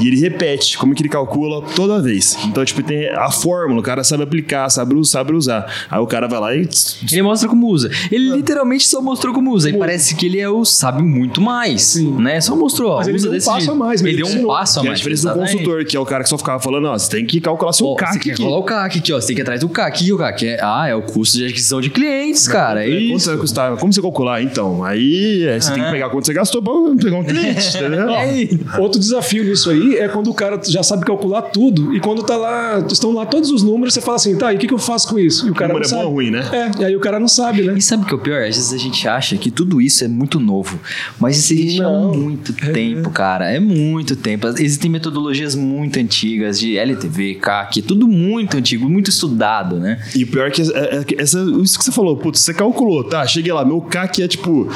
[0.00, 2.36] E ele repete como que ele calcula toda vez.
[2.44, 5.70] Então, tipo, tem a fórmula, o cara sabe aplicar, sabe, sabe usar.
[5.90, 6.68] Aí o cara vai lá e.
[7.10, 7.90] Ele mostra como usa.
[8.10, 9.70] Ele literalmente só mostrou como usa.
[9.70, 11.82] E parece que ele é o sabe muito mais.
[11.82, 12.12] Sim.
[12.20, 12.40] Né?
[12.40, 12.96] Só mostrou.
[12.96, 13.72] Mas ele deu um passo jeito.
[13.72, 14.02] a mais.
[14.02, 14.90] Ele deu um passo a mais.
[14.90, 17.10] É a diferença do consultor, que é o cara que só ficava falando, ó, você
[17.10, 18.12] tem que calcular seu oh, CAC.
[18.12, 19.20] Você tem que calcular o CAC aqui, ó.
[19.20, 19.90] Você tem que ir atrás do CAC.
[19.90, 22.86] Aqui, o CAC é, ah, é o custo de aquisição de clientes, cara.
[22.86, 23.76] É, é quanto você vai custar?
[23.76, 24.42] Como você calcular?
[24.42, 25.74] Então, aí é, você ah.
[25.74, 26.72] tem que pegar quanto você gastou pra
[27.02, 28.08] pegar um cliente, entendeu?
[28.10, 28.48] É.
[28.78, 32.22] Outro desafio nisso aí aí é quando o cara já sabe calcular tudo e quando
[32.22, 34.74] tá lá, estão lá todos os números, você fala assim, tá, e o que, que
[34.74, 35.46] eu faço com isso?
[35.46, 36.02] E o cara o não é sabe.
[36.02, 36.48] bom ou ruim, né?
[36.52, 37.74] É, e aí o cara não sabe, né?
[37.76, 38.40] E sabe o que é o pior?
[38.42, 40.78] Às vezes a gente acha que tudo isso é muito novo.
[41.18, 43.50] Mas isso existe há muito tempo, cara.
[43.50, 44.46] É muito tempo.
[44.48, 50.02] Existem metodologias muito antigas de LTV, CAC, tudo muito antigo, muito estudado, né?
[50.14, 52.52] E o pior é que é- é que essa, isso que você falou, putz, você
[52.54, 53.26] calculou, tá?
[53.26, 54.68] Cheguei lá, meu CAC é tipo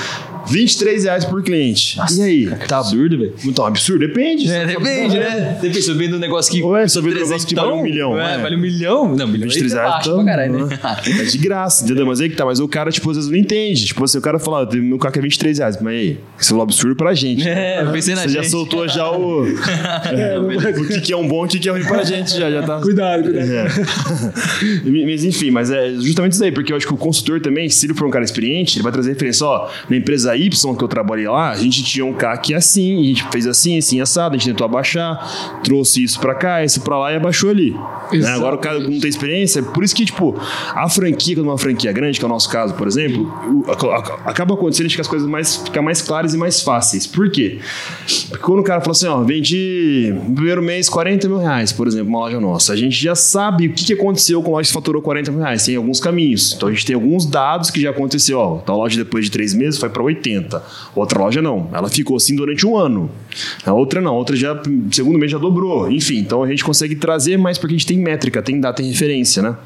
[0.46, 1.98] 23 reais por cliente.
[2.16, 2.46] e aí?
[2.68, 3.34] Tá absurdo, velho.
[3.44, 4.06] Então, absurdo?
[4.06, 4.50] Depende.
[4.50, 5.58] É, depende, né?
[5.60, 6.62] Depende, se eu vendo um negócio que.
[6.62, 8.38] Ué, se custa eu vendo um negócio que vale um milhão, É, é.
[8.38, 9.14] vale um milhão.
[9.14, 10.78] Não, milhão 23 é reais, baixo então, pra caralho, né?
[11.20, 12.06] É de graça, entendeu?
[12.06, 13.86] Mas aí que tá, mas o cara, tipo, às vezes não entende.
[13.86, 15.76] Tipo assim, o cara fala, "Ah, meu CAC é 23 reais.
[15.80, 17.46] Mas aí, isso é um absurdo pra gente.
[17.48, 18.50] É, eu pensei na Você já gente.
[18.50, 19.44] soltou já o.
[20.12, 22.36] é, o que, que é um bom e o que, que é ruim pra gente,
[22.36, 22.80] já, já tá.
[22.80, 23.50] Cuidado, cuidado.
[23.50, 23.66] É.
[25.06, 27.86] mas enfim, mas é justamente isso aí, porque eu acho que o consultor também, se
[27.86, 30.88] ele for um cara experiente, ele vai trazer referência, ó, na empresa Y que eu
[30.88, 34.38] trabalhei lá, a gente tinha um CAC assim, a gente fez assim, assim, assado, a
[34.38, 37.76] gente tentou abaixar, trouxe isso pra cá, isso pra lá e abaixou ali.
[38.12, 38.28] Né?
[38.28, 40.34] Agora o cara não tem experiência, por isso que, tipo,
[40.74, 43.30] a franquia, quando é uma franquia grande, que é o nosso caso, por exemplo,
[44.24, 47.06] acaba acontecendo de que as coisas mais, ficam mais claras e mais fáceis.
[47.06, 47.58] Por quê?
[48.28, 51.86] Porque quando o cara fala assim, ó, vendi no primeiro mês 40 mil reais, por
[51.86, 54.68] exemplo, uma loja nossa, a gente já sabe o que, que aconteceu com a loja
[54.68, 55.64] que faturou 40 mil reais.
[55.64, 56.54] Tem alguns caminhos.
[56.54, 59.54] Então a gente tem alguns dados que já aconteceu, ó, tal loja depois de três
[59.54, 60.23] meses foi para 80.
[60.94, 61.68] Outra loja não.
[61.72, 63.10] Ela ficou assim durante um ano.
[63.64, 64.12] A outra não.
[64.14, 64.60] A outra já,
[64.90, 65.90] segundo mês já dobrou.
[65.90, 68.90] Enfim, então a gente consegue trazer mais porque a gente tem métrica, tem data, tem
[68.90, 69.56] referência, né?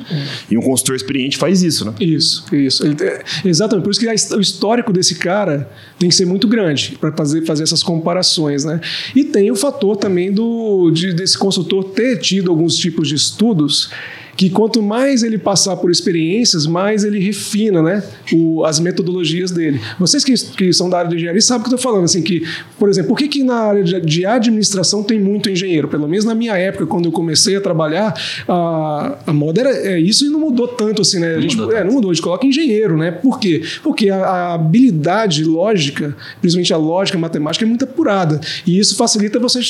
[0.50, 1.94] E um consultor experiente faz isso, né?
[2.00, 2.84] Isso, isso.
[2.86, 2.96] Ele-
[3.44, 3.84] exatamente.
[3.84, 7.62] Por isso que o histórico desse cara tem que ser muito grande para fazer, fazer
[7.62, 8.80] essas comparações, né?
[9.14, 13.90] E tem o fator também do de- desse consultor ter tido alguns tipos de estudos
[14.38, 19.80] que quanto mais ele passar por experiências, mais ele refina, né, o- as metodologias dele.
[19.98, 22.22] Vocês que, que são da área de engenharia sabem o que eu estou falando, assim,
[22.22, 22.44] que,
[22.78, 25.88] por exemplo, por que, que na área de, de administração tem muito engenheiro?
[25.88, 28.14] Pelo menos na minha época, quando eu comecei a trabalhar,
[28.46, 31.34] a, a moda era é isso e não mudou tanto, assim, né?
[31.34, 33.10] A gente, mudou é, não mudou, a gente coloca engenheiro, né?
[33.10, 33.62] Por quê?
[33.82, 38.40] Porque a, a habilidade lógica, principalmente a lógica a matemática, é muito apurada.
[38.64, 39.60] E isso facilita você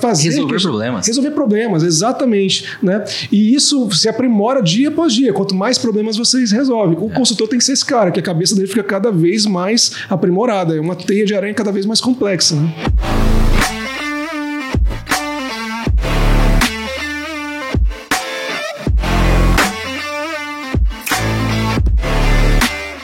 [0.00, 0.28] fazer...
[0.28, 1.06] Resolver que- problemas.
[1.06, 2.66] Resolver problemas, exatamente.
[2.82, 3.02] Né?
[3.32, 5.32] E isso se aprimora dia após dia.
[5.32, 6.96] Quanto mais problemas vocês resolvem.
[6.98, 9.92] O consultor tem que ser esse cara, que a cabeça dele fica cada vez mais
[10.08, 10.76] aprimorada.
[10.76, 12.56] É uma teia de aranha cada vez mais complexa.
[12.56, 12.72] Né?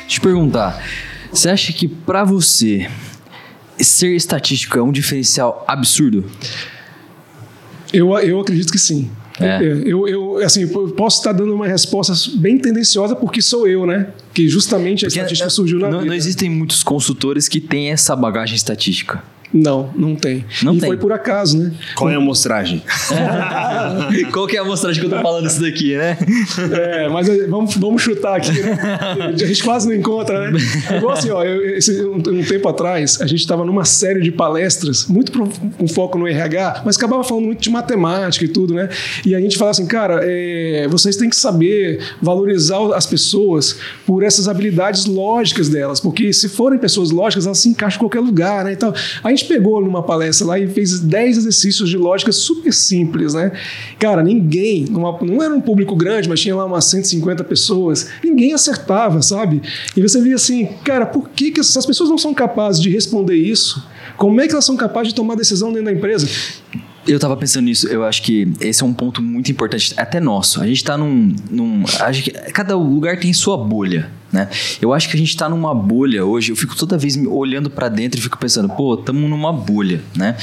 [0.01, 0.83] Deixa eu te perguntar,
[1.33, 2.91] você acha que pra você
[3.79, 6.25] ser estatístico é um diferencial absurdo?
[7.93, 9.11] Eu, eu acredito que sim.
[9.41, 9.63] É.
[9.85, 14.09] Eu, eu, assim, eu posso estar dando uma resposta bem tendenciosa porque sou eu, né?
[14.35, 16.09] Que justamente a Porque estatística surgiu na não, vida.
[16.11, 19.23] não existem muitos consultores que têm essa bagagem estatística.
[19.53, 20.45] Não, não tem.
[20.63, 20.89] Não e tem.
[20.89, 21.73] foi por acaso, né?
[21.97, 22.83] Qual é a amostragem?
[24.33, 26.17] Qual que é a amostragem que eu tô falando isso daqui, né?
[26.73, 28.51] É, mas é, vamos, vamos chutar aqui?
[28.61, 30.59] A gente quase não encontra, né?
[30.97, 34.31] Igual assim, ó, eu- esse- um, um tempo atrás, a gente estava numa série de
[34.31, 38.75] palestras, muito pro- com foco no RH, mas acabava falando muito de matemática e tudo,
[38.75, 38.89] né?
[39.25, 43.77] E a gente falava assim, cara, é, vocês têm que saber valorizar as pessoas
[44.07, 48.21] por essas habilidades lógicas delas, porque se forem pessoas lógicas, elas se encaixam em qualquer
[48.21, 48.73] lugar, né?
[48.73, 48.93] Então,
[49.25, 53.53] a gente pegou numa palestra lá e fez 10 exercícios de lógica super simples, né?
[53.99, 58.53] Cara, ninguém, numa- não era um público grande, mas tinha lá umas 150 pessoas, ninguém
[58.53, 59.63] acertava, sabe?
[59.97, 63.35] E você via assim, cara, por que, que essas pessoas não são capazes de responder
[63.37, 63.83] isso?
[64.17, 66.29] Como é que elas são capazes de tomar decisão dentro da empresa?
[67.07, 70.61] Eu tava pensando nisso, eu acho que esse é um ponto muito importante, até nosso.
[70.63, 71.35] A gente tá num.
[71.51, 74.49] num gente- cada lugar tem sua bolha, né?
[74.83, 76.53] Eu acho que a gente tá numa bolha hoje.
[76.53, 80.37] Eu fico toda vez olhando pra dentro e fico pensando, pô, tamo numa bolha, né?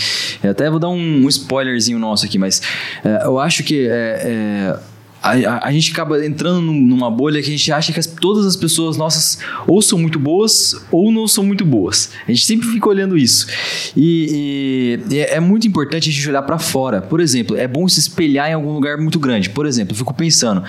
[0.44, 2.62] Eu até vou dar um, um spoilerzinho nosso aqui, mas
[3.06, 4.80] é, eu acho que é, é,
[5.28, 8.08] a, a- a gente acaba entrando num- numa bolha que a gente acha que as-
[8.08, 12.10] todas as pessoas nossas ou são muito boas ou não são muito boas.
[12.28, 13.48] A gente sempre fica olhando isso.
[13.96, 17.02] E, e- e é muito importante a gente olhar para fora.
[17.02, 19.50] Por exemplo, é bom se espelhar em algum lugar muito grande.
[19.50, 20.64] Por exemplo, eu fico pensando,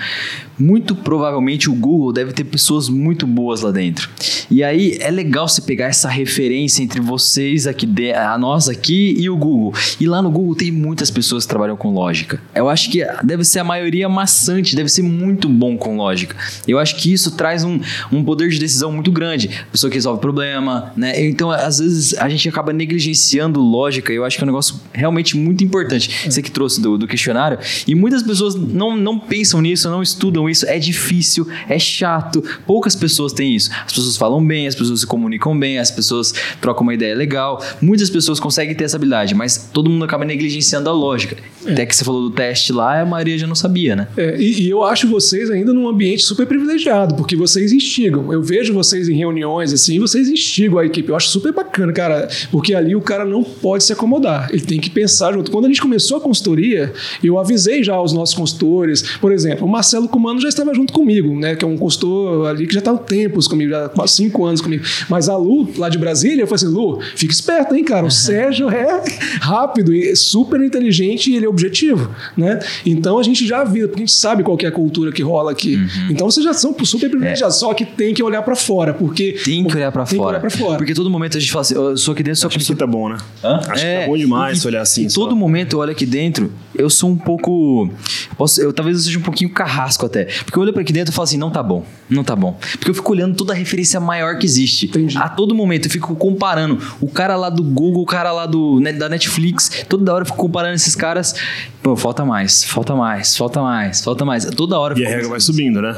[0.57, 4.09] muito provavelmente o Google deve ter pessoas muito boas lá dentro.
[4.51, 9.29] E aí é legal você pegar essa referência entre vocês aqui, a nós aqui e
[9.29, 9.73] o Google.
[9.99, 12.41] E lá no Google tem muitas pessoas que trabalham com lógica.
[12.53, 16.35] Eu acho que deve ser a maioria maçã possante, deve ser muito bom com lógica.
[16.67, 17.79] Eu acho que isso traz um,
[18.11, 19.49] um poder de decisão muito grande.
[19.71, 21.23] Pessoa que resolve problema, né?
[21.25, 24.11] Então, às vezes, a gente acaba negligenciando lógica.
[24.11, 26.29] Eu acho que é um negócio realmente muito importante.
[26.29, 27.59] Você que trouxe do, do questionário.
[27.87, 30.65] E muitas pessoas não, não pensam nisso, não estudam isso.
[30.65, 32.43] É difícil, é chato.
[32.65, 33.69] Poucas pessoas têm isso.
[33.85, 37.63] As pessoas falam bem, as pessoas se comunicam bem, as pessoas trocam uma ideia legal.
[37.81, 41.37] Muitas pessoas conseguem ter essa habilidade, mas todo mundo acaba negligenciando a lógica.
[41.65, 41.73] É.
[41.73, 44.07] Até que você falou do teste lá, a Maria já não sabia, né?
[44.17, 48.31] É, e, e, eu acho vocês ainda num ambiente super privilegiado, porque vocês instigam.
[48.31, 51.09] Eu vejo vocês em reuniões assim, vocês instigam a equipe.
[51.09, 54.49] Eu acho super bacana, cara, porque ali o cara não pode se acomodar.
[54.51, 55.51] Ele tem que pensar junto.
[55.51, 59.17] Quando a gente começou a consultoria, eu avisei já aos nossos consultores.
[59.19, 61.55] Por exemplo, o Marcelo Comando já estava junto comigo, né?
[61.55, 64.45] Que é um consultor ali que já está há tempos comigo, já há quase cinco
[64.45, 64.83] anos comigo.
[65.09, 68.05] Mas a Lu, lá de Brasília, eu falei assim: Lu, fica esperto, hein, cara?
[68.05, 69.03] O Sérgio é
[69.41, 72.59] rápido e super inteligente e ele é objetivo, né?
[72.85, 75.51] Então a gente já viu, porque a gente sabe qual é a cultura que rola
[75.51, 75.75] aqui.
[75.75, 76.07] Uhum.
[76.11, 77.59] Então vocês já são super privilegiados, é.
[77.59, 80.49] só que tem que olhar para fora, porque tem que olhar para fora.
[80.49, 80.77] fora.
[80.77, 83.09] Porque todo momento a gente fala assim, eu sou aqui dentro, só que tá bom,
[83.09, 83.17] né?
[83.43, 83.59] Hã?
[83.67, 85.05] Acho é, que tá bom demais e, olhar assim.
[85.05, 87.89] E todo momento eu olho aqui dentro, eu sou um pouco
[88.37, 91.11] posso, eu talvez eu seja um pouquinho carrasco até, porque eu olho para aqui dentro
[91.11, 92.57] e falo assim, não tá bom, não tá bom.
[92.73, 94.85] Porque eu fico olhando toda a referência maior que existe.
[94.85, 95.17] Entendi.
[95.17, 98.79] A todo momento eu fico comparando o cara lá do Google, o cara lá do
[98.97, 101.35] da Netflix, toda hora eu fico comparando esses caras
[101.81, 104.43] Pô, falta mais, falta mais, falta mais, falta mais.
[104.45, 104.99] Toda hora.
[104.99, 105.95] E a regra vai subindo, né?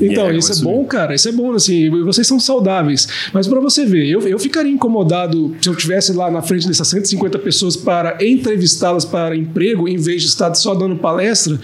[0.00, 0.72] Então, isso é subindo.
[0.72, 1.16] bom, cara.
[1.16, 1.90] Isso é bom, assim.
[2.04, 3.08] Vocês são saudáveis.
[3.32, 6.86] Mas para você ver, eu, eu ficaria incomodado se eu tivesse lá na frente dessas
[6.86, 11.58] 150 pessoas para entrevistá-las para emprego, em vez de estar só dando palestra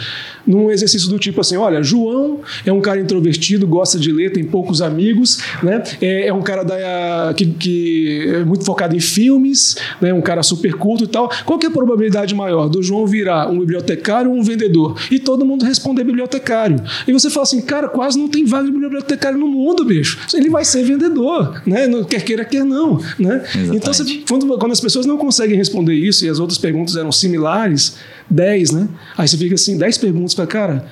[0.46, 4.44] num exercício do tipo assim: olha, João é um cara introvertido, gosta de ler, tem
[4.44, 5.82] poucos amigos, né?
[6.00, 10.12] É, é um cara da, que, que, é muito focado em filmes, né?
[10.12, 11.30] um cara super culto e tal.
[11.44, 14.96] Qual que é a probabilidade maior do João virar um bibliotecário ou um vendedor?
[15.11, 16.82] E todo mundo responder bibliotecário.
[17.07, 20.18] E você fala assim, cara, quase não tem vaga de bibliotecário no mundo, bicho.
[20.34, 21.88] Ele vai ser vendedor, né?
[22.09, 23.42] Quer queira, quer não, né?
[23.72, 27.12] Então, você, quando, quando as pessoas não conseguem responder isso e as outras perguntas eram
[27.12, 27.96] similares,
[28.31, 28.89] 10, né?
[29.16, 30.87] Aí você fica assim, 10 perguntas para cara.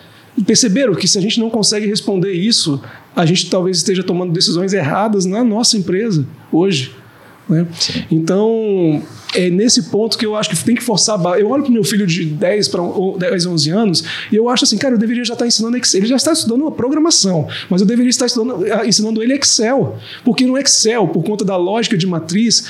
[0.47, 2.81] Perceberam que se a gente não consegue responder isso,
[3.15, 6.95] a gente talvez esteja tomando decisões erradas na nossa empresa hoje.
[7.51, 7.67] Né?
[8.11, 9.03] Então,
[9.35, 11.19] é nesse ponto que eu acho que tem que forçar.
[11.39, 12.83] Eu olho para o meu filho de 10 para
[13.19, 16.01] 10, 11 anos e eu acho assim, cara, eu deveria já estar ensinando Excel.
[16.01, 19.99] Ele já está estudando uma programação, mas eu deveria estar estudando, ensinando ele Excel.
[20.25, 22.67] Porque no Excel, por conta da lógica de matriz,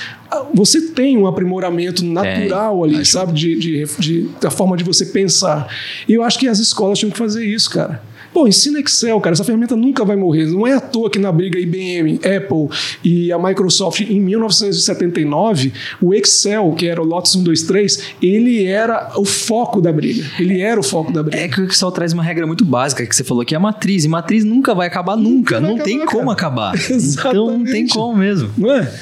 [0.54, 3.32] você tem um aprimoramento natural é, ali, sabe?
[3.32, 5.68] De, de, de, da forma de você pensar.
[6.08, 8.09] E eu acho que as escolas tinham que fazer isso, cara.
[8.32, 9.34] Pô, ensina Excel, cara.
[9.34, 10.46] Essa ferramenta nunca vai morrer.
[10.46, 12.68] Não é à toa que na briga IBM, Apple
[13.02, 19.24] e a Microsoft em 1979, o Excel, que era o Lotus 123, ele era o
[19.24, 20.24] foco da briga.
[20.38, 21.42] Ele era o foco da briga.
[21.42, 23.60] É que o Excel traz uma regra muito básica que você falou que é a
[23.60, 24.04] matriz.
[24.04, 25.60] E matriz nunca vai acabar nunca.
[25.60, 26.10] nunca não acabar, tem cara.
[26.10, 26.74] como acabar.
[26.90, 28.50] então não tem como mesmo.
[28.56, 28.92] Não é?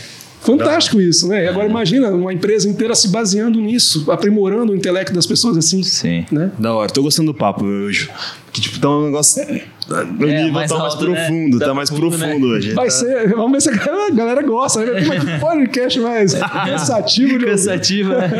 [0.41, 1.45] Fantástico isso, né?
[1.45, 5.83] E agora imagina uma empresa inteira se baseando nisso, aprimorando o intelecto das pessoas assim.
[5.83, 6.25] Sim.
[6.31, 6.51] Né?
[6.59, 6.91] Da hora.
[6.91, 8.09] Tô gostando do papo hoje.
[8.53, 9.43] Que tipo, tá um negócio.
[9.43, 11.15] O é, nível mais tá mais alto, né?
[11.15, 11.67] profundo, né?
[11.67, 12.55] tá mais profundo, profundo né?
[12.55, 12.73] hoje.
[12.73, 12.91] Vai tá...
[12.91, 14.85] ser, vamos ver se a galera, gosta.
[14.85, 15.01] Né?
[15.01, 16.35] Como é que podcast mais
[16.65, 17.45] cansativo?
[17.45, 18.31] Cansativo, né?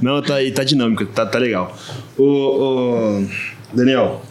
[0.00, 1.76] Não, tá aí, tá dinâmico, tá, tá legal.
[2.16, 3.28] O, o
[3.72, 4.22] Daniel,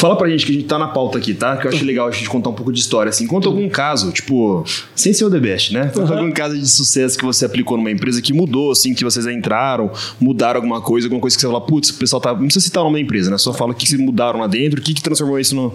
[0.00, 1.58] Fala pra gente que a gente tá na pauta aqui, tá?
[1.58, 3.10] Que eu acho legal a gente contar um pouco de história.
[3.10, 4.64] Assim, conta algum caso, tipo,
[4.96, 5.90] sem ser o The Best, né?
[5.94, 6.18] Conta uhum.
[6.20, 9.90] algum caso de sucesso que você aplicou numa empresa que mudou, assim, que vocês entraram,
[10.18, 12.32] mudaram alguma coisa, alguma coisa que você fala, putz, o pessoal tá.
[12.32, 13.36] Não precisa citar o nome da empresa, né?
[13.36, 15.74] Só fala que mudaram lá dentro, o que, que transformou isso no,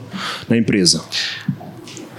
[0.49, 1.03] na empresa.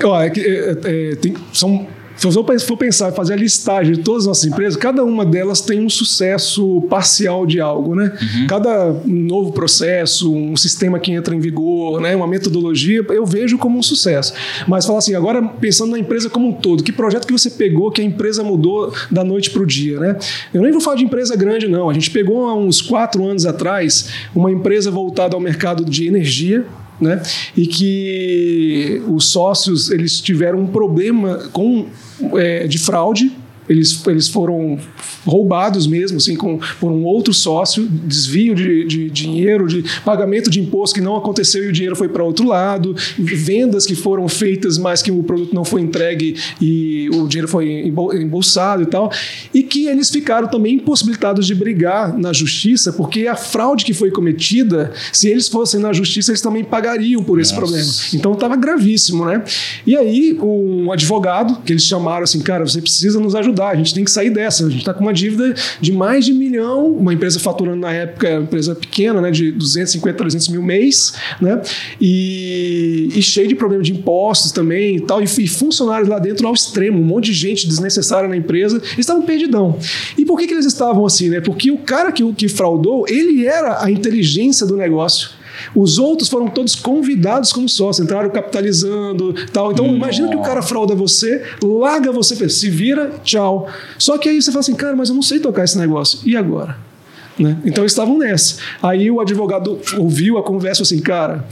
[0.04, 4.22] Ó, é, é, é, tem, são se você for pensar, fazer a listagem de todas
[4.22, 8.12] as nossas empresas, cada uma delas tem um sucesso parcial de algo, né?
[8.20, 8.46] Uhum.
[8.46, 12.16] Cada novo processo, um sistema que entra em vigor, né?
[12.16, 14.32] uma metodologia, eu vejo como um sucesso.
[14.66, 17.90] Mas falar assim, agora pensando na empresa como um todo, que projeto que você pegou
[17.90, 20.16] que a empresa mudou da noite para o dia, né?
[20.52, 21.90] Eu nem vou falar de empresa grande, não.
[21.90, 26.64] A gente pegou há uns quatro anos atrás uma empresa voltada ao mercado de energia,
[27.01, 27.22] né?
[27.57, 31.86] E que os sócios eles tiveram um problema com
[32.34, 33.32] é, de fraude
[33.68, 34.78] eles, eles foram
[35.24, 40.61] roubados mesmo, assim, com, por um outro sócio, desvio de, de dinheiro, de pagamento de
[40.61, 44.78] imposto que não aconteceu e o dinheiro foi para outro lado, vendas que foram feitas,
[44.78, 49.11] mas que o produto não foi entregue e o dinheiro foi embolsado e tal.
[49.53, 54.10] E que eles ficaram também impossibilitados de brigar na justiça, porque a fraude que foi
[54.10, 57.66] cometida, se eles fossem na justiça, eles também pagariam por esse Nossa.
[57.66, 57.88] problema.
[58.14, 59.44] Então estava gravíssimo, né?
[59.86, 63.92] E aí, um advogado, que eles chamaram assim, cara, você precisa nos ajudar, a gente
[63.92, 67.12] tem que sair dessa, a gente está com uma dívida de mais de milhão, uma
[67.12, 71.60] empresa faturando na época, uma empresa pequena, né, de 250, 300 mil mês, né?
[72.00, 76.46] E, e cheio de problema de impostos também e tal, e, e funcionários lá dentro
[76.46, 79.65] ao extremo, um monte de gente desnecessária na empresa, eles estavam perdidão.
[80.16, 81.40] E por que, que eles estavam assim, né?
[81.40, 85.30] Porque o cara que, que fraudou, ele era a inteligência do negócio.
[85.74, 89.72] Os outros foram todos convidados como sócio, entraram capitalizando tal.
[89.72, 89.96] Então, Nossa.
[89.96, 93.68] imagina que o cara frauda você, larga você, se vira, tchau.
[93.99, 96.20] Só que aí você fala assim, cara, mas eu não sei tocar esse negócio.
[96.24, 96.76] E agora?
[97.38, 97.58] Né?
[97.64, 98.57] Então, eles estavam nessa.
[98.82, 101.45] Aí o advogado ouviu a conversa assim, cara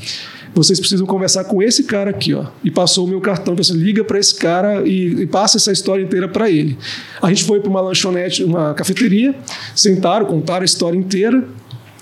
[0.55, 2.47] vocês precisam conversar com esse cara aqui, ó.
[2.62, 6.02] E passou o meu cartão, você liga para esse cara e, e, passa essa história
[6.02, 6.78] inteira para ele.
[7.20, 9.35] A gente foi para uma lanchonete, uma cafeteria,
[9.74, 11.44] sentaram, contaram a história inteira.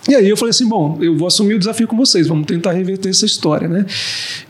[0.09, 2.73] E aí eu falei assim, bom, eu vou assumir o desafio com vocês, vamos tentar
[2.73, 3.87] reverter essa história, né?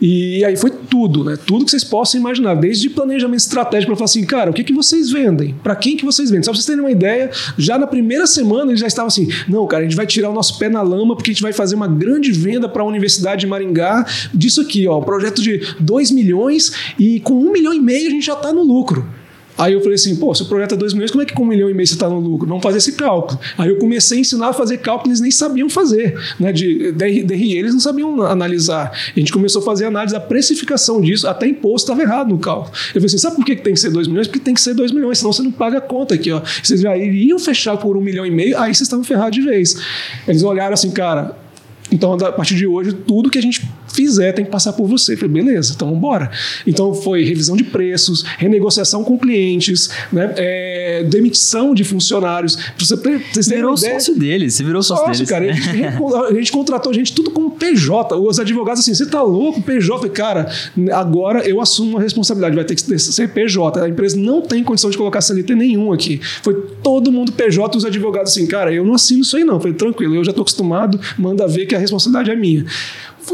[0.00, 1.36] E aí foi tudo, né?
[1.36, 4.72] Tudo que vocês possam imaginar, desde planejamento estratégico para falar assim, cara, o que, que
[4.72, 5.54] vocês vendem?
[5.62, 6.44] Para quem que vocês vendem?
[6.44, 9.66] Só para vocês terem uma ideia, já na primeira semana eles já estavam assim, não,
[9.66, 11.74] cara, a gente vai tirar o nosso pé na lama porque a gente vai fazer
[11.74, 16.12] uma grande venda para a Universidade de Maringá disso aqui, ó, um projeto de 2
[16.12, 19.06] milhões e com um milhão e meio a gente já está no lucro.
[19.56, 21.46] Aí eu falei assim, pô, seu projeto é 2 milhões, como é que com um
[21.46, 22.48] milhão e meio você está no lucro?
[22.48, 23.38] Vamos fazer esse cálculo.
[23.58, 26.18] Aí eu comecei a ensinar a fazer cálculo, eles nem sabiam fazer.
[26.40, 26.52] Né?
[26.52, 28.92] De DRE, eles não sabiam analisar.
[29.14, 32.72] A gente começou a fazer análise da precificação disso, até imposto estava errado no cálculo.
[32.88, 34.26] Eu falei assim, sabe por que tem que ser 2 milhões?
[34.26, 36.32] Porque tem que ser 2 milhões, senão você não paga a conta aqui.
[36.32, 36.40] Ó.
[36.62, 39.76] Vocês já iriam fechar por um milhão e meio, aí vocês estavam ferrados de vez.
[40.26, 41.36] Eles olharam assim, cara,
[41.92, 43.62] então, a partir de hoje, tudo que a gente
[43.92, 45.14] fizer tem que passar por você.
[45.14, 46.30] Eu falei, beleza, então vamos embora.
[46.66, 50.32] Então foi revisão de preços, renegociação com clientes, né?
[50.36, 52.56] É, demissão de funcionários.
[52.56, 55.30] Pra você, pra você virou sócio deles, você virou sócio, sócio deles.
[55.30, 55.50] cara.
[55.50, 55.84] A gente,
[56.30, 58.16] a gente, contratou gente tudo como PJ.
[58.16, 60.08] Os advogados assim, você tá louco, PJ?
[60.10, 60.50] Cara,
[60.92, 63.80] agora eu assumo a responsabilidade, vai ter que ser PJ.
[63.80, 66.20] A empresa não tem condição de colocar CLT nenhum aqui.
[66.42, 69.60] Foi todo mundo PJ, os advogados assim, cara, eu não assino isso aí não.
[69.60, 72.64] Falei, tranquilo, eu já tô acostumado, manda ver que a responsabilidade é minha.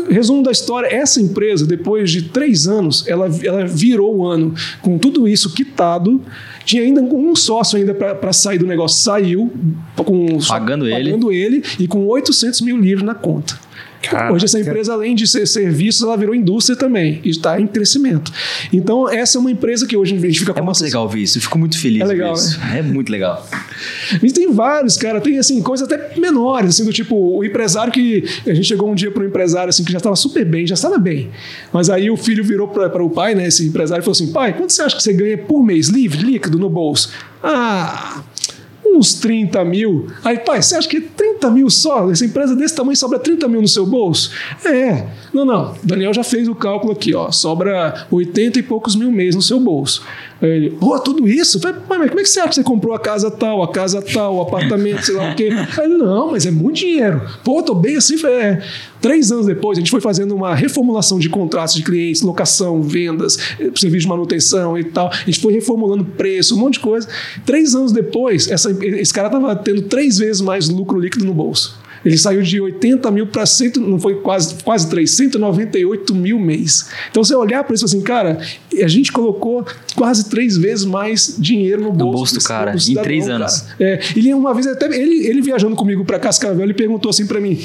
[0.09, 4.99] Resumo da história: essa empresa, depois de três anos, ela, ela virou o ano com
[4.99, 6.21] tudo isso quitado.
[6.65, 9.51] Tinha ainda um sócio ainda para sair do negócio, saiu
[9.97, 11.57] com, pagando, pagando ele.
[11.57, 13.59] ele e com 800 mil livros na conta.
[14.03, 14.33] Caraca.
[14.33, 18.33] Hoje essa empresa, além de ser serviços, ela virou indústria também e está em crescimento.
[18.73, 21.23] Então, essa é uma empresa que hoje a gente fica com É muito legal ouvir
[21.23, 22.03] isso, eu fico muito feliz.
[22.03, 22.79] É legal, né?
[22.79, 23.47] É muito legal.
[24.23, 28.25] E tem vários, cara, tem assim, coisas até menores, assim, do tipo, o empresário que.
[28.47, 30.75] A gente chegou um dia para um empresário assim, que já estava super bem, já
[30.75, 31.31] estava bem.
[31.73, 33.49] Mas aí o filho virou para o pai, né?
[33.49, 36.23] Esse empresário, e falou assim: pai, quanto você acha que você ganha por mês, livre,
[36.23, 37.11] líquido, no bolso?
[37.43, 38.23] Ah
[38.99, 40.09] uns 30 mil.
[40.25, 42.11] Aí, pai, você acha que 30 mil só?
[42.11, 44.33] Essa empresa desse tamanho sobra 30 mil no seu bolso?
[44.65, 45.07] É.
[45.33, 45.75] Não, não.
[45.83, 47.31] Daniel já fez o cálculo aqui, ó.
[47.31, 50.03] Sobra 80 e poucos mil mês no seu bolso.
[50.41, 51.59] Aí ele, pô, tudo isso?
[51.61, 54.01] falei, mas como é que você acha que você comprou a casa tal, a casa
[54.01, 55.49] tal, o apartamento, sei lá o quê?
[55.53, 57.21] Aí ele, não, mas é muito dinheiro.
[57.45, 58.17] Pô, tô bem assim.
[58.17, 58.63] Falei, é.
[59.01, 63.39] Três anos depois, a gente foi fazendo uma reformulação de contratos de clientes, locação, vendas,
[63.75, 65.09] serviço de manutenção e tal.
[65.09, 67.09] A gente foi reformulando preço, um monte de coisa.
[67.45, 71.79] Três anos depois, essa, esse cara estava tendo três vezes mais lucro líquido no bolso.
[72.09, 76.89] Ele saiu de 80 mil para cento, não foi quase, quase 3, 198 mil mês.
[77.11, 78.41] Então você olhar para isso assim, cara,
[78.83, 79.63] a gente colocou
[79.95, 82.07] quase três vezes mais dinheiro no bolso.
[82.07, 83.67] No bolso do cara, do cidadão, em três anos.
[83.79, 87.39] É, ele uma vez até ele, ele viajando comigo para Cascavel, ele perguntou assim para
[87.43, 87.61] mim: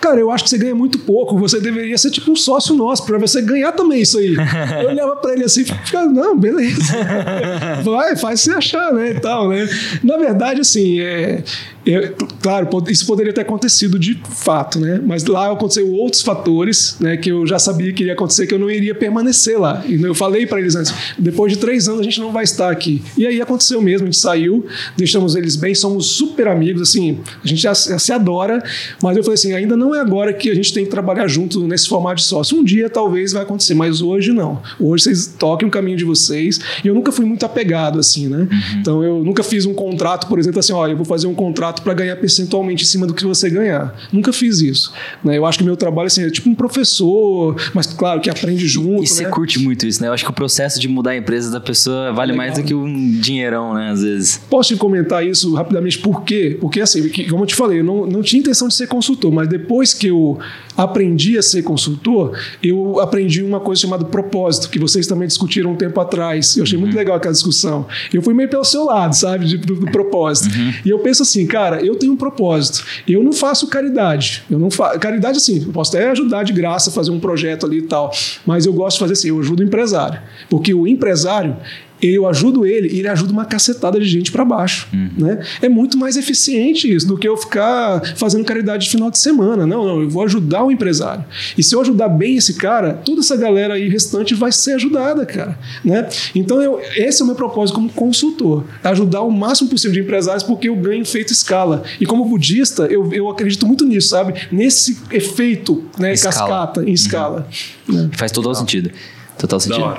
[0.00, 3.04] Cara, eu acho que você ganha muito pouco, você deveria ser tipo um sócio nosso,
[3.04, 4.36] para você ganhar também isso aí.
[4.82, 6.94] Eu olhava para ele assim e ficava, não, beleza.
[7.82, 9.10] Vai, faz você achar, né?
[9.10, 9.68] E tal, né?
[10.02, 11.42] Na verdade, assim, é,
[11.86, 15.00] eu, claro, isso poderia ter acontecido de fato, né?
[15.04, 17.16] Mas lá aconteceu outros fatores, né?
[17.16, 19.84] Que eu já sabia que iria acontecer, que eu não iria permanecer lá.
[19.86, 22.72] E eu falei para eles antes: depois de três anos a gente não vai estar
[22.72, 23.02] aqui.
[23.16, 27.46] E aí aconteceu mesmo, a gente saiu, deixamos eles bem, somos super amigos, assim, a
[27.46, 28.60] gente já, já se adora.
[29.00, 31.68] Mas eu falei assim: ainda não é agora que a gente tem que trabalhar junto
[31.68, 32.58] nesse formato de sócio.
[32.58, 34.60] Um dia talvez vai acontecer, mas hoje não.
[34.80, 36.58] Hoje vocês toquem o caminho de vocês.
[36.84, 38.48] E eu nunca fui muito apegado, assim, né?
[38.50, 38.80] Uhum.
[38.80, 41.75] Então eu nunca fiz um contrato, por exemplo, assim: ó, eu vou fazer um contrato
[41.76, 43.94] formato para ganhar percentualmente em cima do que você ganhar.
[44.12, 44.92] Nunca fiz isso.
[45.22, 45.36] Né?
[45.36, 49.02] Eu acho que meu trabalho assim, é tipo um professor, mas claro que aprende junto.
[49.02, 49.30] E você né?
[49.30, 50.08] curte muito isso, né?
[50.08, 52.74] Eu acho que o processo de mudar a empresa da pessoa vale mais do que
[52.74, 53.90] um dinheirão, né?
[53.90, 54.40] Às vezes.
[54.48, 55.98] Posso te comentar isso rapidamente?
[55.98, 56.56] Por quê?
[56.60, 59.48] Porque, assim, como eu te falei, eu não, não tinha intenção de ser consultor, mas
[59.48, 60.38] depois que eu
[60.76, 65.76] aprendi a ser consultor, eu aprendi uma coisa chamada propósito, que vocês também discutiram um
[65.76, 66.56] tempo atrás.
[66.56, 66.98] Eu achei muito uhum.
[66.98, 67.86] legal aquela discussão.
[68.12, 70.56] Eu fui meio pelo seu lado, sabe, do, do, propósito.
[70.56, 70.72] Uhum.
[70.84, 72.84] E eu penso assim, cara, eu tenho um propósito.
[73.08, 74.42] Eu não faço caridade.
[74.50, 75.62] Eu não faço caridade assim.
[75.64, 78.12] Eu posso até ajudar de graça, fazer um projeto ali e tal.
[78.44, 79.28] Mas eu gosto de fazer assim.
[79.28, 81.56] Eu ajudo o empresário, porque o empresário
[82.00, 84.88] eu ajudo ele e ele ajuda uma cacetada de gente para baixo.
[84.92, 85.10] Uhum.
[85.16, 85.42] Né?
[85.62, 89.66] É muito mais eficiente isso do que eu ficar fazendo caridade de final de semana.
[89.66, 91.24] Não, não, eu vou ajudar o empresário.
[91.56, 95.24] E se eu ajudar bem esse cara, toda essa galera aí restante vai ser ajudada,
[95.24, 95.58] cara.
[95.84, 96.08] Né?
[96.34, 100.42] Então, eu, esse é o meu propósito como consultor: ajudar o máximo possível de empresários
[100.42, 101.82] porque eu ganho feito escala.
[102.00, 104.34] E como budista, eu, eu acredito muito nisso, sabe?
[104.52, 107.48] Nesse efeito né, cascata, em escala.
[107.88, 107.94] Uhum.
[107.94, 108.10] Né?
[108.12, 108.90] Faz todo o sentido.
[109.38, 109.98] Total sentido.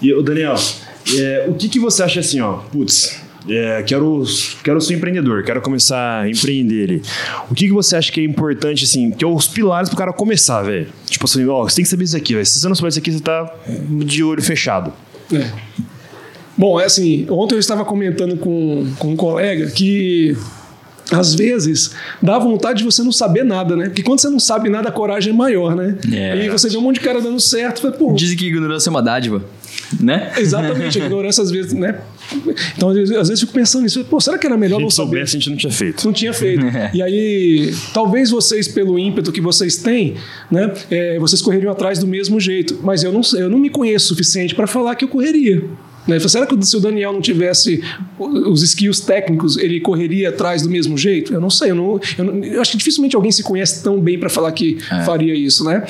[0.00, 0.54] E o Daniel,
[1.16, 2.54] é, o que, que você acha assim, ó?
[2.54, 4.24] Putz, é, quero,
[4.62, 7.02] quero ser empreendedor, quero começar a empreender ele.
[7.50, 10.12] O que, que você acha que é importante, assim, que é os pilares pro cara
[10.12, 10.88] começar, velho?
[11.06, 12.44] Tipo assim, ó, você tem que saber isso aqui, velho.
[12.44, 13.54] Se você não souber isso aqui, você tá
[14.04, 14.92] de olho fechado.
[15.32, 15.50] É.
[16.56, 20.36] Bom, é assim, ontem eu estava comentando com, com um colega que
[21.10, 23.86] às vezes dá vontade de você não saber nada, né?
[23.86, 25.96] Porque quando você não sabe nada, a coragem é maior, né?
[26.12, 26.44] É.
[26.44, 28.12] E você vê um monte de cara dando certo, fala, pô.
[28.12, 29.42] Dizem que ignorância é uma dádiva
[30.00, 30.32] né?
[30.36, 32.00] Exatamente, a ignorância às vezes, né?
[32.76, 34.90] Então, às vezes, às vezes eu fico pensando nisso, pô, será que era melhor não
[34.90, 35.08] saber?
[35.08, 36.04] Soubesse, a gente não tinha feito.
[36.04, 36.66] Não tinha feito.
[36.78, 36.90] É.
[36.94, 40.14] e aí, talvez vocês, pelo ímpeto que vocês têm,
[40.50, 42.78] né, é, vocês correriam atrás do mesmo jeito.
[42.82, 45.64] Mas eu não, eu não me conheço o suficiente para falar que eu correria.
[46.08, 46.18] Né?
[46.20, 47.84] Será que se o Daniel não tivesse
[48.18, 51.34] os skills técnicos, ele correria atrás do mesmo jeito?
[51.34, 51.70] Eu não sei.
[51.70, 54.50] Eu, não, eu, não, eu acho que dificilmente alguém se conhece tão bem para falar
[54.52, 55.04] que é.
[55.04, 55.84] faria isso, né?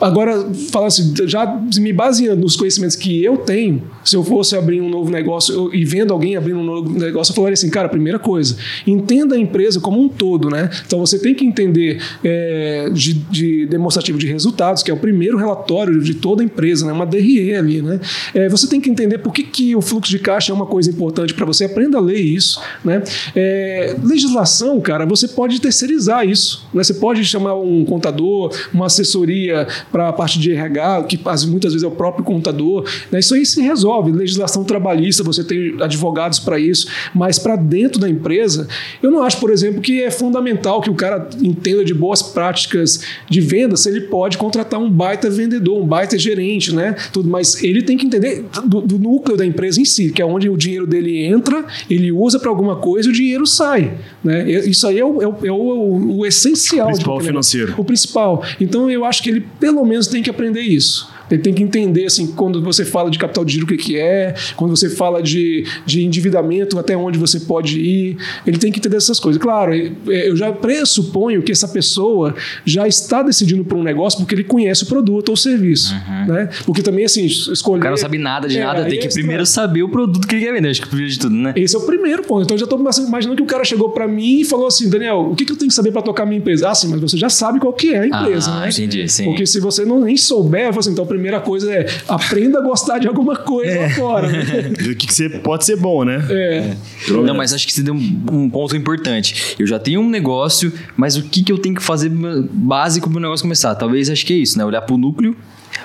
[0.00, 4.80] Agora, falar assim, já me baseando nos conhecimentos que eu tenho, se eu fosse abrir
[4.80, 7.88] um novo negócio eu, e vendo alguém abrindo um novo negócio, eu falaria assim, cara,
[7.88, 8.56] primeira coisa,
[8.86, 10.68] entenda a empresa como um todo, né?
[10.86, 15.38] Então você tem que entender é, de, de, demonstrativo de resultados, que é o primeiro
[15.38, 16.92] relatório de toda a empresa, né?
[16.92, 17.98] Uma DRE ali, né?
[18.34, 20.90] É, você tem que entender por que, que o fluxo de caixa é uma coisa
[20.90, 23.02] importante para você, aprenda a ler isso, né?
[23.34, 26.84] É, legislação, cara, você pode terceirizar isso, né?
[26.84, 31.18] Você pode chamar um contador, uma assessoria para a parte de RH, que
[31.48, 32.84] muitas vezes é o próprio contador.
[33.10, 33.18] Né?
[33.18, 34.12] Isso aí se resolve.
[34.12, 38.68] Legislação trabalhista, você tem advogados para isso, mas para dentro da empresa,
[39.02, 43.00] eu não acho, por exemplo, que é fundamental que o cara entenda de boas práticas
[43.28, 46.94] de venda se ele pode contratar um baita vendedor, um baita gerente, né?
[47.12, 50.26] Tudo, mas ele tem que entender do, do núcleo da empresa em si, que é
[50.26, 53.94] onde o dinheiro dele entra, ele usa para alguma coisa e o dinheiro sai.
[54.22, 54.50] Né?
[54.50, 56.88] Isso aí é o, é o, é o, o essencial.
[56.88, 57.74] O principal financeiro.
[57.76, 58.44] O principal.
[58.60, 61.08] Então eu acho que ele, pelo menos, tem que aprender isso.
[61.30, 63.98] Ele tem que entender, assim, quando você fala de capital de giro, o que, que
[63.98, 68.16] é, quando você fala de, de endividamento, até onde você pode ir.
[68.46, 69.40] Ele tem que entender essas coisas.
[69.40, 72.34] Claro, é, eu já pressuponho que essa pessoa
[72.64, 75.94] já está decidindo por um negócio porque ele conhece o produto ou o serviço.
[75.94, 76.34] Uhum.
[76.34, 76.48] Né?
[76.64, 77.78] Porque também, assim, escolher.
[77.78, 80.34] O cara não sabe nada de é, nada, tem que primeiro saber o produto que
[80.34, 81.52] ele quer vender, acho que primeiro de tudo, né?
[81.56, 82.42] Esse é o primeiro ponto.
[82.42, 85.30] Então eu já estou imaginando que o cara chegou para mim e falou assim: Daniel,
[85.30, 86.70] o que, que eu tenho que saber para tocar minha empresa?
[86.70, 88.68] Ah, sim, mas você já sabe qual que é a empresa, ah, né?
[88.70, 89.24] Entendi, sim.
[89.24, 92.62] Porque se você não nem souber, eu falo assim, então primeira coisa é aprenda a
[92.62, 93.82] gostar de alguma coisa é.
[93.82, 94.28] lá fora.
[94.28, 94.72] Né?
[94.92, 96.24] o que, que você pode ser bom, né?
[96.30, 96.58] É.
[96.58, 96.76] é.
[97.10, 99.56] Não, mas acho que você deu um, um, ponto importante.
[99.58, 103.18] Eu já tenho um negócio, mas o que, que eu tenho que fazer básico para
[103.18, 103.74] o negócio começar?
[103.74, 104.64] Talvez acho que é isso, né?
[104.64, 105.36] Olhar para o núcleo,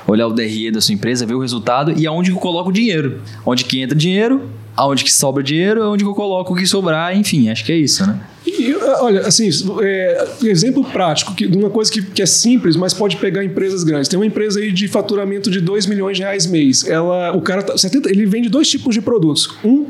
[0.08, 3.22] olhar o DRE da sua empresa, ver o resultado e aonde eu coloco o dinheiro.
[3.46, 7.16] Onde que entra dinheiro, aonde que sobra dinheiro, aonde que eu coloco o que sobrar,
[7.16, 8.20] enfim, acho que é isso, né?
[8.46, 9.50] E, olha, assim,
[9.82, 14.08] é, exemplo prático de uma coisa que, que, é simples, mas pode pegar empresas grandes.
[14.08, 16.86] Tem uma empresa aí de faturamento de 2 milhões de reais mês.
[16.88, 19.56] Ela, o cara tá, 70, ele vende dois tipos de produtos.
[19.64, 19.88] Um,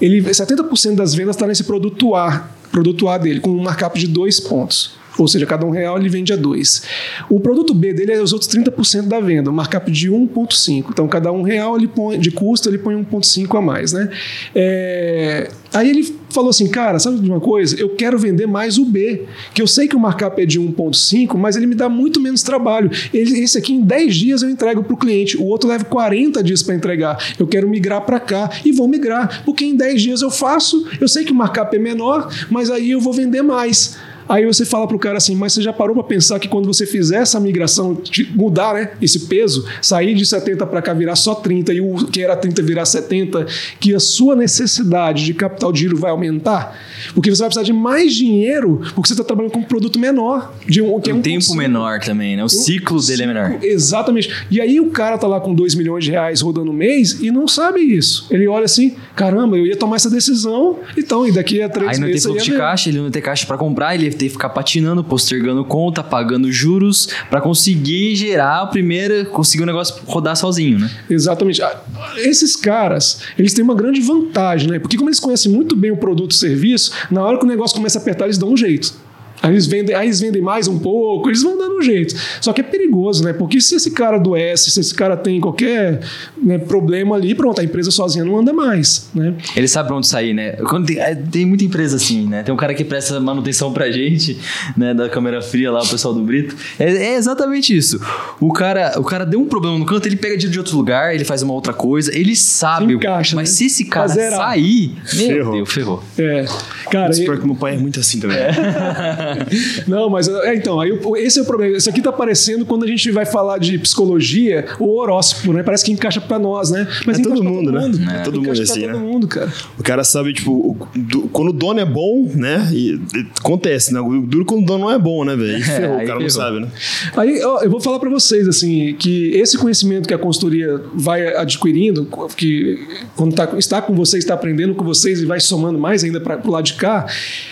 [0.00, 4.08] ele 70% das vendas está nesse produto A, produto A dele, com um markup de
[4.08, 5.01] dois pontos.
[5.18, 6.82] Ou seja, cada um real ele vende a dois.
[7.28, 10.86] O produto B dele é os outros 30% da venda, um markup de 1,5.
[10.90, 13.92] Então, cada um real ele põe, de custo ele põe 1,5 a mais.
[13.92, 14.08] Né?
[14.54, 17.78] É, aí ele falou assim, cara, sabe de uma coisa?
[17.78, 21.36] Eu quero vender mais o B, que eu sei que o markup é de 1,5,
[21.36, 22.90] mas ele me dá muito menos trabalho.
[23.12, 26.42] Ele, esse aqui em 10 dias eu entrego para o cliente, o outro leva 40
[26.42, 27.34] dias para entregar.
[27.38, 31.06] Eu quero migrar para cá e vou migrar, porque em 10 dias eu faço, eu
[31.06, 33.96] sei que o markup é menor, mas aí eu vou vender mais.
[34.32, 36.86] Aí você fala pro cara assim, mas você já parou para pensar que quando você
[36.86, 38.00] fizer essa migração,
[38.34, 42.22] mudar né, esse peso, sair de 70 para cá virar só 30 e o que
[42.22, 43.44] era 30 virar 70,
[43.78, 46.74] que a sua necessidade de capital de giro vai aumentar?
[47.12, 50.54] Porque você vai precisar de mais dinheiro porque você está trabalhando com um produto menor.
[50.66, 51.58] De um, que é um tempo consumo.
[51.58, 52.42] menor também, né?
[52.42, 53.58] O, o ciclo dele é menor.
[53.60, 54.30] Exatamente.
[54.50, 57.46] E aí o cara tá lá com 2 milhões de reais rodando mês e não
[57.46, 58.28] sabe isso.
[58.30, 62.00] Ele olha assim, caramba, eu ia tomar essa decisão, então, e daqui a três aí
[62.00, 62.24] meses...
[62.24, 64.50] Aí não tem fluxo de caixa, ele não tem caixa para comprar, ele que ficar
[64.50, 70.78] patinando, postergando conta, pagando juros para conseguir gerar o primeiro, conseguir o negócio rodar sozinho,
[70.78, 70.90] né?
[71.08, 71.62] Exatamente.
[71.62, 71.80] Ah,
[72.16, 74.78] esses caras, eles têm uma grande vantagem, né?
[74.78, 77.76] Porque como eles conhecem muito bem o produto e serviço, na hora que o negócio
[77.76, 78.94] começa a apertar, eles dão um jeito.
[79.42, 82.14] Aí eles, vendem, aí eles vendem mais um pouco, eles vão dando um jeito.
[82.40, 83.32] Só que é perigoso, né?
[83.32, 86.00] Porque se esse cara adoece, se esse cara tem qualquer
[86.40, 89.34] né, problema ali, pronto, a empresa sozinha não anda mais, né?
[89.56, 90.52] Ele sabe pra onde sair, né?
[90.68, 92.44] Quando tem, é, tem, muita empresa assim, né?
[92.44, 94.38] Tem um cara que presta manutenção pra gente,
[94.76, 94.94] né?
[94.94, 96.54] Da câmera fria lá, o pessoal do Brito.
[96.78, 98.00] É, é exatamente isso.
[98.38, 101.14] O cara, o cara deu um problema no canto, ele pega dinheiro de outro lugar,
[101.14, 102.94] ele faz uma outra coisa, ele sabe.
[102.94, 103.56] encaixa, mas né?
[103.56, 105.54] se esse cara sair, meu ferrou.
[105.54, 106.04] Deus, ferrou.
[106.16, 106.44] É.
[106.90, 108.36] Cara, Espero que meu pai é muito assim também.
[108.36, 109.31] É.
[109.86, 111.76] Não, mas é, então, aí, esse é o problema.
[111.76, 115.62] Isso aqui tá parecendo quando a gente vai falar de psicologia, o horóscopo, né?
[115.62, 116.86] Parece que encaixa pra nós, né?
[117.06, 117.80] Mas é todo mundo, todo né?
[117.80, 118.10] Mundo.
[118.10, 118.98] É todo mundo assim, todo né?
[118.98, 119.52] mundo, cara.
[119.78, 122.68] O cara sabe, tipo, o, do, quando o dono é bom, né?
[122.72, 124.00] E, e, acontece, né?
[124.00, 125.62] O duro quando o dono não é bom, né, velho?
[125.64, 126.22] Ferrou, o cara ferrou.
[126.22, 126.68] não sabe, né?
[127.16, 131.34] Aí, ó, eu vou falar pra vocês, assim, que esse conhecimento que a consultoria vai
[131.36, 132.86] adquirindo, que
[133.16, 136.36] quando tá, está com vocês, está aprendendo com vocês e vai somando mais ainda para
[136.38, 137.06] pro lado de cá,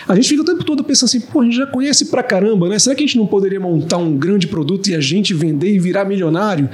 [0.07, 2.69] a gente fica o tempo todo pensando assim, pô, a gente já conhece pra caramba,
[2.69, 2.77] né?
[2.77, 5.79] Será que a gente não poderia montar um grande produto e a gente vender e
[5.79, 6.69] virar milionário?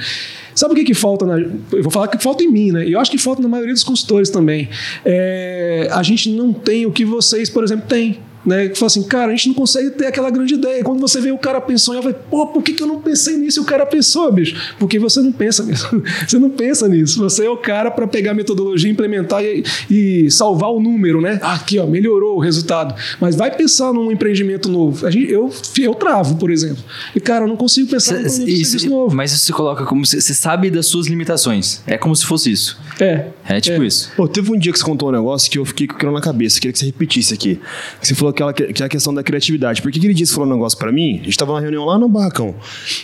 [0.54, 1.26] Sabe o que, que falta?
[1.26, 2.88] Na, eu vou falar que falta em mim, né?
[2.88, 4.68] E eu acho que falta na maioria dos consultores também.
[5.06, 8.70] É, a gente não tem o que vocês, por exemplo, têm né?
[8.70, 10.82] Que fala assim, cara, a gente não consegue ter aquela grande ideia.
[10.82, 13.36] Quando você vê o cara pensou, eu falei, pô, por que, que eu não pensei
[13.36, 13.60] nisso?
[13.60, 14.76] E o cara pensou, bicho.
[14.80, 16.02] Porque você não pensa nisso.
[16.26, 17.20] você não pensa nisso.
[17.20, 21.40] Você é o cara para pegar a metodologia, implementar e, e, salvar o número, né?
[21.44, 22.96] Aqui, ó, melhorou o resultado.
[23.20, 25.06] Mas vai pensar num empreendimento novo.
[25.06, 26.82] A gente, eu, eu travo, por exemplo.
[27.14, 29.14] E, cara, eu não consigo pensar num isso, novo.
[29.14, 31.82] Mas você coloca como você sabe das suas limitações.
[31.86, 32.80] É como se fosse isso.
[33.00, 33.26] É.
[33.48, 33.88] É tipo é.
[33.88, 34.12] isso.
[34.16, 36.22] Pô, teve um dia que você contou um negócio que eu fiquei com aquilo na
[36.22, 36.60] cabeça.
[36.60, 37.60] Queria que você repetisse aqui.
[38.02, 39.82] Você falou aquela que é a questão da criatividade.
[39.82, 41.98] Porque aquele dia você falou um negócio pra mim, a gente tava numa reunião lá
[41.98, 42.56] no barracão.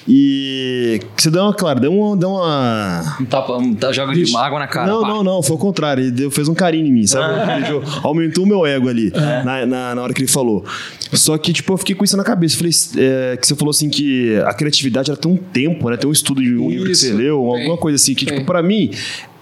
[0.07, 2.15] E você deu uma, claro, deu uma.
[2.15, 3.17] Deu uma...
[3.19, 4.91] Um tapa, um, joga de água na cara.
[4.91, 5.07] Não, pá.
[5.07, 6.03] não, não, foi o contrário.
[6.03, 7.33] Ele deu, fez um carinho em mim, sabe?
[7.33, 7.99] Ah.
[8.03, 9.43] Aumentou o meu ego ali é.
[9.43, 10.63] na, na, na, hora que ele falou.
[11.11, 12.57] Só que, tipo, eu fiquei com isso na cabeça.
[12.57, 15.97] Falei, é, que você falou assim que a criatividade ela tem um tempo, né?
[15.97, 16.69] Tem um estudo de um isso.
[16.69, 18.91] livro que você leu, alguma coisa assim, que, tipo, pra mim,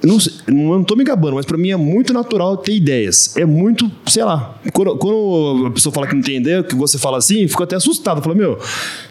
[0.04, 0.18] não,
[0.48, 3.36] não tô me gabando, mas para mim é muito natural ter ideias.
[3.38, 4.60] É muito, sei lá.
[4.74, 7.76] Quando, quando, a pessoa fala que não tem ideia, que você fala assim, fico até
[7.76, 8.22] assustado.
[8.22, 8.58] Fala, meu,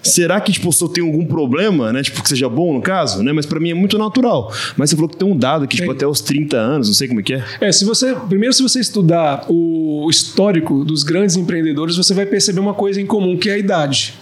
[0.03, 2.03] será que tipo, se eu tenho algum problema, né?
[2.03, 3.33] Tipo, que seja bom no caso, né?
[3.33, 4.53] Mas para mim é muito natural.
[4.77, 7.09] Mas você falou que tem um dado que, tipo, até os 30 anos, não sei
[7.09, 7.45] como é que é.
[7.61, 8.15] É, se você.
[8.29, 13.07] Primeiro, se você estudar o histórico dos grandes empreendedores, você vai perceber uma coisa em
[13.07, 14.15] comum, que é a idade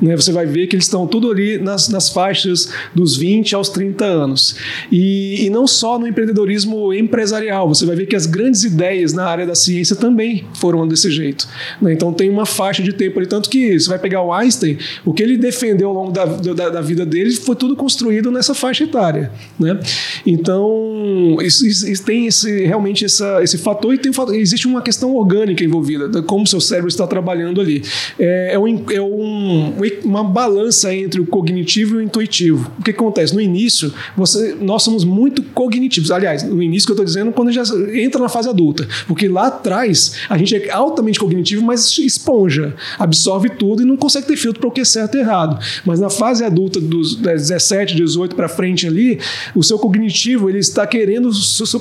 [0.00, 3.68] né, você vai ver que eles estão tudo ali nas, nas faixas dos 20 aos
[3.68, 4.56] 30 anos.
[4.90, 9.26] E, e não só no empreendedorismo empresarial, você vai ver que as grandes ideias na
[9.26, 11.48] área da ciência também foram desse jeito.
[11.80, 11.92] Né?
[11.92, 15.12] Então tem uma faixa de tempo ali, tanto que você vai pegar o Einstein, o
[15.12, 18.84] que ele defendeu ao longo da, da, da vida dele foi tudo construído nessa faixa
[18.84, 19.30] etária.
[19.58, 19.78] Né?
[20.26, 25.64] Então isso, isso, tem esse, realmente essa, esse fator e tem, existe uma questão orgânica
[25.64, 27.82] envolvida, como seu cérebro está trabalhando ali.
[28.18, 32.70] É, é um, é um uma balança entre o cognitivo e o intuitivo.
[32.78, 33.34] O que acontece?
[33.34, 36.10] No início, você, nós somos muito cognitivos.
[36.10, 37.62] Aliás, no início que eu estou dizendo, quando já
[37.94, 38.86] entra na fase adulta.
[39.06, 42.74] Porque lá atrás, a gente é altamente cognitivo, mas esponja.
[42.98, 45.58] Absorve tudo e não consegue ter filtro para o que é certo e errado.
[45.84, 49.18] Mas na fase adulta, dos 17, 18 para frente ali,
[49.54, 51.30] o seu cognitivo ele está querendo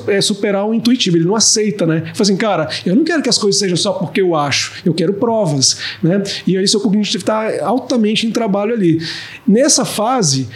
[0.08, 1.18] é, superar o intuitivo.
[1.18, 2.02] Ele não aceita, né?
[2.14, 4.74] Fala assim, cara, eu não quero que as coisas sejam só porque eu acho.
[4.86, 6.22] Eu quero provas, né?
[6.46, 9.00] E aí seu cognitivo está altamente altamente em trabalho ali.
[9.48, 10.48] Nessa fase,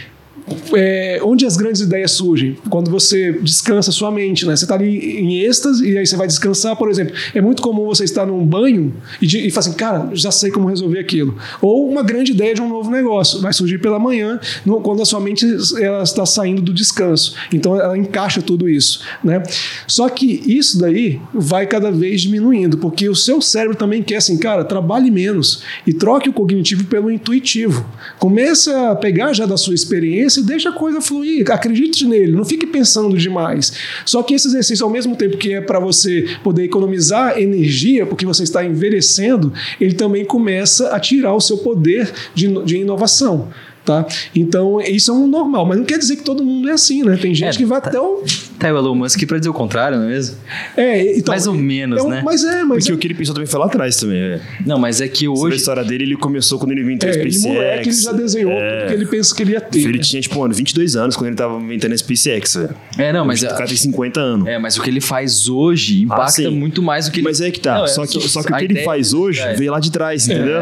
[0.74, 2.58] é, onde as grandes ideias surgem?
[2.70, 4.56] Quando você descansa sua mente, né?
[4.56, 7.14] Você está ali em êxtase e aí você vai descansar, por exemplo.
[7.34, 10.50] É muito comum você estar num banho e, de, e falar assim, cara, já sei
[10.50, 11.38] como resolver aquilo.
[11.62, 15.06] Ou uma grande ideia de um novo negócio vai surgir pela manhã, no, quando a
[15.06, 15.46] sua mente
[15.82, 17.36] ela está saindo do descanso.
[17.54, 19.44] Então ela encaixa tudo isso, né?
[19.86, 24.38] Só que isso daí vai cada vez diminuindo, porque o seu cérebro também quer assim,
[24.38, 27.86] cara, trabalhe menos e troque o cognitivo pelo intuitivo.
[28.18, 31.50] Comece a pegar já da sua experiência comece e deixa a coisa fluir.
[31.52, 33.74] Acredite nele, não fique pensando demais.
[34.06, 38.26] Só que esse exercício, ao mesmo tempo que é para você poder economizar energia, porque
[38.26, 43.50] você está envelhecendo, ele também começa a tirar o seu poder de, de inovação.
[43.88, 44.06] Tá?
[44.36, 47.16] Então, isso é um normal, mas não quer dizer que todo mundo é assim, né?
[47.16, 48.22] Tem gente é, que vai tá, até o.
[48.60, 50.36] Tá o Elon Musk para dizer o contrário, não é mesmo?
[50.76, 52.22] É, então, Mais ou menos, é um, né?
[52.22, 52.80] Mas é, mas.
[52.80, 52.96] Porque é.
[52.96, 54.20] o que ele pensou também foi lá atrás também.
[54.20, 54.42] É.
[54.66, 55.40] Não, mas é que hoje.
[55.40, 57.46] Sobre a história dele, ele começou quando ele inventou é, a SpaceX.
[57.46, 59.80] Ele, moleque, ele já desenhou é, tudo que ele pensa que ele ia ter.
[59.80, 60.04] Ele né?
[60.04, 62.58] tinha, tipo, mano, 22 anos quando ele tava inventando a SpaceX.
[62.98, 63.42] É, não, mas.
[63.42, 64.48] O cara tem 50 anos.
[64.48, 67.28] É, mas o que ele faz hoje impacta ah, muito mais do que ele.
[67.30, 67.78] Mas é que tá.
[67.78, 70.58] Não, só, que, só que o que ele faz hoje veio lá de trás, entendeu?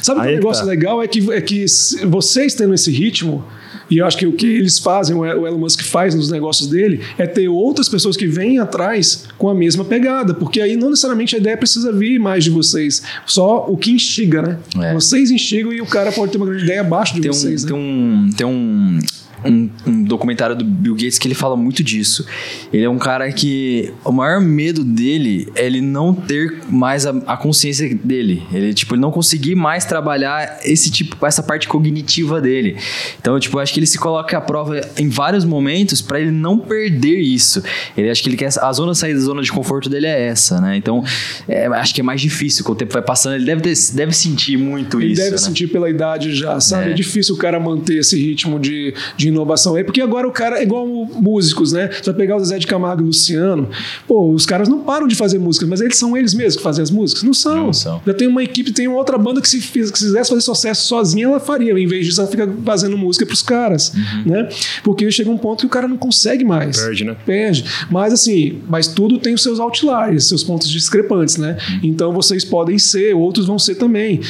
[0.00, 0.70] Sabe o que negócio tá.
[0.70, 1.64] legal é que, é que
[2.06, 3.44] vocês tendo esse ritmo
[3.90, 7.00] e eu acho que o que eles fazem, o Elon Musk faz nos negócios dele,
[7.18, 11.34] é ter outras pessoas que vêm atrás com a mesma pegada, porque aí não necessariamente
[11.34, 14.58] a ideia precisa vir mais de vocês, só o que instiga, né?
[14.80, 14.94] É.
[14.94, 17.64] Vocês instigam e o cara pode ter uma grande ideia abaixo de tem vocês.
[17.64, 17.68] Um, né?
[17.68, 18.98] Tem um, tem um
[19.44, 22.26] um, um, documentário do Bill Gates que ele fala muito disso.
[22.72, 27.10] Ele é um cara que o maior medo dele é ele não ter mais a,
[27.26, 28.42] a consciência dele.
[28.52, 32.76] Ele tipo ele não conseguir mais trabalhar esse tipo essa parte cognitiva dele.
[33.20, 36.30] Então tipo eu acho que ele se coloca à prova em vários momentos para ele
[36.30, 37.62] não perder isso.
[37.96, 40.60] Ele acha que ele quer a zona sair da zona de conforto dele é essa,
[40.60, 40.76] né?
[40.76, 41.04] Então
[41.48, 43.34] é, acho que é mais difícil com o tempo vai passando.
[43.34, 45.22] Ele deve ter, deve sentir muito ele isso.
[45.22, 45.48] Ele deve né?
[45.48, 46.88] sentir pela idade já, sabe?
[46.88, 46.90] É.
[46.90, 50.58] é difícil o cara manter esse ritmo de, de inovação aí, porque agora o cara
[50.58, 51.90] é igual músicos, né?
[51.90, 53.68] Você vai pegar o Zé de Camargo e Luciano,
[54.06, 56.82] pô, os caras não param de fazer música, mas eles são eles mesmos que fazem
[56.82, 57.22] as músicas?
[57.22, 57.66] Não são.
[57.66, 58.00] Não são.
[58.06, 60.86] Já tem uma equipe, tem outra banda que se, fiz, que se quisesse fazer sucesso
[60.86, 61.72] sozinha, ela faria.
[61.78, 64.32] Em vez disso, ela fica fazendo música pros caras, uhum.
[64.32, 64.48] né?
[64.82, 66.80] Porque chega um ponto que o cara não consegue mais.
[66.80, 67.16] Perde, né?
[67.24, 67.64] Perde.
[67.90, 71.56] Mas assim, mas tudo tem os seus outliers, seus pontos discrepantes, né?
[71.68, 71.80] Uhum.
[71.84, 74.20] Então vocês podem ser, outros vão ser também.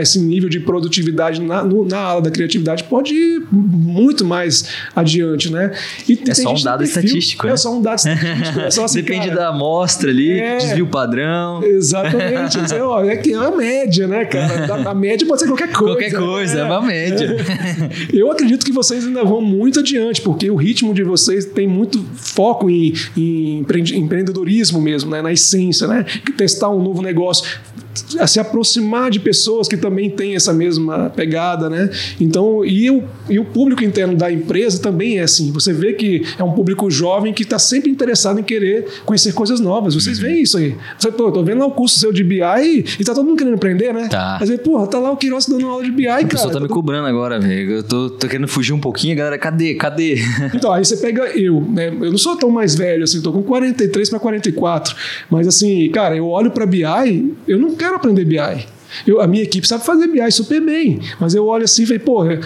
[0.00, 5.50] Esse nível de produtividade na, no, na ala da criatividade pode ir muito mais adiante,
[5.50, 5.72] né?
[6.08, 7.52] E é só um dado estatístico, né?
[7.52, 8.60] É só um dado estatístico.
[8.60, 11.62] É só assim, Depende cara, da amostra ali, é, desvio padrão.
[11.62, 12.58] Exatamente.
[12.72, 14.70] é, ó, é que é uma média, né, cara?
[14.90, 15.94] A, média pode ser qualquer coisa.
[15.94, 17.36] Qualquer coisa, é, é uma média.
[18.12, 18.16] É.
[18.16, 22.04] Eu acredito que vocês ainda vão muito adiante, porque o ritmo de vocês tem muito
[22.16, 25.20] foco em, em empreendedorismo mesmo, né?
[25.20, 26.04] Na essência, né?
[26.36, 27.44] Testar um novo negócio
[28.18, 31.90] a se aproximar de pessoas que também têm essa mesma pegada, né?
[32.20, 35.50] Então, e o, e o público interno da empresa também é assim.
[35.52, 39.60] Você vê que é um público jovem que está sempre interessado em querer conhecer coisas
[39.60, 39.94] novas.
[39.94, 40.24] Vocês uhum.
[40.24, 40.76] veem isso aí.
[40.98, 42.40] Você, pô, tô vendo lá o curso seu de BI
[42.98, 44.08] e tá todo mundo querendo aprender, né?
[44.08, 44.38] Tá.
[44.40, 46.24] Mas porra, tá lá o Queiroz dando aula de BI, a cara.
[46.24, 47.72] A pessoa tá, tá me cobrando agora, velho.
[47.72, 49.38] Eu tô, tô querendo fugir um pouquinho, galera.
[49.38, 49.74] Cadê?
[49.74, 50.20] Cadê?
[50.54, 51.88] Então, aí você pega eu, né?
[51.88, 54.94] Eu não sou tão mais velho, assim, tô com 43 para 44.
[55.30, 58.66] Mas assim, cara, eu olho para BI, eu não quero aprender BI.
[59.06, 62.00] Eu, a minha equipe sabe fazer BI super bem, mas eu olho assim e falei,
[62.00, 62.40] porra,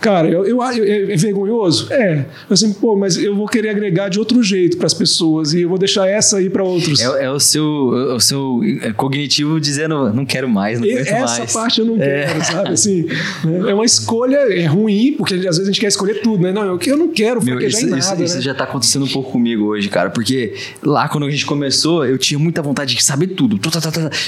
[0.00, 1.92] Cara, eu, eu, é vergonhoso?
[1.92, 2.26] É.
[2.48, 5.68] Assim, pô, mas eu vou querer agregar de outro jeito para as pessoas e eu
[5.68, 7.00] vou deixar essa aí para outros.
[7.00, 11.38] É, é, o seu, o seu é, cognitivo dizendo, não quero mais, não quero Essa
[11.38, 11.52] mais.
[11.52, 12.26] parte eu não é.
[12.26, 12.70] quero, sabe?
[12.70, 13.02] Assim,
[13.44, 13.70] né?
[13.70, 16.52] é uma escolha, é ruim, porque às vezes a gente quer escolher tudo, né?
[16.52, 17.98] Não, eu, eu não quero Meu, isso, em nada.
[17.98, 18.24] Isso, né?
[18.24, 22.06] isso já tá acontecendo um pouco comigo hoje, cara, porque lá quando a gente começou,
[22.06, 23.58] eu tinha muita vontade de saber tudo.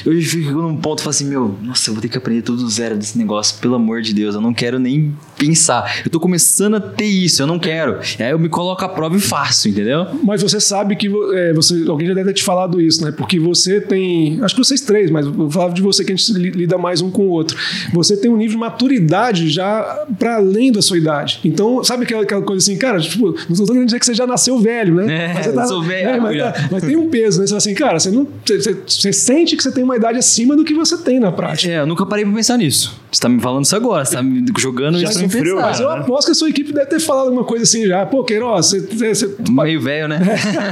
[0.05, 2.65] Eu fico num ponto e falo assim, meu, nossa, eu vou ter que aprender tudo
[2.65, 6.03] do zero desse negócio, pelo amor de Deus, eu não quero nem pensar.
[6.05, 7.99] Eu tô começando a ter isso, eu não quero.
[8.19, 10.07] E aí eu me coloco à prova e faço, entendeu?
[10.23, 13.11] Mas você sabe que é, você, alguém já deve ter te falado isso, né?
[13.11, 16.33] Porque você tem, acho que vocês três, mas eu falava de você que a gente
[16.33, 17.57] lida mais um com o outro.
[17.95, 21.41] Você tem um nível de maturidade já para além da sua idade.
[21.45, 24.27] Então, sabe aquela, aquela coisa assim, cara, tipo, não tô querendo dizer que você já
[24.27, 25.25] nasceu velho, né?
[25.25, 26.09] É, mas você tá, sou velho.
[26.09, 27.47] É, mas, tá, mas, tem um peso, né?
[27.47, 30.55] Você fala assim, cara, você não, você, você, sente que você tem uma idade acima
[30.55, 31.73] do que você tem na prática.
[31.73, 33.00] É, eu nunca parei pra pensar nisso.
[33.11, 35.69] Você tá me falando isso agora, você tá me jogando já isso sofreu, pensar.
[35.69, 38.07] Mas eu aposto que a sua equipe deve ter falado alguma coisa assim já.
[38.07, 38.81] Pô, Queiroz, você...
[38.81, 39.37] você...
[39.51, 40.21] Meio velho, né?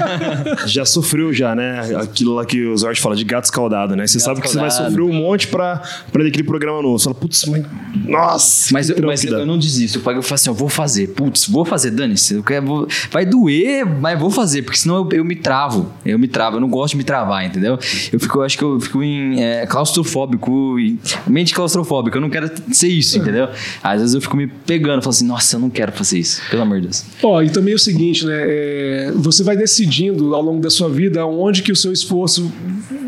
[0.67, 1.81] já sofreu já, né?
[1.97, 4.07] Aquilo lá que o Zord fala de gato escaldado, né?
[4.07, 5.83] Você gato sabe que você vai sofrer um monte pra,
[6.13, 6.99] pra aquele programa novo.
[6.99, 7.65] Você fala, putz, mas...
[8.07, 8.73] Nossa!
[8.73, 9.99] Mas, eu, mas eu, não desisto.
[9.99, 11.09] Eu falo assim, eu vou fazer.
[11.09, 12.35] Putz, vou fazer, dane-se.
[12.35, 12.89] Eu quero, vou...
[13.11, 14.63] Vai doer, mas vou fazer.
[14.63, 15.93] Porque senão eu, eu, me travo.
[16.05, 16.57] Eu me travo.
[16.57, 17.79] Eu não gosto de me travar, entendeu?
[18.13, 22.17] Eu fico, eu acho que eu fico em é, claustrofóbico, em, mente claustrofóbica.
[22.17, 23.49] Eu não quero ser isso, entendeu?
[23.83, 25.03] Às vezes eu fico me pegando.
[25.03, 26.41] Falo assim, nossa, eu não quero fazer isso.
[26.51, 27.05] Pelo amor de Deus.
[27.23, 28.37] Ó, oh, e também é o seguinte, né?
[28.39, 32.51] É, você vai decidindo ao longo da sua vida onde que o seu esforço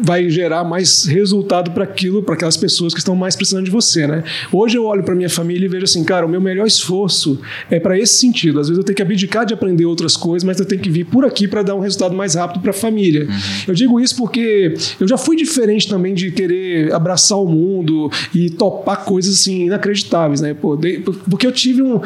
[0.02, 4.06] vai gerar mais resultado para aquilo, para aquelas pessoas que estão mais precisando de você,
[4.06, 4.24] né?
[4.52, 7.40] Hoje eu olho para minha família e vejo assim, cara, o meu melhor esforço
[7.70, 8.60] é para esse sentido.
[8.60, 11.04] Às vezes eu tenho que abdicar de aprender outras coisas, mas eu tenho que vir
[11.04, 13.24] por aqui para dar um resultado mais rápido para a família.
[13.24, 13.38] Uhum.
[13.68, 18.50] Eu digo isso porque eu já fui diferente também de querer abraçar o mundo e
[18.50, 20.54] topar coisas assim inacreditáveis, né?
[20.54, 22.00] Pô, de, porque eu tive um.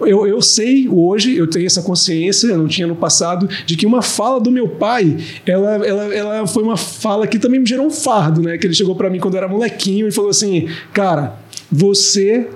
[0.00, 3.86] Eu, eu sei hoje, eu tenho essa consciência, eu não tinha no passado, de que
[3.86, 5.16] uma fala do meu pai,
[5.46, 8.58] ela, ela, ela foi uma fala que também me gerou um fardo, né?
[8.58, 11.38] Que ele chegou para mim quando eu era molequinho e falou assim: Cara,
[11.70, 12.48] você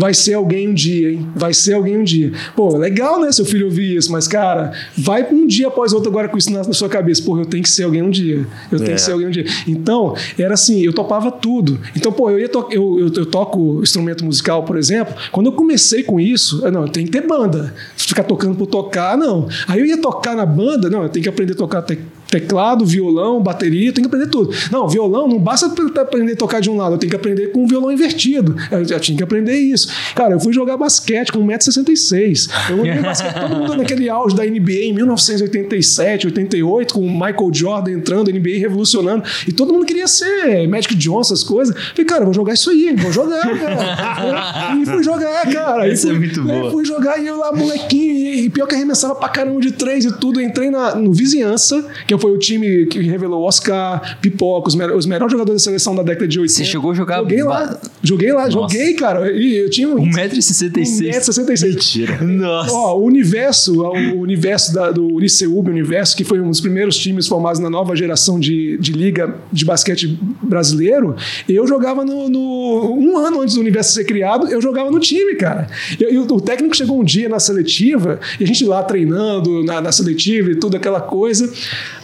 [0.00, 1.28] vai ser alguém um dia, hein?
[1.36, 2.32] Vai ser alguém um dia.
[2.56, 6.26] Pô, legal, né, seu filho ouvir isso, mas, cara, vai um dia após outro agora
[6.26, 7.22] com isso na, na sua cabeça.
[7.22, 8.46] Pô, eu tenho que ser alguém um dia.
[8.72, 8.94] Eu tenho é.
[8.94, 9.44] que ser alguém um dia.
[9.68, 11.78] Então, era assim, eu topava tudo.
[11.94, 15.14] Então, pô, eu ia to eu, eu, eu, toco instrumento musical, por exemplo.
[15.30, 17.74] Quando eu comecei com isso, não, eu tenho que ter banda.
[17.94, 19.48] Ficar tocando por tocar, não.
[19.68, 21.98] Aí eu ia tocar na banda, não, eu tenho que aprender a tocar até
[22.30, 24.54] teclado, violão, bateria, tem que aprender tudo.
[24.70, 25.66] Não, violão não basta
[26.00, 28.56] aprender a tocar de um lado, eu tenho que aprender com o violão invertido.
[28.70, 29.88] Eu já tinha que aprender isso.
[30.14, 32.50] Cara, eu fui jogar basquete com 1,66m.
[32.70, 37.50] Eu joguei basquete todo mundo naquele auge da NBA em 1987, 88, com o Michael
[37.52, 41.74] Jordan entrando, NBA revolucionando, e todo mundo queria ser Magic Johnson, essas coisas.
[41.90, 44.76] Falei, cara, vou jogar isso aí, vou jogar, cara.
[44.80, 45.88] e fui jogar, cara.
[45.88, 46.70] Isso fui, é muito bom.
[46.70, 50.12] Fui jogar e eu lá, molequinho, e pior que arremessava pra caramba de três e
[50.12, 50.40] tudo.
[50.40, 55.06] Entrei na, no Vizinhança, que eu foi o time que revelou Oscar, Pipoca, os, os
[55.06, 56.58] melhores jogadores da seleção da década de 80.
[56.58, 57.18] Você chegou a jogar?
[57.18, 57.80] Joguei lá.
[58.02, 58.52] Joguei lá, Nossa.
[58.52, 59.30] joguei, cara.
[59.32, 61.10] E eu tinha 1,66m.
[61.10, 61.68] 1,66m.
[61.68, 62.18] Mentira.
[62.22, 62.72] Nossa.
[62.72, 67.26] Ó, o universo, o universo da, do Uniceub, Universo, que foi um dos primeiros times
[67.26, 71.16] formados na nova geração de, de liga de basquete brasileiro,
[71.48, 75.34] eu jogava no, no, Um ano antes do universo ser criado, eu jogava no time,
[75.34, 75.68] cara.
[75.98, 79.92] Eu, o técnico chegou um dia na seletiva, e a gente lá treinando na, na
[79.92, 81.50] seletiva e tudo aquela coisa.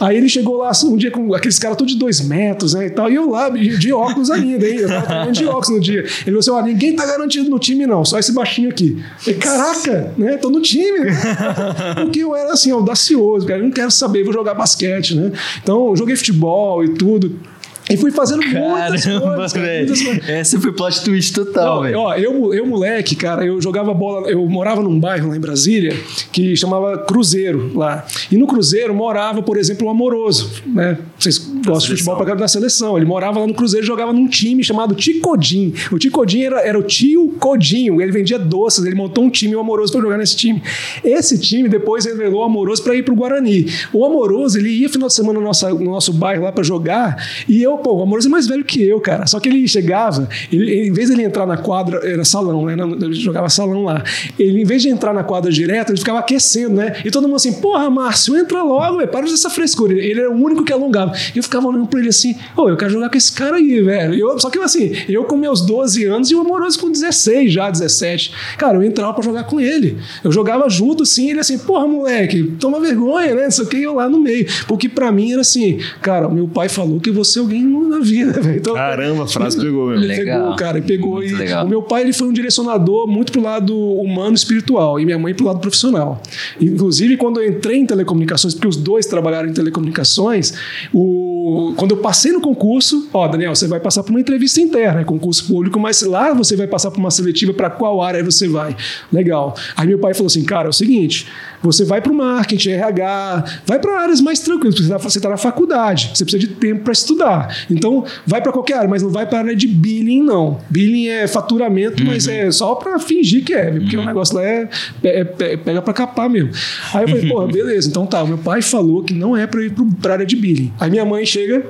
[0.07, 2.91] Aí ele chegou lá um dia com aqueles caras todos de dois metros, né, e
[2.91, 4.77] tal, e eu lá, de óculos ainda, hein?
[4.77, 5.99] Eu tava de óculos no dia.
[5.99, 9.03] Ele falou assim: ó, ninguém tá garantido no time, não, só esse baixinho aqui.
[9.19, 10.37] Falei, caraca, né?
[10.37, 11.01] Tô no time.
[11.01, 11.13] Né?
[12.05, 13.59] Porque eu era assim, audacioso, cara.
[13.59, 15.33] Eu não quero saber, vou jogar basquete, né?
[15.61, 17.41] Então, eu joguei futebol e tudo.
[17.89, 19.53] E fui fazendo Caramba, muitas coisas.
[19.53, 20.29] Cara, muitas coisas.
[20.29, 21.99] Essa foi plot twist total, velho.
[22.01, 24.29] Ó, eu, eu, moleque, cara, eu jogava bola.
[24.29, 25.97] Eu morava num bairro lá em Brasília
[26.33, 28.05] que chamava Cruzeiro lá.
[28.31, 30.63] E no Cruzeiro morava, por exemplo, o Amoroso.
[30.67, 30.99] Né?
[31.17, 32.97] Vocês gostam de futebol para da seleção.
[32.97, 35.73] Ele morava lá no Cruzeiro e jogava num time chamado Ticodim.
[35.93, 38.01] O Ticodim era, era o tio Codinho.
[38.01, 38.85] Ele vendia doces.
[38.85, 40.61] Ele montou um time, o Amoroso, para jogar nesse time.
[41.05, 43.67] Esse time depois revelou o Amoroso para ir pro Guarani.
[43.93, 47.17] O Amoroso, ele ia final de semana no nosso, no nosso bairro lá para jogar.
[47.49, 49.27] E eu pô, o Amoroso é mais velho que eu, cara.
[49.27, 52.75] Só que ele chegava, ele, em vez de ele entrar na quadra, era salão, né?
[52.75, 54.03] Ele jogava salão lá.
[54.39, 57.01] Ele, em vez de entrar na quadra direto, ele ficava aquecendo, né?
[57.05, 59.93] E todo mundo assim, porra, Márcio, entra logo, velho, para dessa frescura.
[59.93, 61.13] Ele era o único que alongava.
[61.35, 63.57] E eu ficava olhando pra ele assim, ô, oh, eu quero jogar com esse cara
[63.57, 64.15] aí, velho.
[64.15, 67.71] Eu, só que assim, eu com meus 12 anos e o Amoroso com 16 já,
[67.71, 68.33] 17.
[68.59, 69.97] Cara, eu entrava pra jogar com ele.
[70.23, 73.49] Eu jogava junto, assim, ele assim, porra, moleque, toma vergonha, né?
[73.49, 74.47] Isso aqui eu lá no meio.
[74.67, 78.41] Porque pra mim era assim, cara, meu pai falou que você é alguém na vida,
[78.41, 78.59] velho.
[78.59, 80.07] Então, Caramba, a frase pegou mesmo.
[80.07, 80.43] Legal.
[80.43, 81.23] Pegou, cara, pegou.
[81.23, 85.05] e o meu pai ele foi um direcionador muito pro lado humano e espiritual, e
[85.05, 86.21] minha mãe pro lado profissional.
[86.61, 90.55] Inclusive, quando eu entrei em telecomunicações, porque os dois trabalharam em telecomunicações,
[90.93, 95.01] o, quando eu passei no concurso, ó, Daniel, você vai passar por uma entrevista interna,
[95.01, 98.49] é concurso público, mas lá você vai passar por uma seletiva para qual área você
[98.49, 98.77] vai.
[99.13, 99.55] Legal.
[99.77, 101.27] Aí meu pai falou assim, cara, é o seguinte,
[101.63, 105.37] você vai para o marketing, RH, vai para áreas mais tranquilas, você está tá na
[105.37, 107.56] faculdade, você precisa de tempo para estudar.
[107.71, 110.59] Então, vai para qualquer área, mas não vai para a área de billing, não.
[110.69, 112.09] Billing é faturamento, uhum.
[112.09, 114.03] mas é só para fingir que é, porque uhum.
[114.03, 114.69] o negócio lá é,
[115.03, 116.51] é, é pega para capar mesmo.
[116.93, 118.25] Aí eu falei, porra, beleza, então tá.
[118.25, 120.73] Meu pai falou que não é para ir para a área de billing.
[120.79, 121.65] Aí minha mãe chega,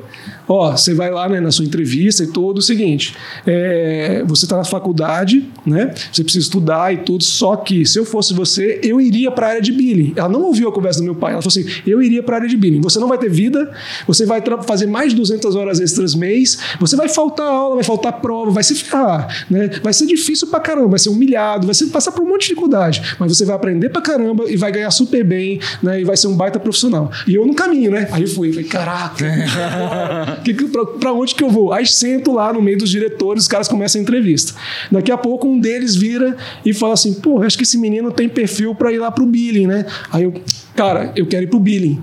[0.49, 3.15] ó, você vai lá né, na sua entrevista e tudo, o seguinte,
[3.47, 5.95] é, você está na faculdade, né?
[6.13, 9.51] Você precisa estudar e tudo, só que se eu fosse você, eu iria para a
[9.51, 10.13] área de billing.
[10.17, 12.39] Ela não ouviu a conversa do meu pai, ela falou assim, eu iria para a
[12.39, 12.81] área de billing.
[12.81, 13.71] Você não vai ter vida,
[14.07, 18.21] você vai fazer mais de 200 horas extras mês, você vai faltar aula, vai faltar
[18.21, 19.71] prova, vai se ferrar, né?
[19.83, 22.49] Vai ser difícil pra caramba, vai ser humilhado, vai ser, passar por um monte de
[22.49, 26.01] dificuldade, mas você vai aprender pra caramba e vai ganhar super bem, né?
[26.01, 27.11] E vai ser um baita profissional.
[27.27, 28.09] E eu no caminho, né?
[28.13, 29.25] Aí eu fui, falei, caraca,
[31.01, 31.73] pra onde que eu vou?
[31.73, 34.55] Aí sento lá no meio dos diretores, os caras começam a entrevista.
[34.91, 38.29] Daqui a pouco um deles vira e fala assim, pô, acho que esse menino tem
[38.29, 39.87] perfil para ir lá pro billing, né?
[40.13, 40.35] Aí eu,
[40.75, 42.03] cara, eu quero ir pro billing.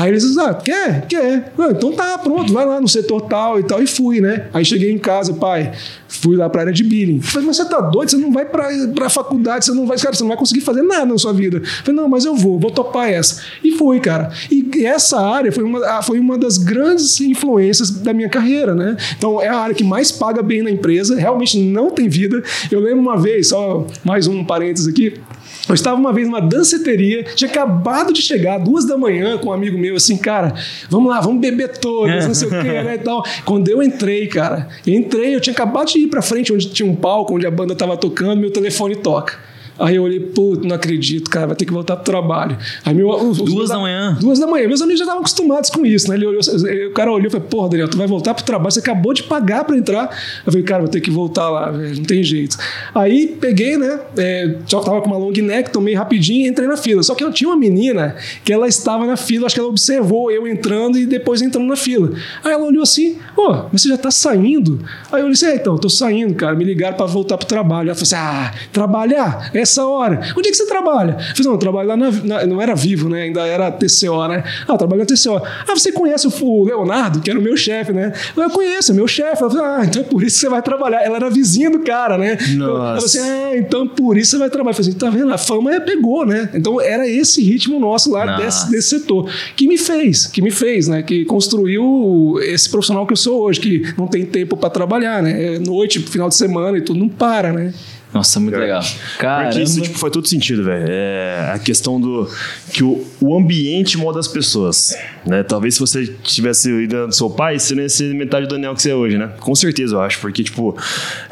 [0.00, 1.06] Aí eles disseram, ah, quer?
[1.06, 1.52] Quer.
[1.58, 3.82] Ah, então tá, pronto, vai lá no setor tal e tal.
[3.82, 4.46] E fui, né?
[4.54, 5.72] Aí cheguei em casa, pai,
[6.08, 7.20] fui lá pra área de billing.
[7.20, 8.10] Falei, mas você tá doido?
[8.10, 10.80] Você não vai pra, pra faculdade, você não vai, cara, você não vai conseguir fazer
[10.80, 11.60] nada na sua vida.
[11.84, 13.42] Falei, não, mas eu vou, vou topar essa.
[13.62, 14.30] E fui, cara.
[14.50, 18.96] E essa área foi uma, foi uma das grandes influências da minha carreira, né?
[19.18, 22.42] Então é a área que mais paga bem na empresa, realmente não tem vida.
[22.70, 25.20] Eu lembro uma vez, só mais um parênteses aqui,
[25.68, 29.52] eu estava uma vez numa danceteria, tinha acabado de chegar, duas da manhã, com um
[29.52, 30.54] amigo meu, assim, cara,
[30.88, 33.24] vamos lá, vamos beber todos, não sei o que, né, e tal.
[33.44, 36.94] Quando eu entrei, cara, entrei, eu tinha acabado de ir pra frente, onde tinha um
[36.94, 39.49] palco, onde a banda tava tocando, meu telefone toca.
[39.80, 42.58] Aí eu olhei, pô, não acredito, cara, vai ter que voltar pro trabalho.
[42.84, 44.16] Aí meu, os, duas da manhã?
[44.20, 44.68] Duas da manhã.
[44.68, 46.16] Meus amigos já estavam acostumados com isso, né?
[46.16, 46.40] Ele olhou,
[46.88, 49.22] o cara olhou e falou, porra, Daniel, tu vai voltar pro trabalho, você acabou de
[49.22, 50.10] pagar pra entrar.
[50.44, 52.58] Eu falei, cara, vou ter que voltar lá, velho, não tem jeito.
[52.94, 54.00] Aí peguei, né?
[54.18, 57.02] É, tava com uma long neck, tomei rapidinho e entrei na fila.
[57.02, 60.30] Só que eu tinha uma menina que ela estava na fila, acho que ela observou
[60.30, 62.12] eu entrando e depois entrando na fila.
[62.44, 64.78] Aí ela olhou assim, pô, mas você já tá saindo?
[65.10, 67.88] Aí eu disse, é, então, tô saindo, cara, me ligaram pra voltar pro trabalho.
[67.88, 69.50] Ela falou assim, ah, trabalhar?
[69.54, 70.20] Essa hora?
[70.36, 71.12] Onde é que você trabalha?
[71.12, 73.22] Eu falei, não, eu trabalho lá na, na, Não era vivo, né?
[73.22, 74.44] Ainda era TCO, né?
[74.66, 75.36] Ah, eu trabalho na TCO.
[75.36, 78.12] Ah, você conhece o, Leonardo, que era o meu chefe, né?
[78.36, 79.42] Eu conheço, é meu chefe.
[79.42, 81.02] Eu falei, ah, então é por isso que você vai trabalhar.
[81.02, 82.36] Ela era vizinha do cara, né?
[82.54, 82.56] Nossa.
[82.56, 84.70] Eu falei assim, ah, então por isso você vai trabalhar.
[84.70, 85.32] Eu falei assim, tá vendo?
[85.32, 86.48] A fama é, pegou, né?
[86.54, 89.30] Então era esse ritmo nosso lá desse, desse setor.
[89.56, 91.02] Que me fez, que me fez, né?
[91.02, 95.54] Que construiu esse profissional que eu sou hoje, que não tem tempo para trabalhar, né?
[95.54, 97.72] É noite, final de semana e tudo, não para, né?
[98.12, 98.82] Nossa, muito legal.
[99.18, 100.84] Cara, Porque isso tipo, faz todo sentido, velho.
[100.88, 102.28] É a questão do
[102.72, 105.44] que o, o ambiente molda as pessoas, né?
[105.44, 108.74] Talvez se você tivesse ido no seu pai, você não ia ser metade do Daniel
[108.74, 109.30] que você é hoje, né?
[109.38, 110.18] Com certeza, eu acho.
[110.18, 110.76] Porque, tipo,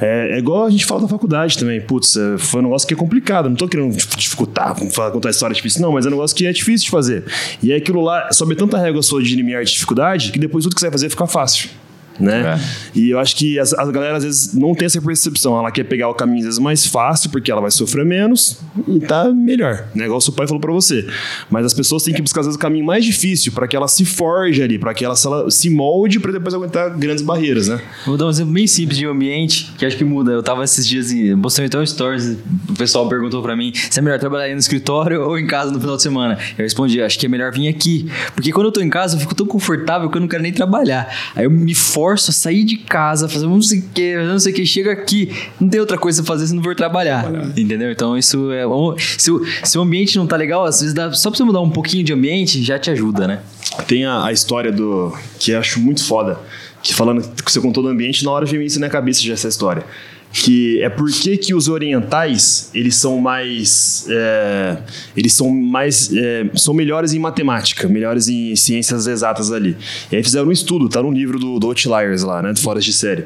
[0.01, 1.81] é, é igual a gente fala da faculdade também.
[1.81, 3.49] Putz, é, foi um negócio que é complicado.
[3.49, 6.53] Não tô querendo dificultar, falar, contar história difícil, não, mas é um negócio que é
[6.53, 7.25] difícil de fazer.
[7.61, 10.75] E é aquilo lá, sobe tanta régua sua de limiar de dificuldade que depois tudo
[10.75, 11.69] que você vai fazer fica fácil
[12.19, 12.59] né?
[12.59, 12.99] É.
[12.99, 15.59] E eu acho que as, a galera às vezes não tem essa percepção.
[15.59, 19.01] Ela quer pegar o caminho às vezes mais fácil, porque ela vai sofrer menos e
[19.01, 20.05] tá melhor, né?
[20.05, 21.07] Igual o seu pai falou para você.
[21.51, 23.89] Mas as pessoas têm que buscar às vezes o caminho mais difícil para que ela
[23.89, 27.81] se forje ali, para que ela, ela, se molde para depois aguentar grandes barreiras, né?
[28.07, 30.33] Vou dar um exemplo bem simples de ambiente que acho que muda.
[30.33, 32.37] Eu tava esses dias em então stories,
[32.69, 35.81] o pessoal perguntou para mim se é melhor trabalhar no escritório ou em casa no
[35.81, 36.39] final de semana.
[36.57, 39.21] Eu respondi, acho que é melhor vir aqui, porque quando eu tô em casa eu
[39.21, 41.09] fico tão confortável que eu não quero nem trabalhar.
[41.35, 41.75] Aí eu me
[42.09, 44.93] forço a sair de casa, fazer não sei o que, não sei o que, chega
[44.93, 45.31] aqui,
[45.61, 47.23] não tem outra coisa a fazer se não for trabalhar.
[47.23, 47.51] trabalhar.
[47.59, 47.93] Entendeu?
[47.93, 48.63] Então isso é.
[49.19, 51.61] Se o, se o ambiente não tá legal, às vezes dá, só pra você mudar
[51.61, 53.41] um pouquinho de ambiente, já te ajuda, né?
[53.87, 55.15] Tem a, a história do.
[55.39, 56.39] que eu acho muito foda.
[56.83, 59.49] Que falando que você contou do ambiente, na hora veio isso na cabeça já essa
[59.49, 59.85] história
[60.33, 64.79] que é por que os orientais eles são mais é,
[65.17, 69.77] eles são mais é, são melhores em matemática melhores em ciências exatas ali
[70.13, 72.81] e aí fizeram um estudo tá no livro do, do Outliers lá né do Fora
[72.81, 73.25] de Série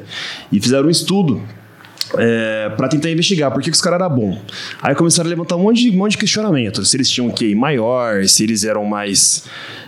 [0.51, 1.41] e fizeram um estudo
[2.17, 4.37] é, para tentar investigar por que, que os caras eram bons.
[4.81, 6.85] Aí começaram a levantar um monte de, um monte de questionamento.
[6.85, 9.45] Se eles tinham um QI maior, se eles eram mais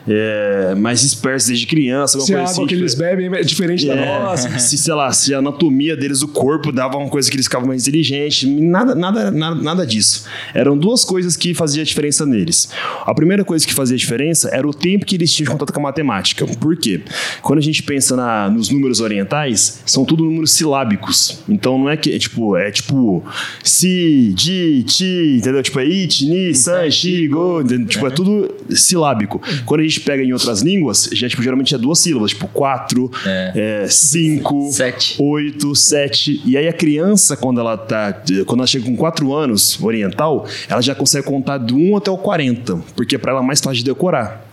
[0.07, 2.19] é, mais dispersos desde criança.
[2.19, 4.59] Se a água assim, que eles bebem é diferente é, da nossa.
[4.59, 7.67] Se, sei lá, se a anatomia deles, o corpo, dava uma coisa que eles ficavam
[7.67, 8.49] mais inteligentes.
[8.49, 10.25] Nada, nada, nada, nada disso.
[10.53, 12.69] Eram duas coisas que faziam a diferença neles.
[13.05, 15.79] A primeira coisa que fazia diferença era o tempo que eles tinham de contato com
[15.79, 16.45] a matemática.
[16.45, 17.01] Por quê?
[17.41, 21.39] Quando a gente pensa na, nos números orientais, são tudo números silábicos.
[21.47, 23.23] Então não é que, é tipo, é tipo
[23.63, 25.61] si, di, ti, entendeu?
[25.61, 29.41] Tipo, é it, ni, san, shi, go, tipo, é tudo silábico.
[29.65, 32.47] Quando a gente gente pega em outras línguas, já, tipo, geralmente é duas sílabas, tipo
[32.47, 33.83] quatro, é.
[33.83, 35.15] É, cinco, sete.
[35.19, 36.41] oito, sete.
[36.45, 38.21] E aí a criança, quando ela tá.
[38.45, 42.17] Quando ela chega com quatro anos, oriental, ela já consegue contar do 1 até o
[42.17, 44.45] 40, porque para ela é mais fácil de decorar.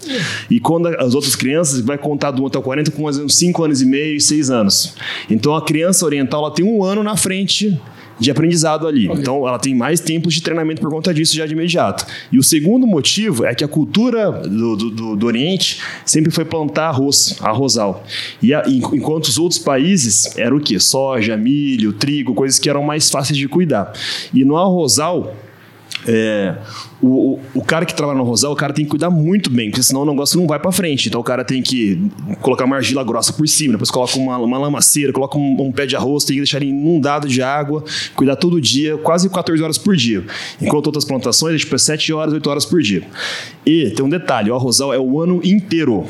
[0.51, 3.65] E quando as outras crianças vai contar do 1 até o 40 com uns 5
[3.65, 4.95] anos e meio, 6 anos.
[5.31, 7.81] Então a criança oriental ela tem um ano na frente
[8.23, 9.07] de aprendizado ali.
[9.07, 12.07] Então, ela tem mais tempos de treinamento por conta disso já de imediato.
[12.31, 16.89] E o segundo motivo é que a cultura do, do, do Oriente sempre foi plantar
[16.89, 18.05] arroz, arrozal.
[18.41, 20.79] E a, enquanto os outros países eram o quê?
[20.79, 23.93] Soja, milho, trigo, coisas que eram mais fáceis de cuidar.
[24.33, 25.35] E no arrozal,
[26.07, 26.57] é,
[27.01, 29.83] o, o, cara que trabalha no rosal, o cara tem que cuidar muito bem, porque
[29.83, 31.09] senão o negócio não vai para frente.
[31.09, 32.11] Então o cara tem que
[32.41, 35.87] colocar uma argila grossa por cima, depois coloca uma, uma lamaceira, coloca um, um, pé
[35.87, 37.85] de arroz, tem que deixar ele inundado de água,
[38.15, 40.25] cuidar todo dia, quase 14 horas por dia.
[40.61, 43.03] Enquanto outras plantações, é tipo é 7 horas, 8 horas por dia.
[43.65, 46.07] E tem um detalhe, o arrozal é o ano inteiro.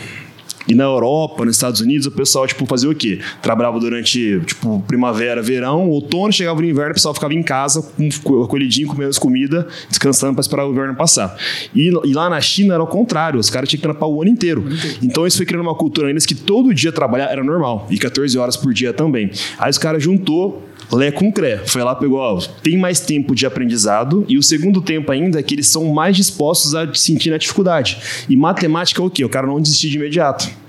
[0.66, 3.20] E na Europa, nos Estados Unidos, o pessoal, tipo, fazia o quê?
[3.40, 8.43] Trabalhava durante, tipo, primavera, verão, outono, chegava no inverno, o pessoal ficava em casa, com,
[8.43, 11.36] acolhidinho, comendo comida, descansando para esperar o inverno passar.
[11.74, 14.30] E, e, lá na China era o contrário, os caras tinham que trampar o ano
[14.30, 14.64] inteiro.
[15.02, 18.36] Então isso foi criando uma cultura neles que todo dia trabalhar era normal, e 14
[18.39, 19.30] horas por dia também.
[19.59, 21.59] Aí os caras juntou Lé com Cré.
[21.66, 25.42] Foi lá, pegou, ó, tem mais tempo de aprendizado e o segundo tempo ainda é
[25.42, 27.98] que eles são mais dispostos a sentir a dificuldade.
[28.28, 29.24] E matemática é o quê?
[29.24, 30.61] O cara não desistir de imediato.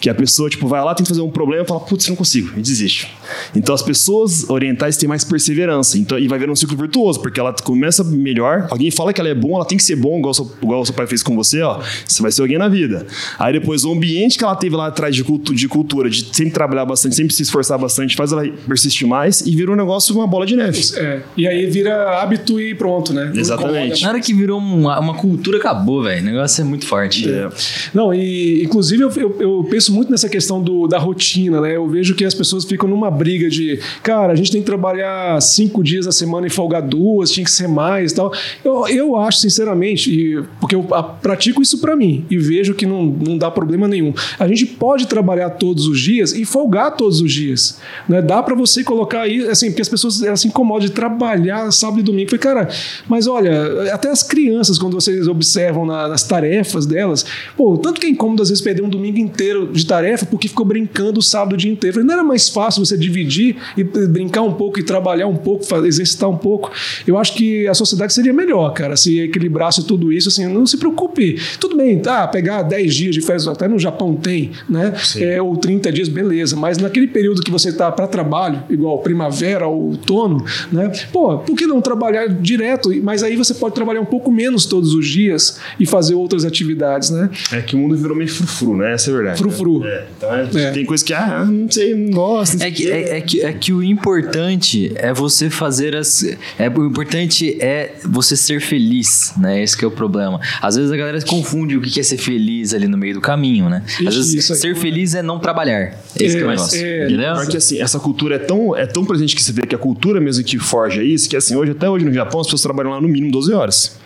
[0.00, 2.52] Que a pessoa, tipo, vai lá, tenta fazer um problema e fala, putz, não consigo,
[2.56, 3.08] e desiste.
[3.54, 5.98] Então as pessoas orientais têm mais perseverança.
[5.98, 9.30] Então, e vai ver um ciclo virtuoso, porque ela começa melhor, alguém fala que ela
[9.30, 11.34] é bom, ela tem que ser bom, igual, seu, igual o seu pai fez com
[11.34, 11.80] você, ó.
[12.06, 13.06] Você vai ser alguém na vida.
[13.38, 16.52] Aí depois o ambiente que ela teve lá atrás de, cultu de cultura, de sempre
[16.52, 20.26] trabalhar bastante, sempre se esforçar bastante, faz ela persistir mais e vira um negócio, uma
[20.26, 20.80] bola de neve.
[20.96, 21.20] É.
[21.36, 23.32] E aí vira hábito e pronto, né?
[23.34, 24.02] Exatamente.
[24.02, 26.22] Na hora que virou uma, uma cultura, acabou, velho.
[26.22, 27.30] O negócio é muito forte.
[27.30, 27.48] É.
[27.92, 31.76] Não, e inclusive eu, eu, eu, penso muito nessa questão do, da rotina, né?
[31.76, 35.40] Eu vejo que as pessoas ficam numa briga de, cara, a gente tem que trabalhar
[35.40, 38.32] cinco dias a semana e folgar duas, tinha que ser mais e tal.
[38.64, 42.86] Eu, eu acho, sinceramente, e, porque eu a, pratico isso para mim e vejo que
[42.86, 44.12] não, não dá problema nenhum.
[44.38, 47.78] A gente pode trabalhar todos os dias e folgar todos os dias.
[48.08, 48.22] Né?
[48.22, 52.00] Dá para você colocar aí, assim, porque as pessoas elas se incomodam de trabalhar sábado
[52.00, 52.30] e domingo.
[52.30, 52.68] Falei, cara,
[53.08, 57.24] mas olha, até as crianças, quando vocês observam na, nas tarefas delas,
[57.56, 59.39] pô, tanto que é incômodo às vezes perder um domingo inteiro
[59.72, 61.94] de tarefa porque ficou brincando o sábado o dia inteiro.
[61.94, 65.64] Falei, não era mais fácil você dividir e brincar um pouco e trabalhar um pouco,
[65.64, 66.70] fazer, exercitar um pouco.
[67.06, 70.76] Eu acho que a sociedade seria melhor, cara, se equilibrasse tudo isso, assim, não se
[70.76, 71.38] preocupe.
[71.58, 74.92] Tudo bem, tá, pegar 10 dias de férias, até no Japão tem, né?
[75.16, 76.56] É, ou 30 dias, beleza.
[76.56, 80.90] Mas naquele período que você tá para trabalho, igual primavera ou outono, né?
[81.12, 82.90] Pô, por que não trabalhar direto?
[83.02, 87.10] Mas aí você pode trabalhar um pouco menos todos os dias e fazer outras atividades,
[87.10, 87.30] né?
[87.52, 88.94] É que o mundo virou meio frufru, né?
[88.94, 89.42] Essa é a verdade.
[89.42, 89.84] Frufru.
[89.84, 92.58] É, então é, tem coisa que, ah, não sei, não gosto.
[92.58, 96.24] Não é, que, é, é, que, é que o importante é você fazer as.
[96.58, 99.62] É, o importante é você ser feliz, né?
[99.62, 100.40] Esse que é o problema.
[100.60, 103.68] Às vezes a galera confunde o que é ser feliz ali no meio do caminho,
[103.68, 103.82] né?
[103.86, 105.98] Às Ixi, vezes ser feliz é não trabalhar.
[106.18, 106.84] Esse é, é o negócio.
[106.84, 107.34] é, entendeu?
[107.34, 110.20] Porque assim, essa cultura é tão, é tão presente que você vê que a cultura
[110.20, 113.00] mesmo que forja isso, que assim, hoje, até hoje no Japão, as pessoas trabalham lá
[113.00, 113.99] no mínimo 12 horas.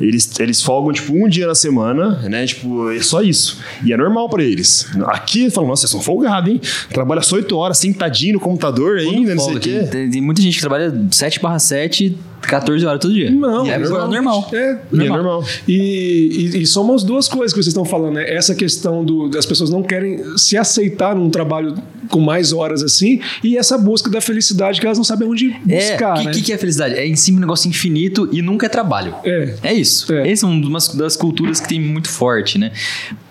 [0.00, 2.46] Eles, eles folgam, tipo, um dia na semana, né?
[2.46, 3.58] Tipo, é só isso.
[3.84, 4.86] E é normal pra eles.
[5.06, 6.60] Aqui, eles falam, nossa, vocês são folgados, hein?
[6.90, 9.88] Trabalha só 8 horas, sentadinho no computador ainda, não sei o quê.
[9.90, 12.16] Tem, tem muita gente que trabalha 7 barra 7,
[12.48, 13.30] 14 horas todo dia.
[13.30, 14.08] Não, E é normal.
[14.10, 14.50] normal.
[14.52, 15.44] É, E é normal.
[15.66, 18.32] E, e, e são as duas coisas que vocês estão falando, né?
[18.32, 21.74] Essa questão do, das pessoas não querem se aceitar num trabalho
[22.08, 25.90] com mais horas assim, e essa busca da felicidade que elas não sabem onde É,
[25.90, 26.32] buscar, o que, né?
[26.32, 26.94] que, que é felicidade?
[26.94, 29.12] É em cima um negócio infinito e nunca é trabalho.
[29.24, 29.54] É.
[29.62, 30.12] É isso.
[30.12, 30.30] É.
[30.30, 32.70] Essa é uma das culturas que tem muito forte, né?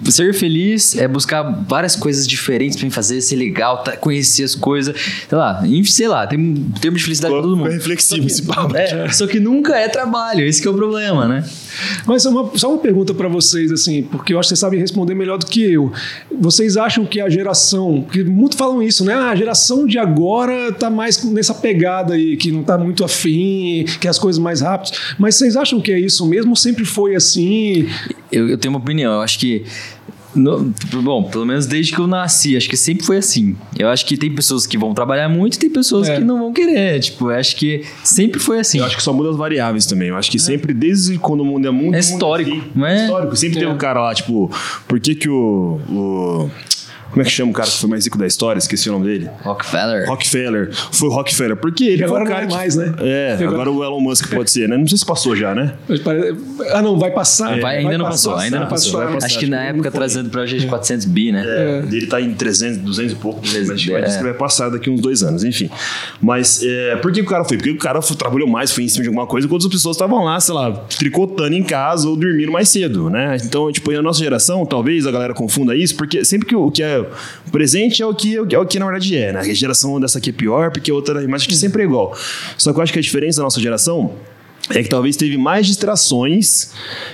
[0.09, 4.93] Ser feliz é buscar várias coisas diferentes pra fazer, ser legal, tá- conhecer as coisas.
[5.29, 7.69] Sei lá, sei lá, tem um termo de felicidade pra todo mundo.
[7.69, 8.75] reflexivo esse papo.
[8.75, 11.44] É, só que nunca é trabalho, esse que é o problema, né?
[12.06, 14.80] Mas só uma, só uma pergunta para vocês, assim, porque eu acho que vocês sabem
[14.80, 15.91] responder melhor do que eu.
[16.40, 19.14] Vocês acham que a geração, porque muito falam isso, né?
[19.14, 23.86] Ah, a geração de agora tá mais nessa pegada aí, que não tá muito afim,
[23.99, 25.15] que as coisas mais rápidas.
[25.18, 26.56] Mas vocês acham que é isso mesmo?
[26.56, 27.88] Sempre foi assim?
[28.32, 29.65] Eu, eu tenho uma opinião, eu acho que.
[30.36, 33.56] No- bom, pelo menos desde que eu nasci, acho que sempre foi assim.
[33.78, 36.18] Eu acho que tem pessoas que vão trabalhar muito e tem pessoas É.
[36.18, 36.99] que não vão querer.
[36.99, 38.80] Tipo, eu acho que sempre foi assim.
[38.80, 40.10] Eu acho que só muda as variáveis também.
[40.10, 41.95] Eu acho que sempre, desde quando o mundo é muito.
[41.95, 43.03] É histórico, muito assim, não é?
[43.06, 43.36] Histórico.
[43.36, 44.52] Sempre teve um cara lá, tipo,
[44.88, 45.80] por que que o.
[45.90, 46.52] o-
[47.15, 48.59] como é que chama o cara que foi mais rico da história?
[48.59, 49.29] Esqueci o nome dele.
[49.41, 50.05] Rockefeller.
[50.09, 50.69] Rockefeller.
[50.91, 51.55] Foi o Rockefeller.
[51.55, 52.93] Porque ele Que foi agora o cara não é que- mais, né?
[52.99, 54.75] É, Agora- agora o Elon Musk pode ser, né?
[54.77, 55.73] Não sei se passou já, né?
[56.73, 57.57] Ah, não, vai passar.
[57.61, 58.91] Vai, ainda não passar, passou, ainda não vai passou.
[58.99, 59.13] passar.
[59.13, 59.91] passar, Acho que na que época não foi.
[59.91, 61.43] trazendo pra gente 400 bi, né?
[61.45, 61.83] É.
[61.89, 63.39] Ele tá em 300, 200 e pouco.
[63.41, 64.17] Mas acho que vai- É.
[64.17, 65.69] que vai passar daqui uns dois anos, enfim.
[66.21, 67.55] Mas é, por que o cara foi?
[67.57, 69.95] Porque o cara foi- trabalhou mais, foi em cima de alguma coisa, enquanto as pessoas
[69.95, 73.37] estavam lá, sei lá, tricotando em casa ou dormindo mais cedo, né?
[73.43, 76.71] Então, tipo, a nossa geração, talvez a galera confunda isso, porque sempre que o, o
[76.71, 77.05] que é
[77.52, 79.40] presente é o que, é o que na verdade é, né?
[79.40, 82.15] A geração dessa aqui é pior, porque a outra, mas acho que sempre é igual.
[82.57, 84.14] Só que eu acho que a diferença da nossa geração
[84.71, 86.71] é que talvez teve mais distrações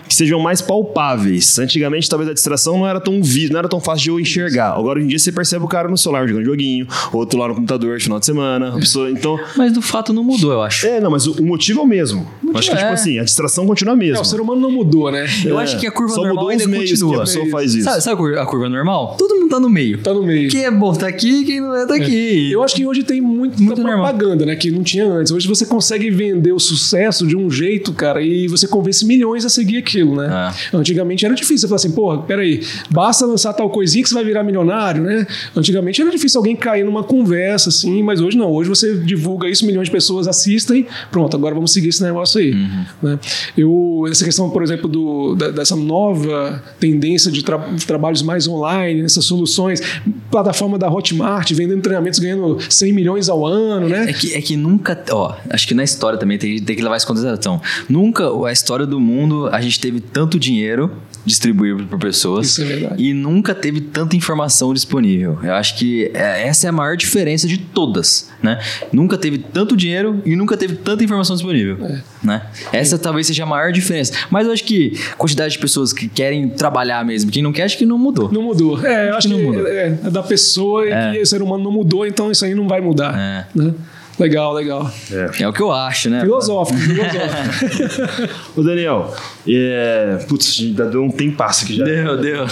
[0.07, 1.59] que sejam mais palpáveis.
[1.59, 4.71] Antigamente, talvez a distração não era tão vi, não era tão fácil de eu enxergar.
[4.73, 7.55] Agora, hoje em dia, você percebe o cara no celular jogando joguinho, outro lá no
[7.55, 8.69] computador final de semana.
[8.69, 9.37] A pessoa, então.
[9.57, 10.87] Mas do fato não mudou, eu acho.
[10.87, 12.25] É, não, mas o, o motivo é o mesmo.
[12.45, 12.79] Eu acho que, é.
[12.79, 14.21] tipo assim, a distração continua a É, mesma.
[14.21, 15.25] o ser humano não mudou, né?
[15.45, 15.63] Eu É.
[15.63, 17.09] acho que a curva Só normal mudou ainda continua.
[17.13, 17.83] que a pessoa faz isso.
[17.85, 19.15] Sabe, sabe a curva- normal?
[19.17, 19.97] Todo mundo tá no meio.
[19.99, 20.49] Tá no meio.
[20.49, 22.51] Quem é bom tá aqui, quem não é tá aqui.
[22.51, 24.07] Eu acho que hoje tem muita Muito normal.
[24.13, 24.55] propaganda, né?
[24.55, 25.31] Que não tinha antes.
[25.31, 29.49] Hoje você consegue vender o sucesso de um jeito, cara, e você convence milhões a
[29.49, 30.27] seguir aquilo, né?
[30.31, 30.53] Ah.
[30.73, 31.59] Antigamente era difícil.
[31.59, 35.25] Você falar assim, pô, peraí, basta lançar tal coisinha que você vai virar milionário, né?
[35.55, 38.51] Antigamente era difícil alguém cair numa conversa, assim, mas hoje não.
[38.51, 42.51] Hoje você divulga isso, milhões de pessoas assistem, pronto, agora vamos seguir esse negócio aí.
[42.53, 42.85] Uhum.
[43.03, 43.19] Né?
[43.57, 48.47] Eu, essa questão, por exemplo, do, da- dessa nova tendência de, tra- de trabalhos mais
[48.47, 49.81] online, essas soluções,
[50.29, 54.09] plataforma da Hotmart, vendendo treinamentos ganhando 100 milhões ao ano, né?
[54.09, 55.01] É que, é que nunca.
[55.11, 57.61] Ó, acho que na história também tem, tem que levar isso em conta- Datão.
[57.89, 60.91] Nunca a história do mundo a gente teve tanto dinheiro
[61.25, 62.47] distribuído por pessoas.
[62.47, 63.03] Isso é verdade.
[63.03, 65.37] E nunca teve tanta informação disponível.
[65.43, 68.59] Eu acho que é, essa é a maior diferença de todas, né?
[68.91, 72.01] Nunca teve tanto dinheiro e nunca teve tanta informação disponível, É.
[72.23, 72.41] né?
[72.73, 74.13] Essa talvez seja a maior diferença.
[74.31, 77.63] Mas eu acho que a quantidade de pessoas que querem trabalhar mesmo, quem não quer,
[77.63, 78.31] acho que não mudou.
[78.31, 78.83] Não mudou.
[78.83, 79.67] É, eu acho que que, não mudou.
[79.67, 82.67] é, é da pessoa e que o ser humano não mudou, então isso aí não
[82.67, 83.15] vai mudar.
[83.17, 83.45] É.
[83.53, 83.73] Né?
[84.21, 84.93] Legal, legal.
[85.39, 86.21] É o que eu acho, né?
[86.21, 88.29] Filosófico, filosófico.
[88.55, 89.11] Ô, Daniel,
[89.47, 90.23] é...
[90.29, 91.83] putz, já deu um tempasso aqui já.
[91.83, 92.45] Deu, deu.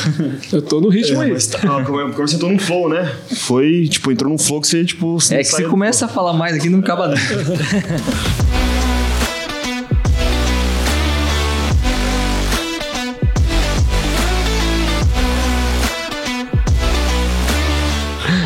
[0.51, 1.31] Eu tô no ritmo aí.
[1.31, 3.13] Mas tá, como, como você entrou num flow, né?
[3.35, 5.19] Foi, tipo, entrou num flow que você, tipo...
[5.29, 7.19] É que você começa a falar mais aqui não acaba nunca.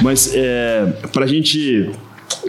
[0.01, 1.89] Mas é, pra gente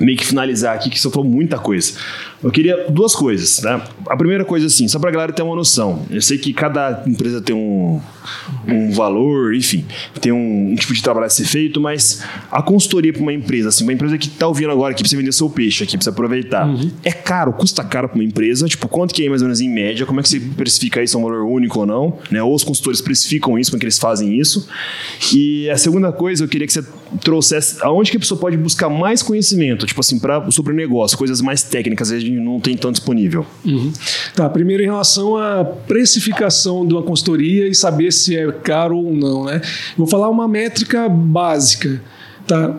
[0.00, 1.98] meio que finalizar aqui, que falou muita coisa.
[2.44, 3.80] Eu queria duas coisas, né?
[4.06, 6.02] A primeira coisa, assim, só pra galera ter uma noção.
[6.10, 7.98] Eu sei que cada empresa tem um,
[8.68, 9.84] um valor, enfim,
[10.20, 13.70] tem um, um tipo de trabalho a ser feito, mas a consultoria pra uma empresa,
[13.70, 16.68] assim, uma empresa que tá ouvindo agora, que precisa vender seu peixe aqui, precisa aproveitar.
[17.02, 18.66] É caro, custa caro pra uma empresa?
[18.66, 20.04] Tipo, quanto que é mais ou menos em média?
[20.04, 21.16] Como é que você precifica isso?
[21.16, 22.18] É um valor único ou não?
[22.30, 22.42] Né?
[22.42, 24.68] Ou os consultores precificam isso, como é que eles fazem isso?
[25.34, 26.84] E a segunda coisa, eu queria que você
[27.22, 31.16] trouxesse aonde que a pessoa pode buscar mais conhecimento, tipo assim, pra, sobre o negócio,
[31.16, 33.46] coisas mais técnicas, às vezes a não tem tão disponível.
[33.64, 33.92] Uhum.
[34.34, 39.14] Tá, primeiro em relação à precificação de uma consultoria e saber se é caro ou
[39.14, 39.60] não, né?
[39.96, 42.00] Vou falar uma métrica básica,
[42.46, 42.74] tá?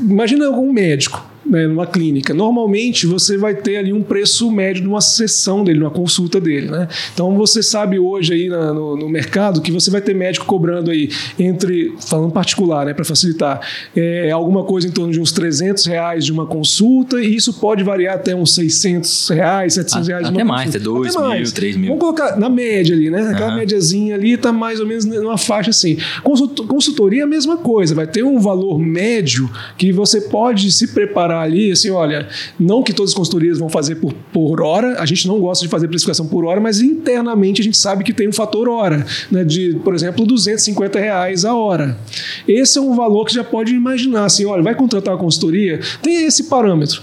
[0.00, 2.34] Imagina algum médico, né, numa clínica.
[2.34, 6.68] Normalmente você vai ter ali um preço médio de uma sessão dele, uma consulta dele,
[6.70, 6.88] né?
[7.14, 10.90] Então você sabe hoje aí na- no, no mercado que você vai ter médico cobrando
[10.90, 11.08] aí
[11.38, 13.60] entre, falando particular, né, para facilitar,
[13.94, 17.82] é, alguma coisa em torno de uns 300 reais de uma consulta e isso pode
[17.84, 20.78] variar até uns 600 reais, 700 reais de Até uma mais, consulta.
[20.78, 21.52] até dois Até mil, mais.
[21.52, 21.86] três mil.
[21.88, 23.28] Vamos colocar na média ali, né?
[23.30, 23.56] Aquela Aham.
[23.56, 25.96] médiazinha ali tá mais ou menos numa faixa assim.
[26.22, 29.48] Consult- Consultoria é a mesma coisa, vai ter um valor médio
[29.78, 33.96] que você pode se preparar ali, assim, olha, não que todas as consultorias vão fazer
[33.96, 37.64] por, por hora, a gente não gosta de fazer precificação por hora, mas internamente a
[37.64, 39.44] gente sabe que tem um fator hora, né?
[39.44, 41.98] De, por exemplo, 250 reais a hora.
[42.46, 46.24] Esse é um valor que já pode imaginar, assim, olha, vai contratar uma consultoria, tem
[46.24, 47.02] esse parâmetro.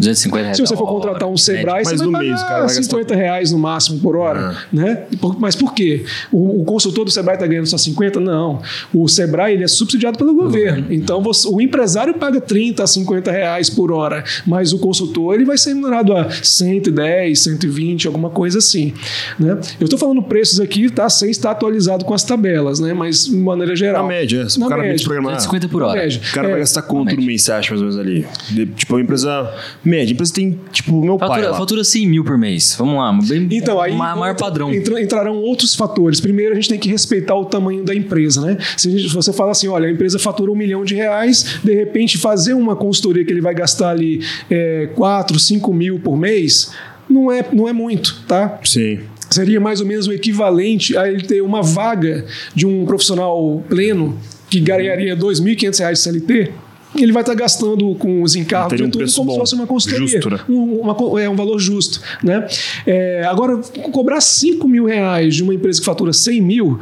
[0.00, 0.56] 250 reais.
[0.56, 2.58] Se você a for hora, contratar um Sebrae, Mas você no vai mês, cara pagar
[2.66, 4.56] vai gastar 50 reais no máximo por hora.
[4.72, 5.04] Né?
[5.10, 6.04] E por- Mas por quê?
[6.32, 8.18] O, o consultor do Sebrae está ganhando só 50?
[8.20, 8.60] Não.
[8.92, 10.86] O Sebrae ele é subsidiado pelo governo.
[10.90, 15.44] Então você- o empresário paga 30 a 50 reais por hora, mas o consultor ele
[15.44, 18.92] vai ser remunerado a 110, 120, alguma coisa assim.
[19.38, 19.58] Né?
[19.78, 22.92] Eu estou falando preços aqui tá, sem estar atualizado com as tabelas, né?
[22.94, 24.02] mas de maneira geral.
[24.02, 25.04] Na média, se o cara média.
[25.04, 25.34] programar.
[25.36, 26.00] 250 por hora.
[26.08, 28.26] O cara É, vai gastar quanto no mês, você acha, mais ou menos ali?
[28.50, 29.52] De- tipo, uma empresa
[29.90, 30.12] média.
[30.12, 31.58] A empresa tem, tipo, o meu pai Fatura, lá.
[31.58, 32.74] fatura 100 mil por mês.
[32.78, 34.72] Vamos lá, bem, Então, aí ma- maior entra- padrão.
[34.72, 36.20] entra- entrarão outros fatores.
[36.20, 38.56] Primeiro, a gente tem que respeitar o tamanho da empresa, né?
[38.76, 41.58] Se a gente- se você fala assim, olha, a empresa fatura um milhão de reais,
[41.64, 46.16] de repente fazer uma consultoria que ele vai gastar ali é, 4, 5 mil por
[46.16, 46.70] mês,
[47.08, 48.58] não é, não é muito, tá?
[48.64, 49.00] Sim.
[49.28, 54.18] seria mais ou menos o equivalente a ele ter uma vaga de um profissional pleno
[54.48, 56.50] que ganharia 2.500 reais de CLT.
[56.94, 59.54] Ele vai estar gastando com os encargos Teria um e tudo como se bom, fosse
[59.54, 60.08] uma consultoria.
[60.08, 60.40] justo, né?
[60.48, 62.00] Um, uma é um valor justo.
[62.22, 62.46] Né?
[62.86, 63.58] É, agora,
[63.92, 66.80] cobrar 5 mil reais de uma empresa que fatura 100 mil,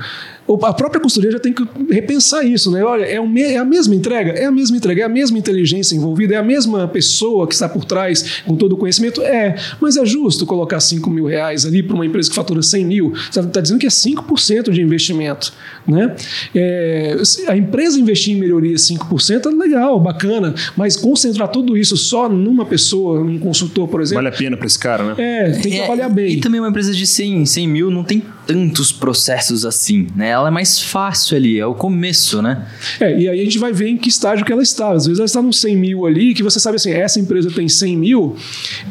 [0.62, 2.70] a própria consultoria já tem que repensar isso.
[2.70, 2.82] Né?
[2.84, 4.32] Olha, é, me- é a mesma entrega?
[4.32, 7.68] É a mesma entrega, é a mesma inteligência envolvida, é a mesma pessoa que está
[7.68, 9.22] por trás com todo o conhecimento?
[9.22, 12.84] É, mas é justo colocar 5 mil reais ali para uma empresa que fatura 100
[12.84, 13.12] mil?
[13.30, 15.52] Você está dizendo que é 5% de investimento.
[15.86, 16.14] Né?
[16.54, 17.16] É,
[17.48, 22.64] a empresa investir em melhoria 5% é legal, bacana, mas concentrar tudo isso só numa
[22.64, 25.14] pessoa, num consultor, por exemplo, Vale a pena pra esse cara, né?
[25.18, 26.34] é, tem que É, avaliar bem.
[26.34, 30.38] E também uma empresa de 100, 100 mil não tem tantos processos assim, né?
[30.39, 32.66] Ela é mais fácil ali, é o começo, né?
[33.01, 34.93] É, e aí a gente vai ver em que estágio que ela está.
[34.93, 37.69] Às vezes ela está nos 100 mil ali, que você sabe assim, essa empresa tem
[37.69, 38.36] 100 mil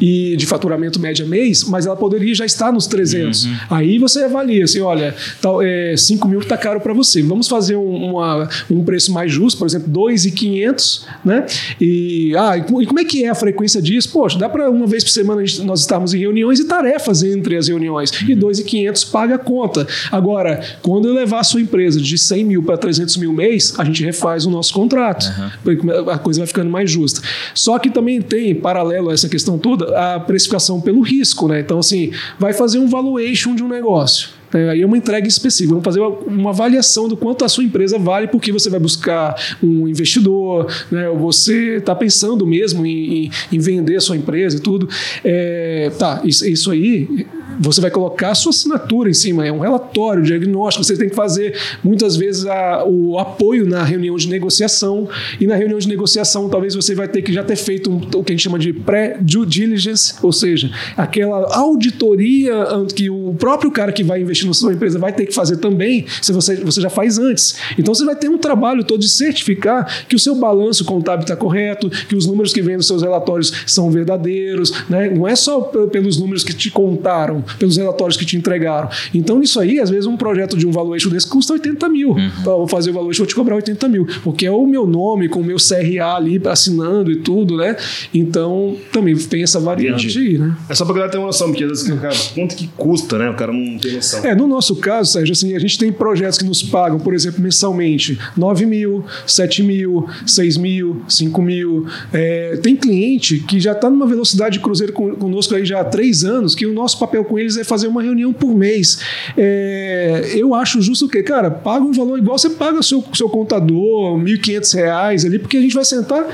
[0.00, 3.44] e de faturamento média mês, mas ela poderia já estar nos 300.
[3.44, 3.56] Uhum.
[3.70, 7.22] Aí você avalia assim, olha, tal, é, 5 mil está caro para você.
[7.22, 11.46] Vamos fazer um, uma- um preço mais justo, por exemplo, 2,500, né?
[11.80, 14.10] E, ah, e co- como é que é a frequência disso?
[14.12, 17.56] Poxa, dá para uma vez por semana gente- nós estarmos em reuniões e tarefas entre
[17.56, 18.10] as reuniões.
[18.28, 19.86] E 2,500 paga a conta.
[20.10, 23.84] Agora, quando eu levar a sua empresa de 100 mil para 300 mil mês, a
[23.84, 25.26] gente refaz o nosso contrato.
[25.62, 27.20] Porque A coisa vai ficando mais justa.
[27.54, 31.60] Só que também tem, paralelo a essa questão toda, a precificação pelo risco, né?
[31.60, 34.38] Então, assim, vai fazer um valuation de um negócio.
[34.52, 35.70] É, aí é uma entrega específica.
[35.70, 39.86] Vamos fazer uma, avaliação do quanto a sua empresa vale, porque você vai buscar um
[39.86, 41.08] investidor, né?
[41.08, 44.88] ou você está pensando mesmo em, em, em, vender a sua empresa e tudo.
[45.22, 47.26] É, tá, isso, isso aí
[47.58, 51.14] você vai colocar a sua assinatura em cima, é um relatório, diagnóstico, você tem que
[51.14, 55.08] fazer muitas vezes a, o apoio na reunião de negociação,
[55.40, 58.24] e na reunião de negociação talvez você vai ter que já ter feito um, o
[58.24, 63.92] que a gente chama de pré-due diligence, ou seja, aquela auditoria que o próprio cara
[63.92, 66.90] que vai investir na sua empresa vai ter que fazer também, se você, você já
[66.90, 67.56] faz antes.
[67.78, 71.36] Então você vai ter um trabalho todo de certificar que o seu balanço contábil está
[71.36, 75.10] correto, que os números que vêm dos seus relatórios são verdadeiros, né?
[75.10, 78.88] não é só pelos números que te contaram, pelos relatórios que te entregaram.
[79.14, 82.10] Então, isso aí, às vezes, um projeto de um valuation desse custa 80 mil.
[82.10, 82.30] Uhum.
[82.40, 85.28] Então, vou fazer o valuation, vou te cobrar 80 mil, porque é o meu nome
[85.28, 87.76] com o meu CRA ali assinando e tudo, né?
[88.12, 90.56] Então, também tem essa variante aí, né?
[90.68, 93.30] É só pra galera ter uma noção, porque às vezes, cara, quanto que custa, né?
[93.30, 94.24] O cara não tem noção.
[94.24, 97.42] É, no nosso caso, Sérgio, assim, a gente tem projetos que nos pagam, por exemplo,
[97.42, 101.86] mensalmente 9 mil, 7 mil, 6 mil, 5 mil.
[102.12, 106.24] É, tem cliente que já está numa velocidade de cruzeiro conosco aí já há três
[106.24, 109.00] anos, que o nosso papel com eles é fazer uma reunião por mês.
[109.36, 111.22] É, eu acho justo o quê?
[111.22, 115.56] Cara, paga um valor igual você paga o seu, seu contador, R$ 1.500 ali, porque
[115.56, 116.24] a gente vai sentar,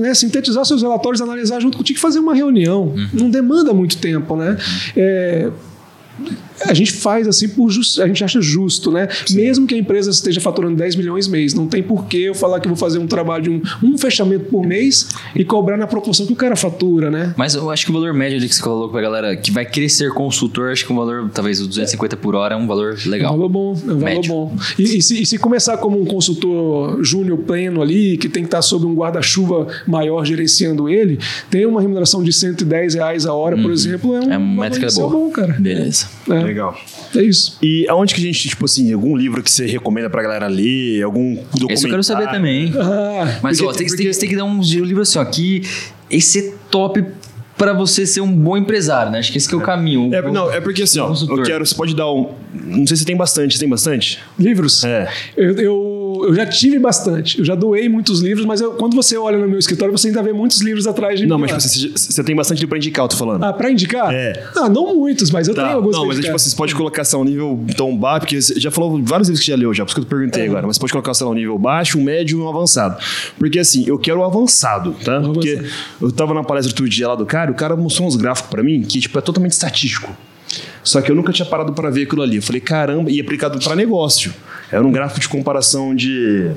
[0.00, 2.88] né, sintetizar seus relatórios, analisar junto contigo e fazer uma reunião.
[2.88, 3.08] Uhum.
[3.12, 4.56] Não demanda muito tempo, né?
[4.96, 5.50] É,
[6.66, 9.08] a gente faz assim por just, a gente acha justo, né?
[9.26, 9.36] Sim.
[9.36, 12.60] Mesmo que a empresa esteja faturando 10 milhões mês, não tem por que eu falar
[12.60, 16.26] que vou fazer um trabalho de um, um fechamento por mês e cobrar na proporção
[16.26, 17.34] que o cara fatura, né?
[17.36, 19.66] Mas eu acho que o valor médio ali que você colocou pra galera que vai
[19.88, 23.32] ser consultor, acho que um valor, talvez o 250 por hora é um valor legal.
[23.32, 24.56] É um valor bom, é um valor bom.
[24.78, 28.48] E, e, se, e, se, começar como um consultor júnior pleno ali, que tem que
[28.48, 31.18] estar sob um guarda-chuva maior gerenciando ele,
[31.50, 33.62] tem uma remuneração de 110 reais a hora, uhum.
[33.62, 35.10] por exemplo, é um, é uma métrica boa.
[35.10, 35.56] bom, cara.
[35.58, 36.06] Beleza.
[36.28, 36.47] É.
[36.48, 36.74] Legal.
[37.14, 37.58] É isso.
[37.62, 41.02] E aonde que a gente, tipo assim, algum livro que você recomenda pra galera ler,
[41.02, 41.74] algum documentário?
[41.74, 42.72] Isso eu quero saber também.
[42.78, 44.02] Ah, Mas, porque, ó, tem, porque...
[44.02, 45.62] tem, tem, que dar um livro assim, ó, que
[46.10, 47.04] esse é top
[47.58, 49.18] para você ser um bom empresário, né?
[49.18, 50.14] Acho que esse que é o caminho.
[50.14, 52.32] É, não, é porque assim, ó, eu quero, você pode dar um.
[52.54, 54.20] Não sei se tem bastante, tem bastante?
[54.38, 54.84] Livros?
[54.84, 55.12] É.
[55.36, 59.16] Eu, eu, eu já tive bastante, eu já doei muitos livros, mas eu, quando você
[59.16, 61.30] olha no meu escritório, você ainda vê muitos livros atrás de mim.
[61.30, 63.44] Não, mas tipo, você, você tem bastante livro pra indicar, eu tô falando.
[63.44, 64.12] Ah, pra indicar?
[64.12, 64.32] É.
[64.56, 65.64] Ah, não muitos, mas eu tá.
[65.64, 65.96] tenho alguns.
[65.96, 68.70] Não, mas é, tipo você pode colocar só um nível tão baixo, porque você já
[68.70, 70.46] falou vários livros que já leu já, por isso que eu te perguntei é.
[70.46, 72.96] agora, mas você pode colocar, sei lá, um nível baixo, um médio e um avançado.
[73.38, 75.18] Porque assim, eu quero o avançado, tá?
[75.18, 75.72] Um porque avançado.
[76.00, 78.48] eu tava na palestra outro dia lá do cara, o cara mostrou uns gráficos gráfico
[78.48, 80.14] para mim que tipo, é totalmente estatístico.
[80.82, 82.36] Só que eu nunca tinha parado para ver aquilo ali.
[82.36, 84.32] Eu falei, caramba, e aplicado para negócio.
[84.70, 86.50] Era um gráfico de comparação de.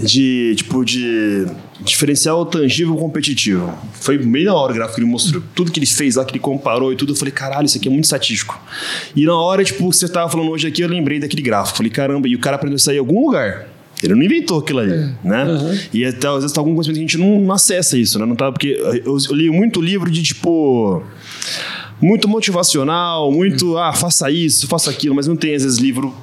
[0.00, 1.46] De tipo de
[1.80, 3.70] diferencial tangível competitivo.
[3.92, 6.38] Foi meio na hora o gráfico, ele mostrou tudo que ele fez lá, que ele
[6.38, 7.12] comparou e tudo.
[7.12, 8.58] Eu falei, caralho, isso aqui é muito estatístico.
[9.14, 11.76] E na hora, tipo, você tava falando hoje aqui, eu lembrei daquele gráfico.
[11.76, 13.68] Falei, caramba, e o cara aprendeu isso aí em algum lugar.
[14.02, 15.14] Ele não inventou aquilo ali, é.
[15.24, 15.44] né?
[15.44, 15.78] Uhum.
[15.92, 18.26] E até, às vezes tá algum conhecimento que a gente não, não acessa isso, né?
[18.26, 21.02] Não tá, porque eu, eu li muito livro de tipo
[22.00, 26.14] muito motivacional, muito ah, faça isso, faça aquilo, mas não tem às vezes livro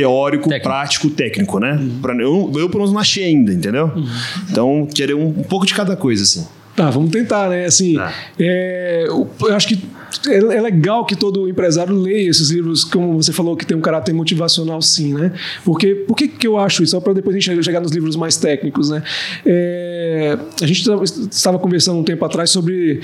[0.00, 0.68] teórico, técnico.
[0.68, 1.72] prático, técnico, né?
[1.72, 1.98] Uhum.
[2.00, 3.92] Pra, eu, eu, pelo menos, não achei ainda, entendeu?
[3.94, 4.06] Uhum.
[4.50, 6.46] Então, querer um, um, pouco de cada coisa, assim.
[6.76, 7.66] Tá, vamos tentar, né?
[7.66, 8.12] Assim, tá.
[8.38, 9.78] é, eu acho que
[10.26, 13.80] é, é, legal que todo empresário leia esses livros, como você falou, que tem um
[13.80, 15.32] caráter motivacional, sim, né?
[15.64, 16.92] Porque, por que, que eu acho isso?
[16.92, 19.02] Só para depois a gente chegar nos livros mais técnicos, né?
[19.44, 20.84] É, a gente
[21.30, 23.00] estava conversando um tempo atrás sobre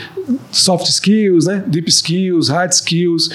[0.50, 1.64] soft skills, né?
[1.66, 3.30] Deep skills, hard skills.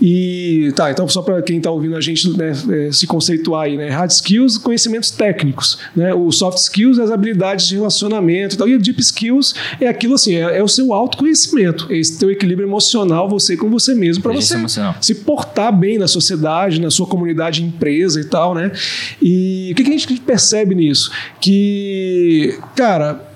[0.00, 3.76] E tá, então só para quem está ouvindo a gente né, é, se conceituar aí,
[3.76, 3.88] né?
[3.88, 6.12] Hard skills, conhecimentos técnicos, né?
[6.14, 8.68] O soft skills, as habilidades de relacionamento e tal.
[8.68, 12.66] E deep skills é aquilo assim, é, é o seu autoconhecimento, é esse teu equilíbrio
[12.66, 14.96] emocional você com você mesmo, para você emocional.
[15.00, 18.72] se portar bem na sociedade, na sua comunidade, empresa e tal, né?
[19.20, 21.10] E o que, que a gente percebe nisso?
[21.40, 23.28] Que, cara,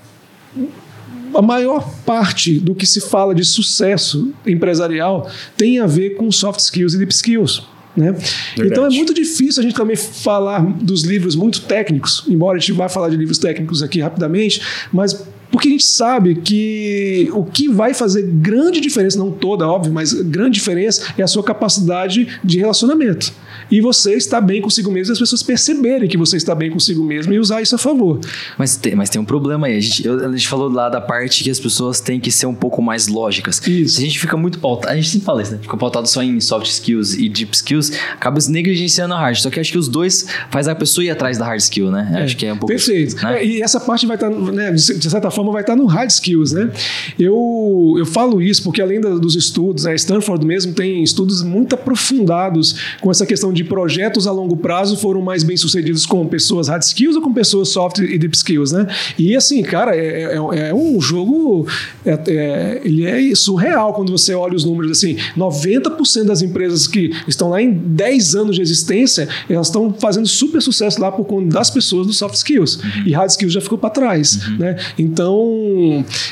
[1.34, 6.60] a maior parte do que se fala de sucesso empresarial tem a ver com soft
[6.60, 7.62] skills e deep skills.
[7.96, 8.14] Né?
[8.58, 12.72] Então é muito difícil a gente também falar dos livros muito técnicos, embora a gente
[12.72, 14.60] vá falar de livros técnicos aqui rapidamente,
[14.92, 19.92] mas porque a gente sabe que o que vai fazer grande diferença, não toda, óbvio,
[19.92, 23.32] mas grande diferença é a sua capacidade de relacionamento
[23.70, 27.02] e você está bem consigo mesmo e as pessoas perceberem que você está bem consigo
[27.02, 28.20] mesmo e usar isso a favor.
[28.58, 29.76] Mas tem, mas tem um problema aí.
[29.76, 32.54] A gente, a gente falou lá da parte que as pessoas têm que ser um
[32.54, 33.60] pouco mais lógicas.
[33.66, 33.96] Isso.
[33.96, 35.58] Se a gente fica muito pautado, a gente sempre fala isso, né?
[35.60, 39.36] Fica pautado só em soft skills e deep skills, acaba se negligenciando a hard.
[39.38, 42.12] Só que acho que os dois faz a pessoa ir atrás da hard skill, né?
[42.14, 42.68] É, acho que é um pouco.
[42.68, 43.16] Perfeito.
[43.16, 43.38] Né?
[43.38, 45.86] É, e essa parte vai estar, tá, né, de certa forma, forma vai estar no
[45.86, 46.70] hard skills, né?
[47.18, 52.76] Eu, eu falo isso porque além dos estudos, a Stanford mesmo tem estudos muito aprofundados
[53.00, 56.82] com essa questão de projetos a longo prazo foram mais bem sucedidos com pessoas hard
[56.82, 58.86] skills ou com pessoas soft e deep skills, né?
[59.18, 61.66] E assim, cara, é, é, é um jogo,
[62.04, 67.12] é, é, ele é surreal quando você olha os números assim, 90% das empresas que
[67.28, 71.48] estão lá em 10 anos de existência, elas estão fazendo super sucesso lá por conta
[71.48, 72.76] das pessoas do soft skills.
[72.76, 73.06] Uhum.
[73.06, 74.58] E hard skills já ficou para trás, uhum.
[74.58, 74.76] né?
[74.98, 75.25] Então,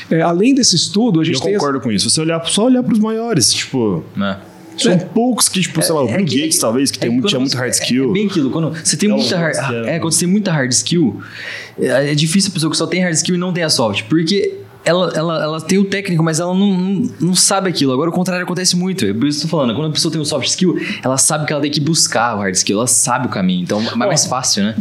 [0.09, 1.53] é, além desse estudo, a gente eu tem...
[1.53, 2.09] Eu concordo com isso.
[2.09, 4.03] Se você olhar, só olhar para os maiores, tipo...
[4.17, 4.37] É.
[4.77, 7.09] São é, poucos que, tipo, sei lá, o é Bill é Gates, talvez, que tem
[7.09, 8.09] muito, tinha muito hard skill.
[8.09, 9.55] É, bem aquilo, quando você tem muita hard,
[9.87, 11.21] é, quando você tem muita hard skill,
[11.79, 14.64] é, difícil a pessoa que só tem hard skill e não tem a soft, porque
[14.85, 17.91] ela, ela, ela tem o técnico, mas ela não, não, não, sabe aquilo.
[17.91, 19.03] Agora o contrário acontece muito.
[19.03, 19.75] É por isso que eu tô falando.
[19.75, 22.39] Quando a pessoa tem o soft skill, ela sabe que ela tem que buscar o
[22.39, 23.63] hard skill, ela sabe o caminho.
[23.63, 24.75] Então é mais fácil, né?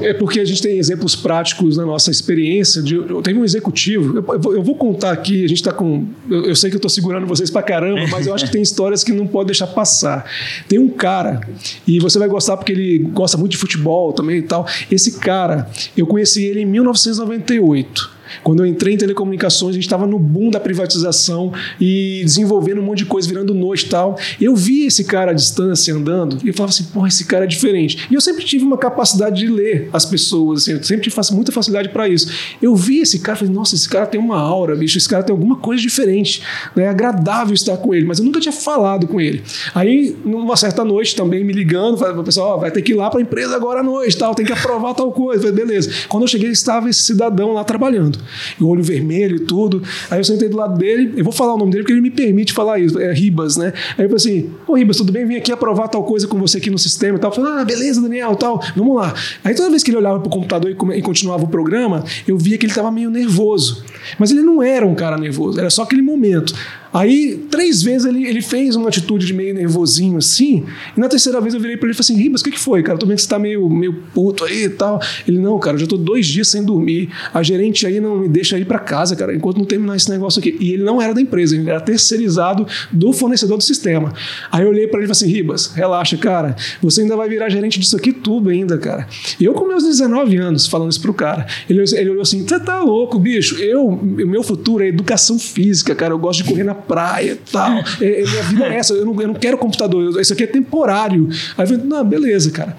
[0.00, 2.80] É porque a gente tem exemplos práticos na nossa experiência.
[2.80, 6.06] De, eu teve um executivo, eu, eu, vou contar aqui, a gente tá com.
[6.30, 8.62] Eu, eu sei que eu tô segurando vocês pra caramba, mas eu acho que tem
[8.62, 10.24] histórias que não pode deixar passar.
[10.68, 11.40] Tem um cara,
[11.86, 14.66] e você vai gostar porque ele gosta muito de futebol também e tal.
[14.90, 18.17] Esse cara, eu conheci ele em 1998.
[18.42, 22.84] Quando eu entrei em telecomunicações, a gente estava no boom da privatização e desenvolvendo um
[22.84, 24.18] monte de coisa, virando noite e tal.
[24.40, 27.46] Eu vi esse cara à distância andando e eu falava assim, porra, esse cara é
[27.46, 28.06] diferente.
[28.10, 31.52] E eu sempre tive uma capacidade de ler as pessoas, assim, eu sempre tive muita
[31.52, 32.30] facilidade para isso.
[32.60, 35.22] Eu vi esse cara e falei, nossa, esse cara tem uma aura, bicho, esse cara
[35.22, 36.42] tem alguma coisa diferente.
[36.74, 36.84] Né?
[36.84, 39.42] É agradável estar com ele, mas eu nunca tinha falado com ele.
[39.74, 43.10] Aí, numa certa noite, também me ligando, falei, pessoal, oh, vai ter que ir lá
[43.10, 45.42] para a empresa agora à noite, tal, tem que aprovar tal coisa.
[45.42, 45.90] Falei, beleza.
[46.08, 48.17] Quando eu cheguei, estava esse cidadão lá trabalhando
[48.60, 49.82] o olho vermelho e tudo.
[50.10, 52.10] Aí eu sentei do lado dele, eu vou falar o nome dele porque ele me
[52.10, 53.72] permite falar isso, é Ribas, né?
[53.96, 55.26] Aí eu falei assim: Ô Ribas, tudo bem?
[55.26, 57.30] Vim aqui aprovar tal coisa com você aqui no sistema e tal.
[57.30, 59.14] Eu falei, ah, beleza, Daniel, tal, vamos lá.
[59.44, 62.66] Aí toda vez que ele olhava pro computador e continuava o programa, eu via que
[62.66, 63.84] ele estava meio nervoso.
[64.18, 66.54] Mas ele não era um cara nervoso, era só aquele momento.
[66.92, 70.64] Aí, três vezes ele, ele fez uma atitude de meio nervosinho assim,
[70.96, 72.58] e na terceira vez eu virei para ele e falei assim: Ribas, o que, que
[72.58, 72.98] foi, cara?
[72.98, 75.00] Tô vendo que você tá meio, meio puto aí e tal.
[75.26, 77.10] Ele, não, cara, eu já tô dois dias sem dormir.
[77.32, 80.38] A gerente aí não me deixa ir para casa, cara, enquanto não terminar esse negócio
[80.38, 80.56] aqui.
[80.58, 84.12] E ele não era da empresa, ele era terceirizado do fornecedor do sistema.
[84.50, 87.50] Aí eu olhei para ele e falei assim: Ribas, relaxa, cara, você ainda vai virar
[87.50, 89.06] gerente disso aqui tudo ainda, cara.
[89.38, 92.58] E eu, com meus 19 anos, falando isso pro cara, ele, ele olhou assim: você
[92.58, 93.56] tá louco, bicho?
[93.56, 97.78] Eu, meu futuro é educação física, cara, eu gosto de correr na praia e tal.
[98.00, 100.46] É, é, minha vida é essa, eu não, eu não quero computador, isso aqui é
[100.46, 101.28] temporário.
[101.56, 102.76] Aí eu falei, não, beleza, cara.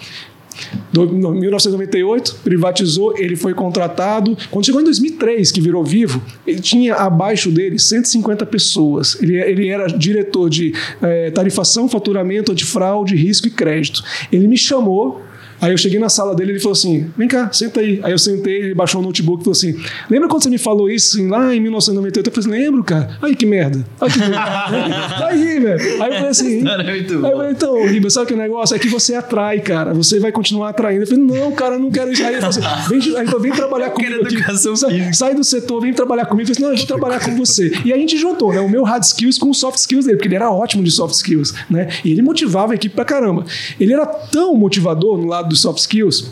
[0.91, 4.37] Do, 1998, privatizou, ele foi contratado.
[4.49, 9.17] Quando chegou em 2003, que virou vivo, ele tinha abaixo dele 150 pessoas.
[9.21, 14.03] Ele, ele era diretor de é, tarifação, faturamento, antifraude, risco e crédito.
[14.31, 15.21] Ele me chamou
[15.61, 17.99] Aí eu cheguei na sala dele e ele falou assim: vem cá, senta aí.
[18.03, 19.75] Aí eu sentei, ele baixou o notebook e falou assim:
[20.09, 22.27] lembra quando você me falou isso assim, lá em 1998?
[22.27, 23.17] Eu falei assim: lembro, cara.
[23.21, 23.85] Aí que merda.
[23.99, 24.39] Aí que merda.
[25.27, 26.03] aí, velho.
[26.03, 28.79] Aí eu falei assim: é aí eu falei, então, Riba, sabe que o negócio é
[28.79, 29.93] que você atrai, cara.
[29.93, 31.03] Você vai continuar atraindo.
[31.03, 32.23] Eu falei: não, cara, eu não quero isso.
[32.23, 34.15] Aí ele falou assim: vem, falou, vem trabalhar comigo.
[34.75, 36.49] Sai, sai do setor, vem trabalhar comigo.
[36.49, 37.71] Eu falei assim: não, eu vou trabalhar com você.
[37.83, 38.59] E aí a gente juntou, né?
[38.59, 41.15] O meu hard skills com o soft skills dele, porque ele era ótimo de soft
[41.15, 41.89] skills, né?
[42.03, 43.45] E ele motivava a equipe pra caramba.
[43.79, 46.31] Ele era tão motivador no lado dos soft skills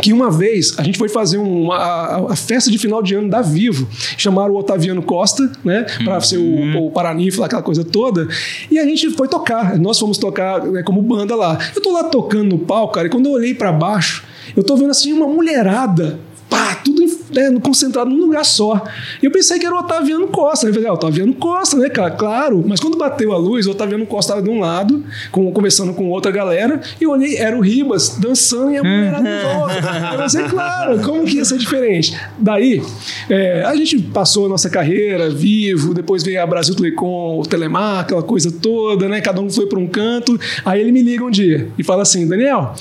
[0.00, 3.28] que uma vez a gente foi fazer uma, a, a, festa de final de ano
[3.28, 3.88] da Vivo,
[4.18, 6.86] chamaram o Otaviano Costa, né, para ser o, uhum.
[6.86, 8.26] o Paraninfla, aquela coisa toda,
[8.70, 11.58] e a gente foi tocar, nós fomos tocar né, como banda lá.
[11.74, 14.24] Eu tô lá tocando no palco, cara, e quando eu olhei para baixo,
[14.56, 16.18] eu tô vendo assim uma mulherada
[16.48, 17.02] pá, tudo
[17.34, 18.82] né, concentrado num lugar só.
[19.22, 20.66] E eu pensei que era o Otaviano Costa.
[20.66, 22.10] Eu falei, o Otaviano Costa, né, cara?
[22.10, 22.64] Claro.
[22.66, 26.10] Mas quando bateu a luz, o Otaviano Costa estava de um lado, com, conversando com
[26.10, 29.74] outra galera, e eu olhei, era o Ribas dançando e a mulher de volta.
[30.12, 32.16] Eu pensei, claro, como que ia ser diferente?
[32.38, 32.82] Daí,
[33.28, 38.00] é, a gente passou a nossa carreira vivo, depois veio a Brasil Telecom, o Telemar,
[38.00, 39.20] aquela coisa toda, né?
[39.20, 40.38] Cada um foi para um canto.
[40.64, 42.74] Aí ele me liga um dia e fala assim, Daniel,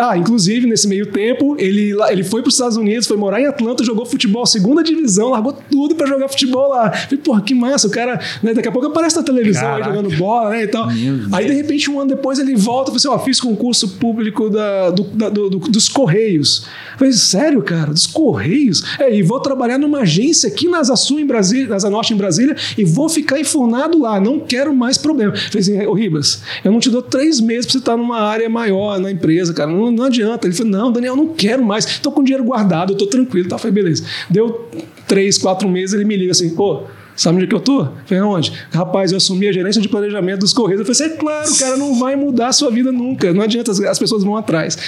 [0.00, 3.46] ah, inclusive nesse meio tempo, ele, ele foi para os Estados Unidos, foi morar em
[3.46, 6.90] Atlanta, jogou futebol, segunda divisão, largou tudo para jogar futebol lá.
[6.90, 10.10] Falei, porra, que massa, o cara, né, daqui a pouco aparece na televisão aí, jogando
[10.16, 10.88] bola, né, e tal.
[11.32, 14.48] Aí, de repente, um ano depois, ele volta e fala assim, ó, fiz concurso público
[14.48, 16.66] da, do, da, do, dos Correios.
[16.96, 18.82] Falei, sério, cara, dos Correios?
[18.98, 22.14] É, e vou trabalhar numa agência aqui na Asa Sul, em Brasília, na Asa Norte,
[22.14, 25.34] em Brasília, e vou ficar enfurnado lá, não quero mais problema.
[25.34, 28.48] Falei assim, ô Ribas, eu não te dou três meses pra você estar numa área
[28.48, 30.46] maior na empresa, cara, não, não adianta.
[30.46, 33.48] Ele falou, não, Daniel, não quero mais, tô com dinheiro guardado, eu tô tranquilo.
[33.48, 33.58] Tá?
[33.58, 33.89] Falei, beleza.
[34.28, 34.68] Deu
[35.08, 36.84] três, quatro meses, ele me liga assim, pô,
[37.16, 37.86] Sabe onde é que eu tô?
[38.06, 38.52] Falei, onde?
[38.72, 40.86] Rapaz, eu assumi a gerência de planejamento dos Correios.
[40.86, 43.32] Eu falei, é claro, cara não vai mudar a sua vida nunca.
[43.32, 44.78] Não adianta, as pessoas vão atrás.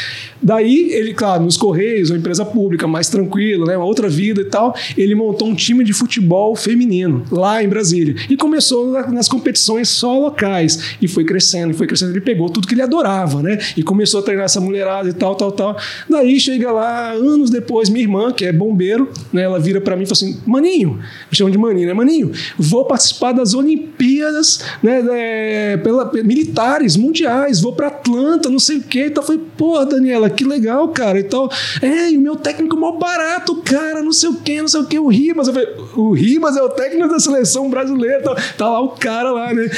[0.43, 3.77] Daí, ele, claro, nos Correios, uma empresa pública, mais tranquilo, né?
[3.77, 8.15] Uma outra vida e tal, ele montou um time de futebol feminino lá em Brasília.
[8.28, 10.97] E começou nas competições só locais.
[11.01, 12.12] E foi crescendo, e foi crescendo.
[12.12, 13.59] Ele pegou tudo que ele adorava, né?
[13.77, 15.77] E começou a treinar essa mulherada e tal, tal, tal.
[16.09, 19.43] Daí chega lá, anos depois, minha irmã, que é bombeiro, né?
[19.43, 20.99] Ela vira para mim e fala assim: Maninho,
[21.31, 21.94] me chamam de Maninho, né?
[21.94, 22.11] Maninho,
[22.59, 28.82] vou participar das Olimpíadas né, é, pela, militares mundiais, vou para Atlanta, não sei o
[28.82, 29.06] quê.
[29.06, 31.18] Então foi, pô, Daniela, que legal, cara.
[31.18, 31.48] Então,
[31.80, 34.80] é, e o meu técnico é mó barato, cara, não sei o quê, não sei
[34.80, 34.98] o quê.
[34.98, 38.80] O Ribas, eu falei, o Ribas é o técnico da seleção brasileira, tá, tá lá
[38.80, 39.70] o cara lá, né?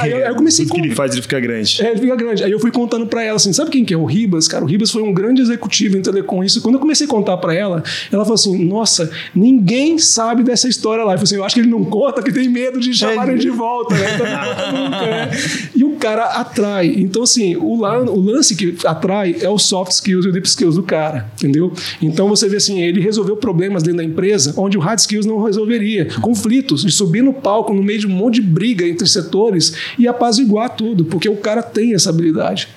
[0.00, 1.82] Aí, aí eu comecei Tudo que ele faz, ele fica grande.
[1.82, 2.44] É, ele fica grande.
[2.44, 4.48] Aí eu fui contando para ela assim, sabe quem que é o Ribas?
[4.48, 6.42] Cara, o Ribas foi um grande executivo em Telecom.
[6.44, 10.68] Isso, quando eu comecei a contar para ela, ela falou assim, nossa, ninguém sabe dessa
[10.68, 11.12] história lá.
[11.12, 13.50] Eu falei assim, eu acho que ele não conta, que tem medo de chamarem de
[13.50, 14.14] volta, né?
[14.14, 15.30] Então, nunca, né?
[15.74, 16.94] E o cara atrai.
[16.96, 20.46] Então, assim, o, lan o lance que atrai é o soft skills e o deep
[20.46, 21.72] skills do cara, entendeu?
[22.00, 25.42] Então você vê assim, ele resolveu problemas dentro da empresa onde o hard skills não
[25.42, 26.08] resolveria.
[26.20, 30.06] Conflitos, de subir no palco no meio de um monte de briga entre setores e
[30.06, 32.68] apaziguar tudo, porque o cara tem essa habilidade.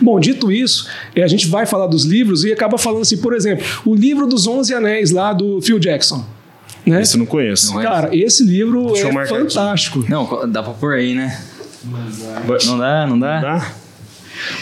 [0.00, 0.86] Bom, dito isso,
[1.16, 4.46] a gente vai falar dos livros e acaba falando assim, por exemplo, o livro dos
[4.46, 6.24] Onze Anéis lá do Phil Jackson.
[6.84, 7.00] Né?
[7.02, 7.74] Esse eu não conheço.
[7.74, 10.00] Não Cara, esse livro Deixa é fantástico.
[10.00, 10.10] Aqui.
[10.10, 11.40] Não, dá pra pôr aí, né?
[12.66, 13.34] Não dá, não dá?
[13.34, 13.72] Não dá?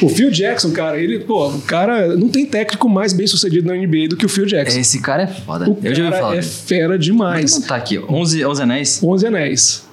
[0.02, 3.74] O Phil Jackson, cara, ele, pô, o cara não tem técnico mais bem sucedido na
[3.74, 4.78] NBA do que o Phil Jackson.
[4.78, 5.70] Esse cara é foda.
[5.70, 6.36] O Eu já falar.
[6.36, 7.58] é fera demais.
[7.60, 9.02] Tá aqui, 11, 11 Anéis?
[9.02, 9.88] 11 Anéis.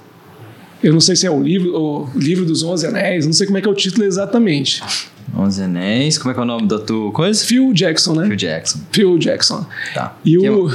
[0.83, 3.57] Eu não sei se é o livro, o livro dos 11 Anéis, não sei como
[3.57, 4.83] é que é o título exatamente.
[5.35, 7.43] 11 Anéis, como é que é o nome da tua coisa?
[7.43, 8.27] Phil Jackson, né?
[8.27, 8.79] Phil Jackson.
[8.91, 9.65] Phil Jackson.
[9.93, 10.15] Tá.
[10.23, 10.71] E que o...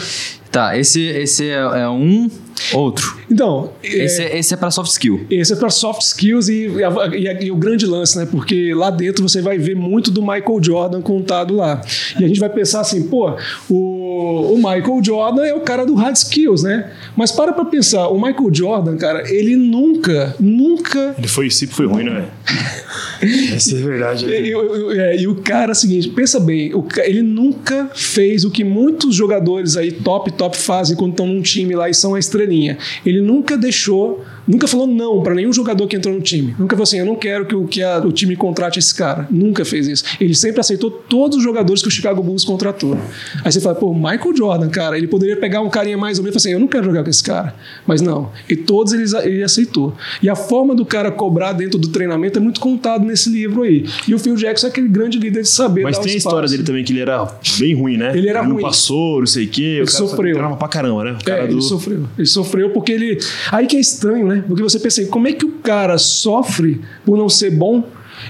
[0.53, 2.31] Tá, esse, esse é, é um
[2.75, 3.19] outro.
[3.31, 3.73] Então.
[3.83, 5.27] Esse é, esse é para soft skill.
[5.31, 6.69] Esse é para soft skills e,
[7.15, 8.29] e, e, o grande lance, né?
[8.31, 11.81] Porque lá dentro você vai ver muito do Michael Jordan contado lá.
[12.21, 13.35] E a gente vai pensar assim, pô,
[13.69, 16.91] o, o Michael Jordan é o cara do hard skills, né?
[17.17, 21.15] Mas para pra pensar, o Michael Jordan, cara, ele nunca, nunca.
[21.19, 22.27] Ele foi, sempre foi ruim, né?
[23.55, 24.27] Essa é verdade.
[24.27, 28.45] E, e, é, e, o cara, é o seguinte, pensa bem, o, ele nunca fez
[28.45, 32.15] o que muitos jogadores aí top, top fazem quando estão num time lá e são
[32.15, 32.79] a estrelinha.
[33.07, 36.55] Ele nunca deixou Nunca falou não para nenhum jogador que entrou no time.
[36.59, 39.27] Nunca falou assim, eu não quero que o, que a, o time contrate esse cara.
[39.31, 40.05] Nunca fez isso.
[40.21, 42.97] Ele sempre aceitou todos os jogadores que o Chicago Bulls contratou.
[43.45, 46.35] Aí você fala, pô, Michael Jordan, cara, ele poderia pegar um carinha mais ou menos
[46.35, 47.55] e falar assim, eu não quero jogar com esse cara.
[47.87, 48.31] Mas não.
[48.49, 49.95] E todos eles, ele aceitou.
[50.23, 53.87] E a forma do cara cobrar dentro do treinamento é muito contado nesse livro aí.
[54.09, 56.63] E o Phil Jackson é aquele grande líder de saber Mas tem a história dele
[56.63, 57.29] também que ele era
[57.59, 58.13] bem ruim, né?
[58.17, 58.63] Ele era ele ruim.
[58.63, 59.63] não passou, não sei o quê.
[59.79, 60.39] Ele sofreu.
[60.39, 61.19] Ele pra caramba, né?
[61.27, 61.55] é, do...
[61.55, 62.05] ele sofreu.
[62.19, 63.19] Ele sofreu porque ele...
[63.51, 64.32] Aí que é estranho, né?
[64.41, 67.85] Porque você pensa como é que o cara sofre por não ser bom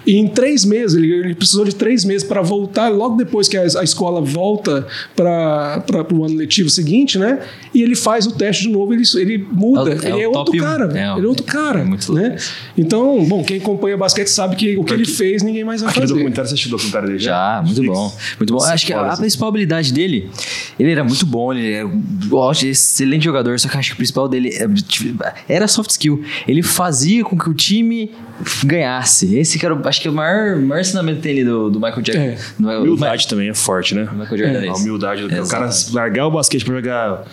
[0.07, 3.57] e em três meses, ele, ele precisou de três meses para voltar, logo depois que
[3.57, 4.87] a, a escola volta
[5.17, 7.41] para o ano letivo seguinte, né?
[7.75, 9.93] E ele faz o teste de novo, ele, ele muda.
[9.93, 11.81] É, é ele é outro cara, é, ele é outro cara.
[11.81, 12.37] É muito né?
[12.77, 16.07] Então, bom, quem acompanha basquete sabe que o que ele fez, ninguém mais vai Aquele
[16.07, 16.15] fazer.
[16.15, 17.19] documentário, você assistiu o documentário dele?
[17.19, 18.15] Já, já muito bom.
[18.39, 18.63] Muito bom.
[18.63, 20.31] Acho que a, a principal habilidade dele,
[20.79, 21.91] ele era muito bom, ele era
[22.31, 24.67] ótimo, excelente jogador, só que acho que o principal dele é,
[25.49, 26.23] era soft skill.
[26.47, 28.11] Ele fazia com que o time
[28.65, 29.37] ganhasse.
[29.37, 32.21] Esse que era, acho que é o maior, maior ensinamento dele do, do Michael Jackson.
[32.21, 32.39] É.
[32.59, 34.09] Do, humildade do, também é forte, né?
[34.13, 34.69] Michael Jordan é.
[34.69, 35.29] A humildade.
[35.29, 37.25] Do, o cara largar o basquete pra jogar,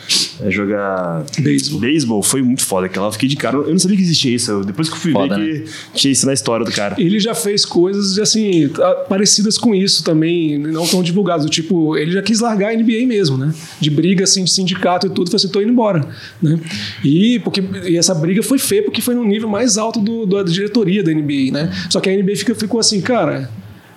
[0.41, 1.80] é, jogar beisebol.
[1.80, 2.88] beisebol foi muito foda.
[2.88, 3.57] Aquela eu fiquei de cara.
[3.57, 4.61] Eu não sabia que existia isso.
[4.63, 5.71] Depois que eu fui foda, ver né?
[5.93, 6.95] que tinha isso na história do cara.
[6.97, 8.69] Ele já fez coisas, assim,
[9.07, 11.49] parecidas com isso também, não tão divulgadas.
[11.49, 13.53] Tipo, ele já quis largar a NBA mesmo, né?
[13.80, 15.30] De briga, assim, de sindicato e tudo.
[15.30, 16.07] Falei assim, tô indo embora,
[16.41, 16.59] né?
[17.03, 20.43] E, porque, e essa briga foi feia porque foi no nível mais alto do, da
[20.43, 21.71] diretoria da NBA, né?
[21.89, 23.49] Só que a NBA fica, ficou assim, cara,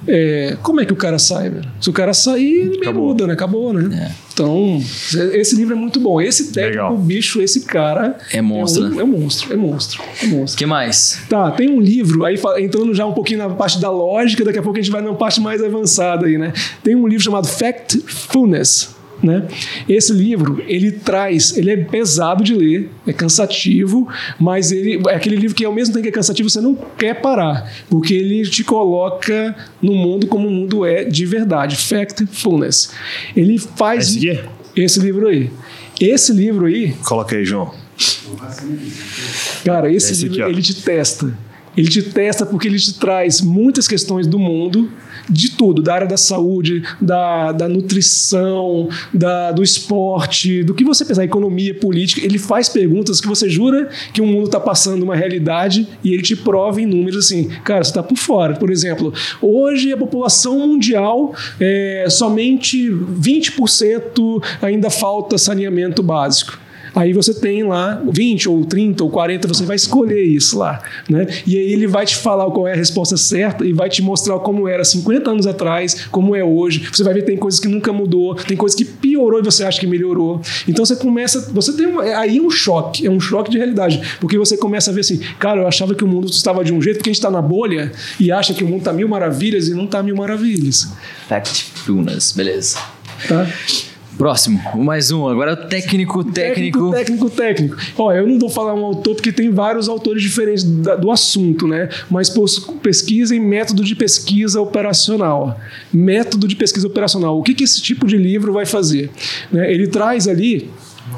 [0.06, 1.68] é, como é que o cara sai, velho?
[1.80, 3.34] Se o cara sair, ele muda, né?
[3.34, 4.08] Acabou, né?
[4.08, 4.22] É.
[4.32, 4.82] Então,
[5.34, 6.20] esse livro é muito bom.
[6.20, 6.96] Esse técnico, Legal.
[6.96, 8.16] bicho, esse cara.
[8.32, 8.86] É monstro.
[8.86, 10.02] É, um, é monstro, é monstro.
[10.22, 10.58] É monstro.
[10.58, 11.20] que mais?
[11.28, 14.62] Tá, tem um livro, aí entrando já um pouquinho na parte da lógica, daqui a
[14.62, 16.52] pouco a gente vai na parte mais avançada aí, né?
[16.82, 19.46] Tem um livro chamado Factfulness né?
[19.88, 24.08] Esse livro, ele traz, ele é pesado de ler, é cansativo,
[24.38, 27.20] mas ele é aquele livro que ao mesmo tempo que é cansativo, você não quer
[27.20, 32.90] parar, porque ele te coloca no mundo como o mundo é de verdade, Factfulness.
[33.36, 34.44] Ele faz esse, é?
[34.74, 35.50] esse livro aí.
[36.00, 36.92] Esse livro aí.
[37.04, 37.72] Coloca aí, João.
[39.64, 41.32] Cara, esse, esse livro aqui, ele te testa
[41.76, 44.90] Ele te testa porque ele te traz muitas questões do mundo,
[45.28, 51.04] de tudo, da área da saúde, da, da nutrição, da, do esporte, do que você
[51.04, 52.24] pensar, economia, política.
[52.24, 56.22] Ele faz perguntas que você jura que o mundo está passando uma realidade e ele
[56.22, 58.54] te prova em números assim, cara, você está por fora.
[58.54, 66.61] Por exemplo, hoje a população mundial, é, somente 20% ainda falta saneamento básico.
[66.94, 71.26] Aí você tem lá 20 ou 30 ou 40, você vai escolher isso lá, né?
[71.46, 74.38] E aí ele vai te falar qual é a resposta certa e vai te mostrar
[74.40, 76.88] como era 50 anos atrás, como é hoje.
[76.92, 79.64] Você vai ver que tem coisas que nunca mudou, tem coisas que piorou e você
[79.64, 80.40] acha que melhorou.
[80.68, 84.00] Então você começa, você tem uma, aí é um choque, é um choque de realidade,
[84.20, 86.80] porque você começa a ver assim, cara, eu achava que o mundo estava de um
[86.80, 89.68] jeito, porque a gente está na bolha e acha que o mundo está mil maravilhas
[89.68, 90.88] e não está mil maravilhas.
[91.28, 92.78] Factfulness, beleza.
[93.28, 93.46] Tá?
[94.22, 95.26] Próximo, mais um.
[95.26, 96.92] Agora técnico, técnico.
[96.92, 97.76] Técnico, técnico, técnico.
[97.98, 101.88] Ó, eu não vou falar um autor porque tem vários autores diferentes do assunto, né?
[102.08, 102.32] Mas
[102.80, 105.58] pesquisa em método de pesquisa operacional.
[105.92, 107.36] Método de pesquisa operacional.
[107.36, 109.10] O que, que esse tipo de livro vai fazer?
[109.50, 109.72] Né?
[109.74, 110.70] Ele traz ali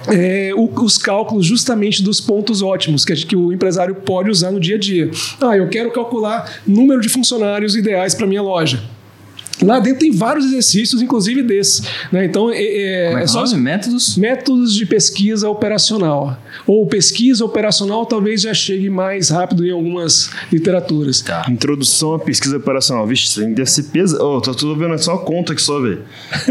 [0.09, 4.77] é, os cálculos justamente dos pontos ótimos que, que, o empresário pode usar no dia
[4.77, 5.11] a dia.
[5.43, 8.83] Ah, eu quero calcular número de funcionários ideais para minha loja.
[9.63, 11.83] Lá dentro tem vários exercícios, inclusive desses.
[12.11, 12.25] Né?
[12.25, 14.17] Então, é, é, é, é só métodos?
[14.17, 16.37] Métodos de pesquisa operacional.
[16.67, 21.21] Ou pesquisa operacional talvez já chegue mais rápido em algumas literaturas.
[21.21, 21.47] Tá.
[21.49, 23.07] Introdução à pesquisa operacional.
[23.07, 24.23] Vixe, deve ser pesa.
[24.23, 26.03] Oh, tô tudo vendo só a conta aqui só, velho.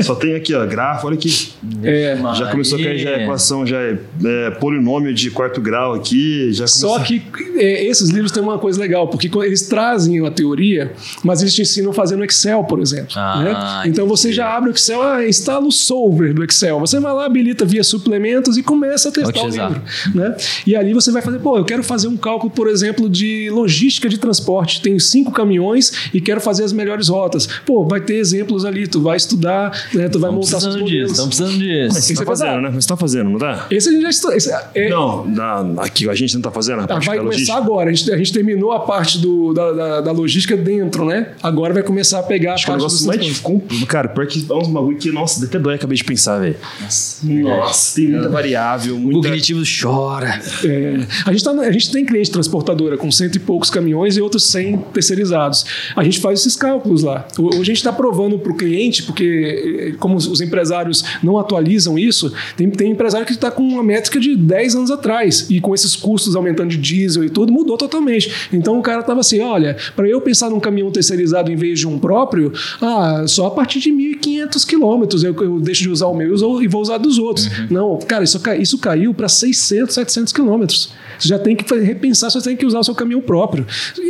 [0.01, 1.53] Só tem aqui, ó, grafo, olha aqui.
[1.83, 5.93] É, já começou a cair já a equação, já é, é, polinômio de quarto grau
[5.93, 6.51] aqui.
[6.53, 7.21] Já Só que
[7.55, 10.93] é, esses livros têm uma coisa legal, porque eles trazem a teoria,
[11.23, 13.13] mas eles te ensinam a fazer no Excel, por exemplo exemplo.
[13.15, 13.89] Ah, né?
[13.89, 16.79] Então você já abre o Excel, ah, instala o solver do Excel.
[16.79, 19.81] Você vai lá, habilita via suplementos e começa a testar o livro.
[20.13, 20.35] Né?
[20.65, 24.09] E ali você vai fazer, pô, eu quero fazer um cálculo, por exemplo, de logística
[24.09, 24.81] de transporte.
[24.81, 27.47] Tenho cinco caminhões e quero fazer as melhores rotas.
[27.65, 30.09] Pô, vai ter exemplos ali, tu vai estudar, né?
[30.09, 31.11] tu vai Estamos montar seus modelos.
[31.11, 31.95] Estamos precisando disso.
[31.95, 32.71] Mas você tá fazendo, né?
[32.71, 33.67] Você tá fazendo, não tá?
[33.69, 34.33] Esse a gente já estuda.
[34.73, 34.89] É...
[34.89, 37.57] Não, na, aqui a gente não tá fazendo a ah, parte Vai começar logística.
[37.57, 37.89] agora.
[37.89, 41.29] A gente, a gente terminou a parte do, da, da, da, logística dentro, né?
[41.41, 43.43] Agora vai começar a pegar Acho a parte negócio mais
[43.87, 46.55] Cara, pior que é uns bagulho que, nossa, até dói, acabei de pensar, velho.
[46.81, 48.97] Nossa, nossa, tem muita variável.
[48.97, 49.19] Muita...
[49.19, 50.41] O cognitivo chora.
[50.63, 54.21] É, a, gente tá, a gente tem cliente transportadora com cento e poucos caminhões e
[54.21, 55.65] outros cem terceirizados.
[55.95, 57.27] A gente faz esses cálculos lá.
[57.37, 61.97] Hoje a gente está provando para o cliente, porque eh, como os empresários não atualizam
[61.97, 65.73] isso, tem, tem empresário que está com uma métrica de 10 anos atrás e com
[65.73, 68.49] esses custos aumentando de diesel e tudo, mudou totalmente.
[68.51, 71.87] Então o cara estava assim: olha, para eu pensar num caminhão terceirizado em vez de
[71.87, 72.51] um próprio,
[72.81, 76.67] ah, só a partir de 1.500 quilômetros eu, eu, deixo de usar o meu e
[76.67, 77.47] vou usar dos outros.
[77.47, 77.67] Uhum.
[77.69, 80.89] Não, cara, isso, isso caiu para 600, 700 quilômetros.
[81.19, 83.65] Você já tem que repensar, você tem que usar o seu caminhão próprio.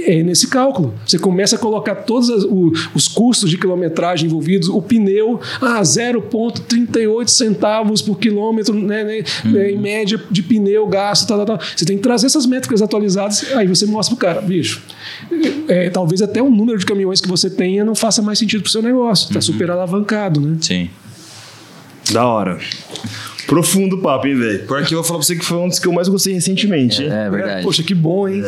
[0.06, 0.94] É nesse cálculo.
[1.06, 5.82] Você começa a colocar todos as, o, os custos de quilometragem envolvidos, o pneu, ah,
[5.82, 9.58] 0,38 centavos por quilômetro, né, né, uhum.
[9.58, 11.68] em média de pneu gasto, tal, tal, tal.
[11.76, 14.82] Você tem que trazer essas métricas atualizadas, aí você mostra pro cara, bicho,
[15.68, 18.72] é, talvez até o número de caminhões que você tenha não faça mais sentido pro
[18.72, 19.26] seu negócio.
[19.26, 19.42] Está uhum.
[19.42, 20.58] super alavancado, né?
[20.62, 20.90] Sim.
[22.12, 22.60] Da hora.
[23.48, 24.66] Profundo papo, hein, velho?
[24.66, 27.04] Porque eu vou falar pra você que foi um dos que eu mais gostei recentemente.
[27.04, 27.64] É, é verdade.
[27.64, 28.42] Poxa, que bom, hein?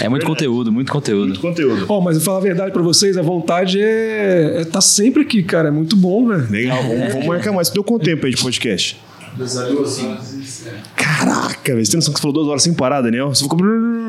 [0.00, 1.28] É, é muito conteúdo, muito conteúdo.
[1.28, 1.86] Muito conteúdo.
[1.88, 5.22] Ó, oh, mas eu falar a verdade pra vocês, a vontade é, é tá sempre
[5.22, 5.68] aqui, cara.
[5.68, 6.46] É muito bom, velho.
[6.50, 7.70] Legal, vamos, vamos marcar mais.
[7.70, 8.96] Deu quanto tempo aí de podcast?
[10.96, 11.84] Caraca, velho.
[11.84, 13.28] Você tem noção que você falou duas horas sem parar, Daniel?
[13.28, 13.58] Você ficou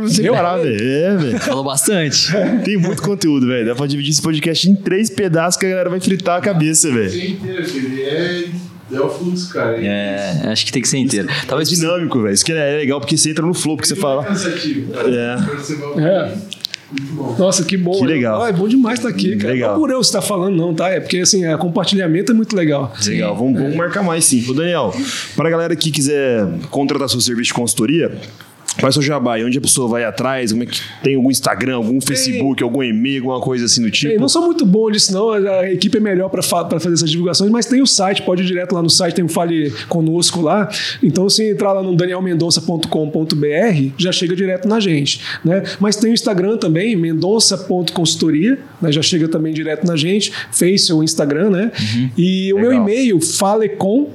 [0.07, 0.81] sem parar, velho.
[0.81, 1.39] É, velho.
[1.39, 2.31] Falou bastante.
[2.65, 3.67] Tem muito conteúdo, velho.
[3.67, 6.91] Dá pra dividir esse podcast em três pedaços que a galera vai fritar a cabeça,
[6.91, 7.11] velho.
[8.01, 9.81] É é o fluxo, cara.
[9.81, 11.27] É, acho que tem que ser inteiro.
[11.47, 12.33] Talvez é dinâmico, velho.
[12.33, 14.25] Isso que é legal porque você entra no flow, porque você fala.
[15.07, 16.01] É.
[16.01, 16.37] é.
[17.37, 17.97] Nossa, que bom.
[17.97, 18.41] Que legal.
[18.41, 19.53] Ah, é bom demais estar aqui, cara.
[19.53, 19.73] Legal.
[19.73, 20.89] Não por eu estar falando, não, tá?
[20.89, 22.93] É porque, assim, é, compartilhamento é muito legal.
[23.05, 24.43] Legal, vamos, vamos marcar mais sim.
[24.49, 24.93] Ô, Daniel,
[25.35, 28.11] para a galera que quiser contratar seu serviço de consultoria,
[28.79, 30.51] Faz o jabá, onde a pessoa vai atrás?
[30.51, 34.19] Como é que tem algum Instagram, algum Facebook, algum e-mail, alguma coisa assim do tipo?
[34.19, 35.31] não sou muito bom disso, não.
[35.31, 38.73] A equipe é melhor para fazer essas divulgações, mas tem o site, pode ir direto
[38.73, 40.69] lá no site, tem um Fale Conosco lá.
[41.03, 45.21] Então, se entrar lá no danielmendonça.com.br, já chega direto na gente.
[45.43, 45.63] Né?
[45.79, 48.91] Mas tem o Instagram também, mendonça.consultoria, né?
[48.91, 51.71] já chega também direto na gente, Face ou Instagram, né?
[51.79, 52.09] Uhum.
[52.17, 52.71] E o Legal.
[52.71, 54.09] meu e-mail, falecom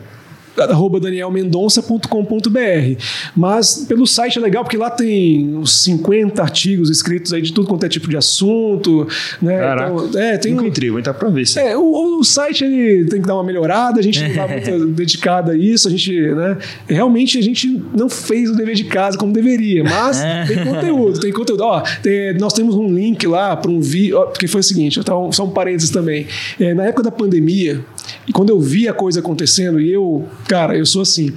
[0.58, 3.02] arroba danielmendonça.com.br.
[3.34, 7.68] Mas pelo site é legal, porque lá tem uns 50 artigos escritos aí de tudo
[7.68, 9.06] quanto é tipo de assunto.
[9.40, 9.58] Né?
[9.58, 10.04] Caraca.
[10.04, 11.58] Então, é, tem Nunca um, entrei, vou entrar pra ver se.
[11.58, 14.86] é, o, o site ele tem que dar uma melhorada, a gente não está muito
[14.88, 16.56] dedicado a isso, a gente, né?
[16.88, 21.32] Realmente a gente não fez o dever de casa como deveria, mas tem conteúdo, tem
[21.32, 21.62] conteúdo.
[21.62, 25.30] Ó, tem- nós temos um link lá para um vídeo, porque foi o seguinte, então,
[25.32, 26.26] só um parênteses também.
[26.58, 27.80] É, na época da pandemia,
[28.26, 31.34] e quando eu vi a coisa acontecendo, e eu, cara, eu sou assim.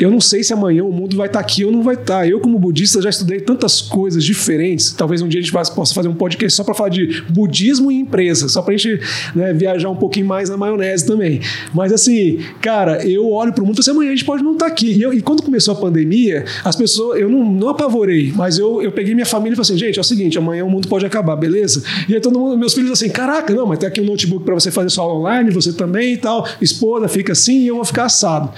[0.00, 2.28] Eu não sei se amanhã o mundo vai estar aqui ou não vai estar.
[2.28, 4.92] Eu, como budista, já estudei tantas coisas diferentes.
[4.92, 7.96] Talvez um dia a gente possa fazer um podcast só para falar de budismo e
[7.96, 9.00] empresa, só para a gente
[9.34, 11.40] né, viajar um pouquinho mais na maionese também.
[11.74, 14.52] Mas assim, cara, eu olho para o mundo e assim, amanhã a gente pode não
[14.54, 14.92] estar aqui.
[14.92, 18.82] E, eu- e quando começou a pandemia, as pessoas, eu não, não apavorei, mas eu,
[18.82, 21.04] eu peguei minha família e falei assim, gente, é o seguinte, amanhã o mundo pode
[21.04, 21.82] acabar, beleza?
[22.08, 24.54] E aí todo mundo, meus filhos assim, caraca, não, mas tem aqui um notebook para
[24.54, 27.84] você fazer sua aula online, você também e tal, esposa fica assim e eu vou
[27.84, 28.50] ficar assado.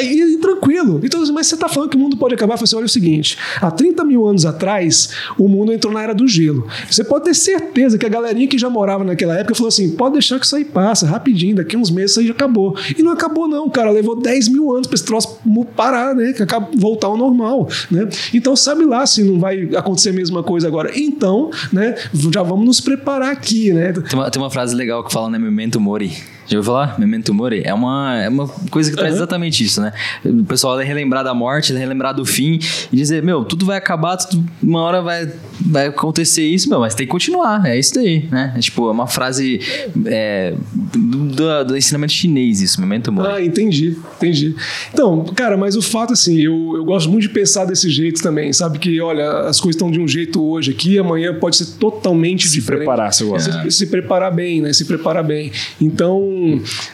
[0.00, 0.75] E tranquilo.
[1.02, 2.54] Então, mas você tá falando que o mundo pode acabar?
[2.54, 6.02] Eu falei assim, olha o seguinte, há 30 mil anos atrás, o mundo entrou na
[6.02, 6.66] era do gelo.
[6.90, 10.14] Você pode ter certeza que a galerinha que já morava naquela época falou assim, pode
[10.14, 12.76] deixar que isso aí passa, rapidinho, daqui uns meses isso aí já acabou.
[12.96, 15.38] E não acabou não, cara, levou 10 mil anos para esse troço
[15.74, 18.08] parar, né, que acaba- voltar ao normal, né.
[18.32, 20.90] Então, sabe lá se não vai acontecer a mesma coisa agora.
[20.98, 21.94] Então, né,
[22.32, 23.92] já vamos nos preparar aqui, né.
[23.92, 25.38] Tem uma, tem uma frase legal que fala, né?
[25.38, 26.12] Memento mori.
[26.48, 26.98] Já ouviu falar?
[26.98, 27.62] Memento mori.
[27.64, 29.92] É uma, é uma coisa que traz exatamente isso, né?
[30.24, 32.58] O pessoal é relembrar da morte, relembrar do fim
[32.92, 36.94] e dizer, meu, tudo vai acabar, tudo- uma hora vai, vai acontecer isso, meu, mas
[36.94, 37.66] tem que continuar.
[37.66, 38.52] É isso daí, né?
[38.56, 39.60] É, tipo, é uma frase
[40.06, 40.54] é,
[40.94, 43.28] do, do- do ensinamento chinês, isso, memento mori.
[43.32, 44.54] Ah, entendi, entendi.
[44.92, 48.52] Então, cara, mas o fato, assim, eu, eu gosto muito de pensar desse jeito também,
[48.52, 48.78] sabe?
[48.78, 52.54] Que, olha, as coisas estão de um jeito hoje aqui, amanhã pode ser totalmente Se
[52.54, 52.78] diferente.
[52.80, 53.50] preparar, se eu gosto.
[53.64, 54.72] Se, se preparar bem, né?
[54.72, 55.50] Se preparar bem.
[55.80, 56.35] Então,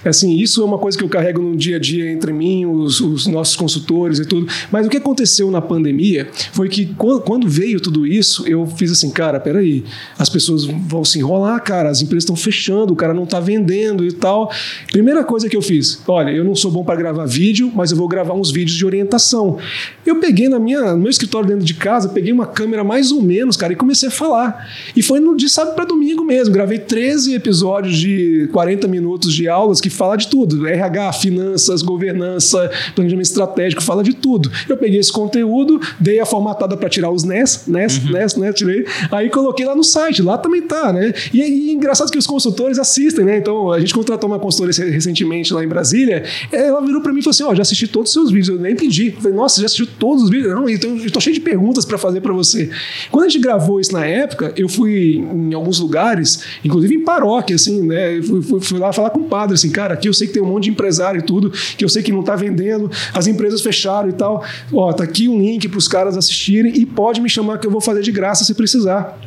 [0.04, 3.00] assim, isso é uma coisa que eu carrego no dia a dia entre mim, os,
[3.00, 4.46] os nossos consultores e tudo.
[4.70, 8.90] Mas o que aconteceu na pandemia foi que quando, quando veio tudo isso, eu fiz
[8.90, 9.84] assim, cara, peraí,
[10.18, 14.04] as pessoas vão se enrolar, cara, as empresas estão fechando, o cara não está vendendo
[14.04, 14.50] e tal.
[14.90, 17.96] Primeira coisa que eu fiz, olha, eu não sou bom para gravar vídeo, mas eu
[17.96, 19.58] vou gravar uns vídeos de orientação.
[20.04, 23.22] Eu peguei na minha, no meu escritório dentro de casa, peguei uma câmera mais ou
[23.22, 24.68] menos, cara, e comecei a falar.
[24.96, 26.52] E foi no, de sábado para domingo mesmo.
[26.52, 32.70] Gravei 13 episódios de 40 minutos de aulas que fala de tudo: RH, finanças, governança,
[32.94, 34.50] planejamento estratégico, fala de tudo.
[34.68, 38.52] Eu peguei esse conteúdo, dei a formatada para tirar os NES, NES, NES, né?
[38.52, 41.12] Tirei, aí coloquei lá no site, lá também tá, né?
[41.32, 43.38] E, e engraçado que os consultores assistem, né?
[43.38, 47.22] Então a gente contratou uma consultora recentemente lá em Brasília, ela virou para mim e
[47.22, 48.72] falou assim: Ó, já assisti todos os seus vídeos, eu nem.
[48.72, 50.52] Eu falei, nossa, já assistiu todos os vídeos?
[50.54, 52.68] Não, então eu tô cheio de perguntas para fazer para você.
[53.10, 57.56] Quando a gente gravou isso na época, eu fui em alguns lugares, inclusive em paróquia,
[57.56, 58.18] assim, né?
[58.18, 60.34] Eu Fui, fui- fui lá falar com o padre, assim, cara, aqui eu sei que
[60.34, 63.26] tem um monte de empresário e tudo, que eu sei que não tá vendendo, as
[63.26, 64.44] empresas fecharam e tal.
[64.72, 67.70] Ó, tá aqui um link para os caras assistirem e pode me chamar que eu
[67.70, 69.18] vou fazer de graça se precisar.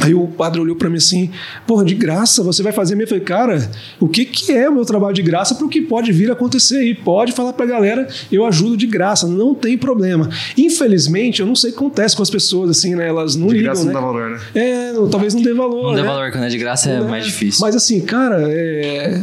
[0.00, 1.30] Aí o padre olhou para mim assim,
[1.66, 3.04] porra, de graça, você vai fazer mesmo?
[3.16, 5.80] Eu falei, cara, o que, que é o meu trabalho de graça para o que
[5.80, 6.94] pode vir a acontecer aí?
[6.94, 10.28] Pode falar para a galera, eu ajudo de graça, não tem problema.
[10.56, 13.08] Infelizmente, eu não sei o que acontece com as pessoas, assim, né?
[13.08, 13.94] Elas não De ligam, graça não né?
[13.94, 14.40] dá valor, né?
[14.54, 15.84] É, não- talvez não dê valor.
[15.84, 16.02] Não né?
[16.02, 17.60] valor, quando é de graça é mais difícil.
[17.62, 19.22] Mas assim, cara, é,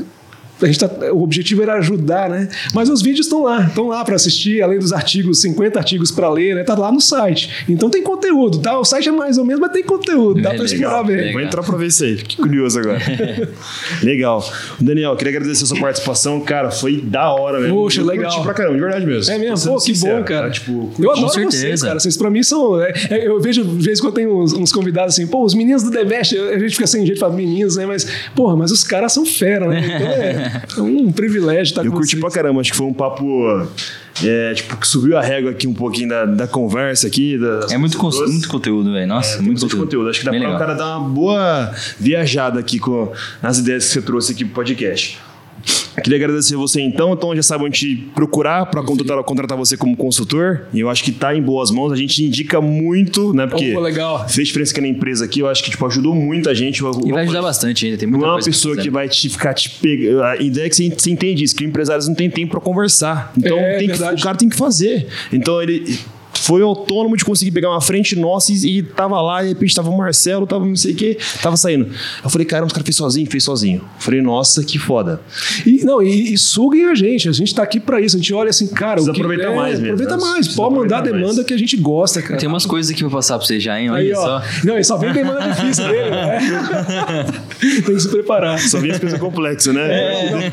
[0.61, 2.47] a gente tá- o objetivo era ajudar, né?
[2.73, 6.30] Mas os vídeos estão lá, estão lá para assistir, além dos artigos, 50 artigos para
[6.30, 6.63] ler, né?
[6.63, 7.63] Tá lá no site.
[7.67, 8.77] Então tem conteúdo, tá?
[8.80, 11.15] O site é mais ou menos, mas tem conteúdo, dá É para explorar bem.
[11.17, 11.34] legal.
[11.34, 12.17] Vou entrar pra ver isso aí.
[12.17, 12.99] Fiquei curioso agora.
[14.01, 14.43] Legal.
[14.80, 16.39] Daniel, queria agradecer a sua participação.
[16.41, 17.75] Cara, foi da hora mesmo.
[17.75, 18.31] Poxa, Eu legal.
[18.31, 19.34] curti pra caramba, de verdade mesmo.
[19.34, 19.71] É mesmo?
[19.71, 20.47] Pô, que sincero, bom, cara.
[20.47, 20.51] tá?
[20.51, 21.57] Tipo, eu adoro certeza.
[21.61, 21.99] vocês, cara.
[21.99, 22.81] Vocês pra mim são.
[22.81, 25.53] é, é, eu vejo, de vez em quando tem uns, uns convidados assim, pô, os
[25.53, 27.85] meninos do The Best, a gente fica sem jeito de falar meninos, né?
[27.85, 28.05] Mas,
[28.35, 29.81] porra, mas os caras são fera, né?
[29.93, 30.43] Então é,
[30.78, 32.22] é um privilégio estar Eu com curti vocês.
[32.22, 33.68] pra caramba, acho que foi um papo.
[34.24, 37.38] É, tipo, que subiu a régua aqui um pouquinho da, da conversa aqui.
[37.38, 39.07] das É muito, que muito conteúdo, velho.
[39.07, 39.84] Nossa, É, muito conteúdo.
[39.86, 40.10] conteúdo.
[40.10, 43.11] Acho que dá Bem pra o cara dar uma boa viajada aqui com
[43.41, 45.18] as ideias que você trouxe aqui pro podcast.
[46.02, 47.14] Queria agradecer você então.
[47.14, 50.68] Então já sabe onde te procurar para contratar, contratar você como consultor.
[50.74, 51.91] E eu acho que tá em boas mãos.
[51.91, 53.45] A gente indica muito, né?
[53.48, 54.28] Porque legal.
[54.30, 55.40] fez diferença aqui na empresa aqui.
[55.40, 56.80] Eu acho que tipo, ajudou muita gente.
[56.80, 58.88] E vai ajudar bastante ainda, tem muita Não é uma pessoa fazer.
[58.88, 60.24] que vai te ficar te pegando.
[60.24, 63.32] A ideia é que você entende isso, que empresários não tem tempo para conversar.
[63.38, 65.07] Então É, tem que- o cara tem que fazer.
[65.32, 65.99] Então ele
[66.44, 69.76] foi autônomo de conseguir pegar uma frente nossa e, e tava lá, e de repente
[69.76, 71.88] tava o Marcelo, tava não sei o que, tava saindo.
[72.24, 73.78] Eu falei, cara, os caras fez sozinho, fez sozinho.
[73.80, 75.22] Eu falei, nossa, que foda.
[75.65, 78.15] E, não, e, e suguem a gente, a gente tá aqui pra isso.
[78.18, 80.22] A gente olha assim, cara, Precisa o que aproveitar é, mais mesmo, Aproveita né?
[80.22, 81.45] mais, Precisa pode mandar a demanda mais.
[81.45, 82.38] que a gente gosta, cara.
[82.40, 83.90] Tem umas coisas aqui pra passar pra você já, hein?
[83.90, 84.22] Olha Aí, ó.
[84.22, 84.41] só.
[84.65, 86.40] Não, e só vem demanda difícil dele, né?
[87.86, 88.60] Tem que se preparar.
[88.60, 90.52] Só vinha as coisas complexas, né?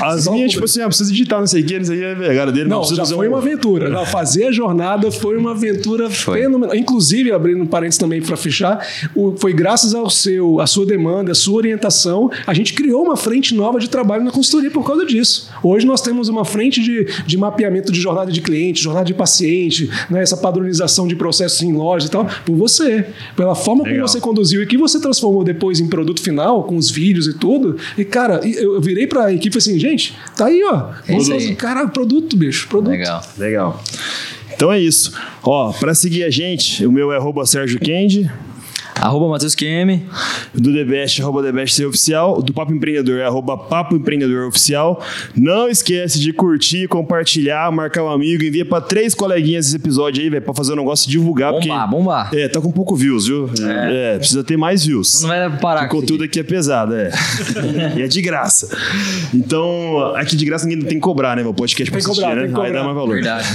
[0.00, 2.16] As Só minhas, tipo assim, ah, precisa digitar não sei o que, não sei o
[2.16, 3.88] que, a cara dele não, Não, precisa já fazer foi um- uma aventura.
[3.88, 6.40] Não, fazer a jornada foi uma aventura Foi.
[6.40, 6.74] fenomenal.
[6.74, 11.30] Inclusive, abrindo um parênteses também para fechar, o- foi graças ao seu, à sua demanda,
[11.30, 15.06] à sua orientação, a gente criou uma frente nova de trabalho na consultoria por causa
[15.06, 15.48] disso.
[15.62, 19.88] Hoje nós temos uma frente de, de mapeamento de jornada de cliente, jornada de paciente,
[20.10, 23.06] né, essa padronização de processos em loja e tal, por você.
[23.36, 23.98] Pela forma Legal.
[23.98, 27.34] como você conduziu e que você transformou depois em produto final, com os vídeos e
[27.34, 27.76] tudo.
[27.96, 30.86] E, cara, eu eu virei para a equipe e falei assim, gente, tá aí, ó.
[31.06, 31.54] Vamos- aí.
[31.56, 32.90] Cara, produto, bicho, produto.
[32.92, 33.20] Legal.
[33.36, 33.82] Legal.
[34.60, 35.18] Então é isso.
[35.42, 38.30] Ó, pra seguir a gente, o meu é Sérgio Kendi,
[39.00, 40.02] Arroba Matheus QM.
[40.54, 45.02] do TheBest, arroba TheBest ser oficial, do Papo Empreendedor é arroba Papo Empreendedor Oficial.
[45.34, 50.28] Não esquece de curtir, compartilhar, marcar um amigo, envia pra três coleguinhas esse episódio aí,
[50.28, 51.52] velho, pra fazer um negócio e divulgar.
[51.52, 52.30] Bombar, porque, bombar.
[52.34, 53.50] É, tá com pouco views, viu?
[53.62, 55.22] É, precisa ter mais views.
[55.22, 57.10] Não vai parar O conteúdo aqui é pesado, é.
[57.96, 58.68] e é de graça.
[59.32, 61.42] Então, aqui de graça ninguém tem que cobrar, né?
[61.44, 62.48] O podcast pra assistir, cobrar, né?
[62.48, 62.84] dá cobrar.
[62.84, 63.14] mais valor.
[63.14, 63.48] Verdade.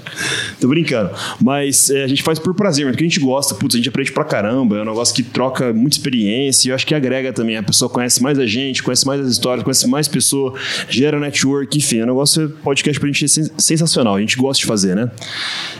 [0.60, 1.10] Tô brincando.
[1.42, 3.88] Mas é, a gente faz por prazer, mas porque a gente gosta, putz, a gente
[3.88, 4.76] aprende pra caramba.
[4.76, 7.56] É negócio que troca muita experiência e eu acho que agrega também.
[7.56, 11.76] A pessoa conhece mais a gente, conhece mais as histórias, conhece mais pessoas, gera network,
[11.78, 11.98] enfim.
[12.00, 14.16] É um negócio, podcast pra gente é sen- sensacional.
[14.16, 15.10] A gente gosta de fazer, né?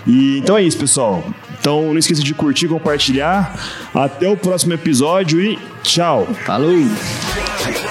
[0.06, 1.24] E, então é isso, pessoal.
[1.60, 3.58] Então não esqueça de curtir, compartilhar.
[3.94, 6.26] Até o próximo episódio e tchau!
[6.46, 7.89] Falou!